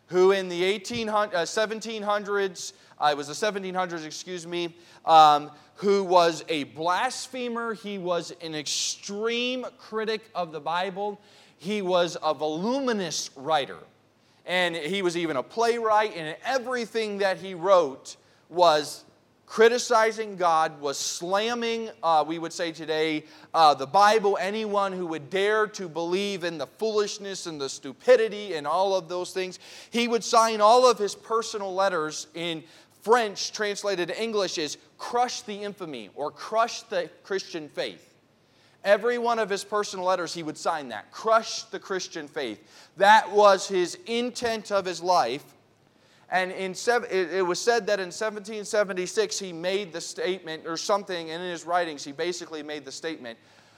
who 0.08 0.32
in 0.32 0.50
the 0.50 0.70
1800, 0.70 1.36
uh, 1.36 1.44
1700s, 1.44 2.74
uh, 3.00 3.14
was 3.16 3.28
the 3.28 3.34
1700s, 3.34 4.06
excuse 4.06 4.46
me, 4.46 4.76
um, 5.06 5.50
who 5.76 6.04
was 6.04 6.44
a 6.50 6.66
blasphemer. 6.66 7.74
He 7.74 7.98
was 7.98 8.34
an 8.42 8.54
extreme 8.54 9.66
critic 9.78 10.24
of 10.36 10.52
the 10.52 10.60
Bible. 10.60 11.22
He 11.58 11.82
was 11.82 12.18
a 12.22 12.34
voluminous 12.34 13.30
writer 13.38 13.78
and 14.46 14.76
he 14.76 15.02
was 15.02 15.16
even 15.18 15.38
a 15.38 15.44
playwright, 15.44 16.16
and 16.16 16.36
everything 16.44 17.20
that 17.20 17.38
he 17.38 17.54
wrote 17.54 18.18
was 18.50 19.06
criticizing 19.50 20.36
God, 20.36 20.80
was 20.80 20.98
slamming, 20.98 21.90
uh, 22.04 22.24
we 22.26 22.38
would 22.38 22.54
say 22.54 22.72
today, 22.72 23.26
uh, 23.52 23.74
the 23.74 23.88
Bible, 23.88 24.38
anyone 24.40 24.94
who 24.94 25.08
would 25.08 25.32
dare 25.32 25.66
to 25.66 25.90
believe 25.90 26.44
in 26.44 26.60
the 26.60 26.68
foolishness 26.68 27.48
and 27.48 27.60
the 27.60 27.68
stupidity 27.68 28.54
and 28.54 28.68
all 28.68 28.96
of 28.96 29.10
those 29.10 29.32
things. 29.32 29.58
He 29.90 30.08
would 30.08 30.24
sign 30.24 30.62
all 30.62 30.88
of 30.88 31.00
his 31.00 31.16
personal 31.16 31.74
letters 31.74 32.28
in 32.36 32.64
French, 33.02 33.52
translated 33.52 34.10
to 34.10 34.22
English, 34.22 34.60
is 34.60 34.78
crush 35.00 35.42
the 35.42 35.64
infamy 35.64 36.12
or 36.14 36.30
crush 36.30 36.84
the 36.84 37.10
Christian 37.24 37.70
faith. 37.70 38.09
Every 38.84 39.18
one 39.18 39.40
of 39.40 39.50
his 39.50 39.64
personal 39.64 40.06
letters, 40.06 40.34
he 40.34 40.44
would 40.44 40.58
sign 40.58 40.90
that. 40.90 41.12
Crush 41.12 41.64
the 41.64 41.80
Christian 41.80 42.28
faith. 42.28 42.64
That 42.98 43.32
was 43.32 43.68
his 43.68 43.98
intent 44.06 44.72
of 44.72 44.86
his 44.86 45.02
life. 45.02 45.44
And 46.32 46.52
in, 46.52 46.76
it 47.12 47.46
was 47.46 47.60
said 47.60 47.88
that 47.88 48.00
in 48.00 48.08
1776 48.08 49.40
he 49.40 49.52
made 49.52 49.92
the 49.92 50.00
statement, 50.00 50.66
or 50.66 50.78
something, 50.78 51.32
and 51.32 51.44
in 51.44 51.50
his 51.50 51.66
writings 51.66 52.04
he 52.04 52.12
basically 52.12 52.62
made 52.62 52.86
the 52.86 52.92
statement 52.92 53.38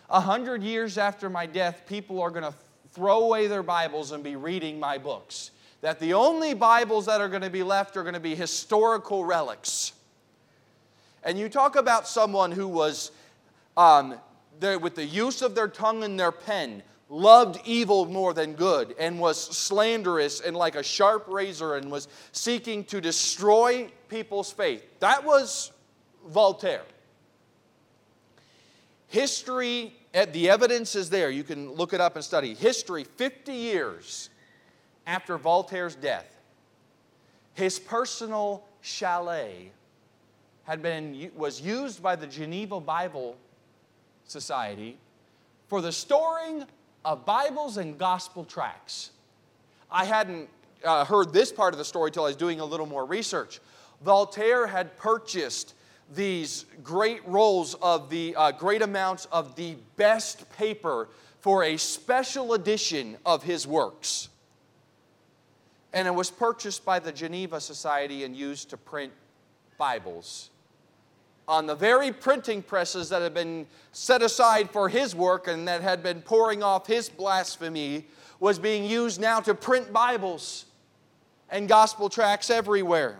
A 0.09 0.19
hundred 0.19 0.61
years 0.61 0.97
after 0.97 1.29
my 1.29 1.45
death, 1.45 1.83
people 1.87 2.21
are 2.21 2.29
going 2.29 2.43
to 2.43 2.53
throw 2.91 3.23
away 3.23 3.47
their 3.47 3.63
Bibles 3.63 4.11
and 4.11 4.23
be 4.23 4.35
reading 4.35 4.79
my 4.79 4.97
books. 4.97 5.51
That 5.79 5.99
the 5.99 6.13
only 6.13 6.53
Bibles 6.53 7.05
that 7.05 7.21
are 7.21 7.29
going 7.29 7.41
to 7.41 7.49
be 7.49 7.63
left 7.63 7.95
are 7.95 8.03
going 8.03 8.13
to 8.13 8.19
be 8.19 8.35
historical 8.35 9.23
relics. 9.23 9.93
And 11.23 11.39
you 11.39 11.49
talk 11.49 11.75
about 11.75 12.07
someone 12.07 12.51
who 12.51 12.67
was 12.67 13.11
um, 13.77 14.15
with 14.61 14.95
the 14.95 15.05
use 15.05 15.41
of 15.41 15.55
their 15.55 15.67
tongue 15.67 16.03
and 16.03 16.19
their 16.19 16.31
pen, 16.31 16.83
loved 17.09 17.59
evil 17.65 18.05
more 18.05 18.33
than 18.33 18.53
good, 18.53 18.95
and 18.97 19.19
was 19.19 19.39
slanderous 19.39 20.39
and 20.39 20.55
like 20.55 20.75
a 20.75 20.83
sharp 20.83 21.25
razor, 21.27 21.75
and 21.75 21.91
was 21.91 22.07
seeking 22.31 22.83
to 22.85 23.01
destroy 23.01 23.89
people's 24.07 24.51
faith. 24.51 24.83
That 24.99 25.23
was 25.23 25.71
Voltaire. 26.27 26.85
History, 29.07 29.93
eh, 30.13 30.25
the 30.25 30.49
evidence 30.49 30.95
is 30.95 31.09
there. 31.09 31.29
You 31.29 31.43
can 31.43 31.71
look 31.73 31.93
it 31.93 31.99
up 31.99 32.15
and 32.15 32.23
study. 32.23 32.53
History, 32.53 33.03
50 33.03 33.51
years 33.51 34.29
after 35.05 35.37
Voltaire's 35.37 35.95
death, 35.95 36.39
his 37.53 37.77
personal 37.77 38.63
chalet 38.81 39.71
had 40.63 40.81
been, 40.81 41.31
was 41.35 41.59
used 41.59 42.01
by 42.01 42.15
the 42.15 42.27
Geneva 42.27 42.79
Bible 42.79 43.35
Society 44.31 44.97
for 45.67 45.81
the 45.81 45.91
storing 45.91 46.65
of 47.03 47.25
Bibles 47.25 47.77
and 47.77 47.97
gospel 47.97 48.45
tracts. 48.45 49.11
I 49.91 50.05
hadn't 50.05 50.49
uh, 50.83 51.05
heard 51.05 51.33
this 51.33 51.51
part 51.51 51.73
of 51.73 51.77
the 51.77 51.85
story 51.85 52.11
till 52.11 52.23
I 52.23 52.27
was 52.27 52.35
doing 52.35 52.59
a 52.59 52.65
little 52.65 52.85
more 52.85 53.05
research. 53.05 53.59
Voltaire 54.03 54.67
had 54.67 54.95
purchased 54.97 55.75
these 56.13 56.65
great 56.83 57.25
rolls 57.27 57.73
of 57.75 58.09
the 58.09 58.35
uh, 58.35 58.51
great 58.51 58.81
amounts 58.81 59.25
of 59.31 59.55
the 59.55 59.75
best 59.97 60.49
paper 60.57 61.09
for 61.39 61.63
a 61.63 61.77
special 61.77 62.53
edition 62.53 63.17
of 63.25 63.43
his 63.43 63.65
works. 63.65 64.29
And 65.93 66.07
it 66.07 66.13
was 66.13 66.31
purchased 66.31 66.85
by 66.85 66.99
the 66.99 67.11
Geneva 67.11 67.59
Society 67.59 68.23
and 68.23 68.35
used 68.35 68.69
to 68.69 68.77
print 68.77 69.11
Bibles 69.77 70.50
on 71.51 71.65
the 71.65 71.75
very 71.75 72.13
printing 72.13 72.63
presses 72.63 73.09
that 73.09 73.21
had 73.21 73.33
been 73.33 73.67
set 73.91 74.21
aside 74.21 74.69
for 74.71 74.87
his 74.87 75.13
work 75.13 75.49
and 75.49 75.67
that 75.67 75.81
had 75.81 76.01
been 76.01 76.21
pouring 76.21 76.63
off 76.63 76.87
his 76.87 77.09
blasphemy 77.09 78.05
was 78.39 78.57
being 78.57 78.85
used 78.85 79.19
now 79.19 79.41
to 79.41 79.53
print 79.53 79.91
Bibles 79.91 80.63
and 81.49 81.67
gospel 81.67 82.07
tracts 82.07 82.49
everywhere. 82.49 83.19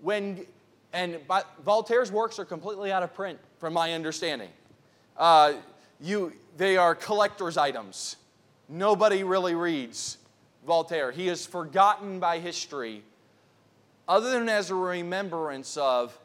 When, 0.00 0.44
and 0.92 1.20
Voltaire's 1.64 2.10
works 2.10 2.40
are 2.40 2.44
completely 2.44 2.90
out 2.90 3.04
of 3.04 3.14
print, 3.14 3.38
from 3.60 3.72
my 3.72 3.92
understanding. 3.92 4.50
Uh, 5.16 5.52
you, 6.00 6.32
they 6.56 6.76
are 6.76 6.96
collector's 6.96 7.56
items. 7.56 8.16
Nobody 8.68 9.22
really 9.22 9.54
reads 9.54 10.18
Voltaire. 10.66 11.12
He 11.12 11.28
is 11.28 11.46
forgotten 11.46 12.18
by 12.18 12.40
history 12.40 13.04
other 14.12 14.30
than 14.32 14.46
as 14.50 14.68
a 14.68 14.74
remembrance 14.74 15.78
of, 15.78 16.18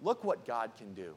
look 0.00 0.22
what 0.22 0.46
God 0.46 0.70
can 0.78 0.94
do. 0.94 1.16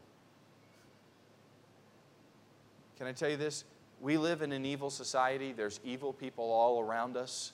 Can 2.97 3.05
I 3.05 3.11
tell 3.11 3.29
you 3.29 3.37
this? 3.37 3.65
We 4.01 4.17
live 4.17 4.41
in 4.41 4.51
an 4.51 4.65
evil 4.65 4.89
society, 4.89 5.53
there's 5.53 5.79
evil 5.83 6.11
people 6.11 6.45
all 6.51 6.81
around 6.81 7.17
us. 7.17 7.51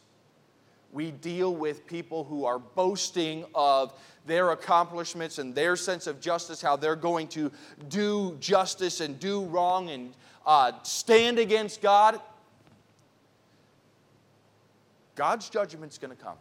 we 0.93 1.11
deal 1.11 1.53
with 1.53 1.85
people 1.87 2.23
who 2.23 2.45
are 2.45 2.59
boasting 2.59 3.43
of 3.53 3.91
their 4.25 4.51
accomplishments 4.51 5.39
and 5.39 5.53
their 5.53 5.75
sense 5.75 6.07
of 6.07 6.21
justice, 6.21 6.61
how 6.61 6.77
they're 6.77 6.95
going 6.95 7.27
to 7.27 7.51
do 7.89 8.37
justice 8.39 9.01
and 9.01 9.19
do 9.19 9.43
wrong 9.45 9.89
and 9.89 10.13
uh, 10.45 10.71
stand 10.83 11.37
against 11.37 11.81
God, 11.81 12.21
God's 15.15 15.49
judgment's 15.49 15.97
going 15.97 16.15
to 16.15 16.23
come. 16.23 16.37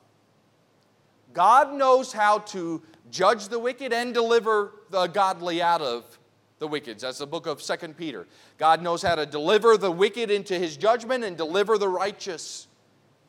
God 1.33 1.74
knows 1.74 2.12
how 2.12 2.39
to 2.39 2.83
judge 3.11 3.49
the 3.49 3.59
wicked 3.59 3.93
and 3.93 4.12
deliver 4.12 4.72
the 4.91 5.07
godly 5.07 5.62
out 5.62 5.80
of 5.80 6.18
the 6.59 6.66
wicked. 6.68 7.01
That's 7.01 7.18
the 7.18 7.26
book 7.26 7.47
of 7.47 7.61
Second 7.61 7.97
Peter. 7.97 8.26
God 8.59 8.83
knows 8.83 9.03
how 9.03 9.14
to 9.14 9.26
deliver 9.26 9.76
the 9.76 9.91
wicked 9.91 10.30
into 10.30 10.59
his 10.59 10.76
judgment 10.76 11.24
and 11.24 11.37
deliver 11.37 11.76
the 11.78 11.89
righteous 11.89 12.68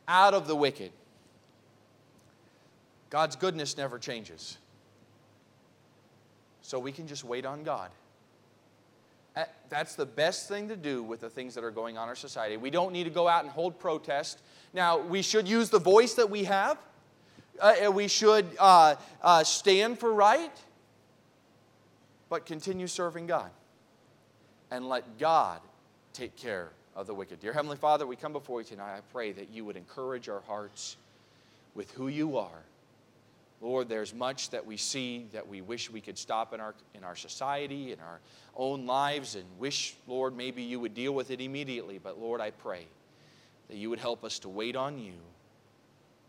out 0.08 0.34
of 0.34 0.47
the 0.47 0.56
wicked. 0.56 0.91
God's 3.10 3.36
goodness 3.36 3.78
never 3.78 3.99
changes. 3.99 4.58
So 6.62 6.80
we 6.80 6.91
can 6.91 7.08
just 7.08 7.24
wait 7.24 7.45
on 7.45 7.64
God. 7.64 7.91
Eh, 9.36 9.45
that's 9.70 9.95
the 9.95 10.06
best 10.06 10.47
thing 10.47 10.68
to 10.70 10.76
do 10.76 11.04
with 11.04 11.20
the 11.20 11.30
things 11.30 11.56
that 11.56 11.64
are 11.64 11.72
going 11.72 11.97
on 11.97 12.04
in 12.04 12.10
our 12.10 12.16
society. 12.16 12.58
We 12.58 12.70
don't 12.70 12.93
need 12.93 13.06
to 13.06 13.10
go 13.10 13.28
out 13.28 13.43
and 13.43 13.51
hold 13.51 13.80
protest. 13.80 14.41
Now, 14.74 14.99
we 14.99 15.22
should 15.22 15.47
use 15.47 15.70
the 15.70 15.80
voice 15.80 16.14
that 16.16 16.30
we 16.30 16.43
have. 16.43 16.78
Uh, 17.60 17.91
we 17.91 18.08
should 18.08 18.45
uh, 18.60 18.95
uh, 19.22 19.43
stand 19.43 19.99
for 19.99 20.14
right, 20.14 20.51
but 22.30 22.45
continue 22.45 22.88
serving 22.88 23.28
God 23.28 23.51
and 24.72 24.89
let 24.89 25.20
God 25.20 25.62
take 26.14 26.36
care 26.36 26.70
of 26.95 27.08
the 27.08 27.14
wicked. 27.14 27.39
Dear 27.39 27.54
Heavenly 27.54 27.78
Father, 27.78 28.08
we 28.08 28.16
come 28.16 28.34
before 28.34 28.62
you 28.62 28.66
tonight. 28.66 28.97
I 28.97 29.01
pray 29.12 29.32
that 29.34 29.49
you 29.51 29.66
would 29.66 29.78
encourage 29.78 30.30
our 30.30 30.41
hearts 30.41 30.97
with 31.76 31.91
who 31.91 32.08
you 32.08 32.38
are. 32.38 32.64
Lord, 33.62 33.88
there's 33.88 34.14
much 34.14 34.49
that 34.49 34.66
we 34.66 34.76
see 34.76 35.28
that 35.32 35.47
we 35.47 35.62
wish 35.62 35.89
we 35.89 36.01
could 36.01 36.18
stop 36.18 36.54
in 36.54 36.60
our, 36.60 36.76
in 36.93 37.04
our 37.04 37.16
society, 37.16 37.93
in 37.93 37.99
our 37.99 38.20
own 38.58 38.86
lives, 38.86 39.36
and 39.36 39.45
wish, 39.58 39.95
Lord, 40.06 40.36
maybe 40.36 40.62
you 40.62 40.80
would 40.80 40.93
deal 40.93 41.14
with 41.14 41.32
it 41.32 41.39
immediately. 41.39 41.97
But 41.97 42.20
Lord, 42.20 42.41
I 42.41 42.51
pray 42.51 42.86
that 43.70 43.78
you 43.78 43.89
would 43.89 43.99
help 43.99 44.24
us 44.24 44.39
to 44.39 44.49
wait 44.49 44.76
on 44.76 44.99
you 44.99 45.14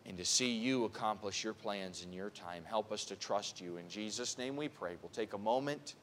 and 0.06 0.18
to 0.18 0.24
see 0.24 0.50
you 0.50 0.84
accomplish 0.84 1.42
your 1.42 1.54
plans 1.54 2.04
in 2.04 2.12
your 2.12 2.30
time. 2.30 2.62
Help 2.64 2.92
us 2.92 3.04
to 3.06 3.16
trust 3.16 3.60
you. 3.60 3.78
In 3.78 3.88
Jesus' 3.88 4.36
name 4.36 4.56
we 4.56 4.68
pray. 4.68 4.92
We'll 5.02 5.10
take 5.10 5.32
a 5.32 5.38
moment. 5.38 5.94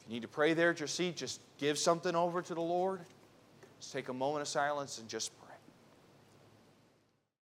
If 0.00 0.08
you 0.08 0.14
need 0.14 0.22
to 0.22 0.28
pray 0.28 0.54
there 0.54 0.70
at 0.70 0.80
your 0.80 0.86
seat, 0.86 1.16
just 1.16 1.40
give 1.58 1.78
something 1.78 2.14
over 2.14 2.40
to 2.40 2.54
the 2.54 2.60
Lord. 2.60 3.00
Just 3.80 3.92
take 3.92 4.08
a 4.08 4.14
moment 4.14 4.42
of 4.42 4.48
silence 4.48 4.98
and 4.98 5.08
just 5.08 5.30
pray. 5.40 5.45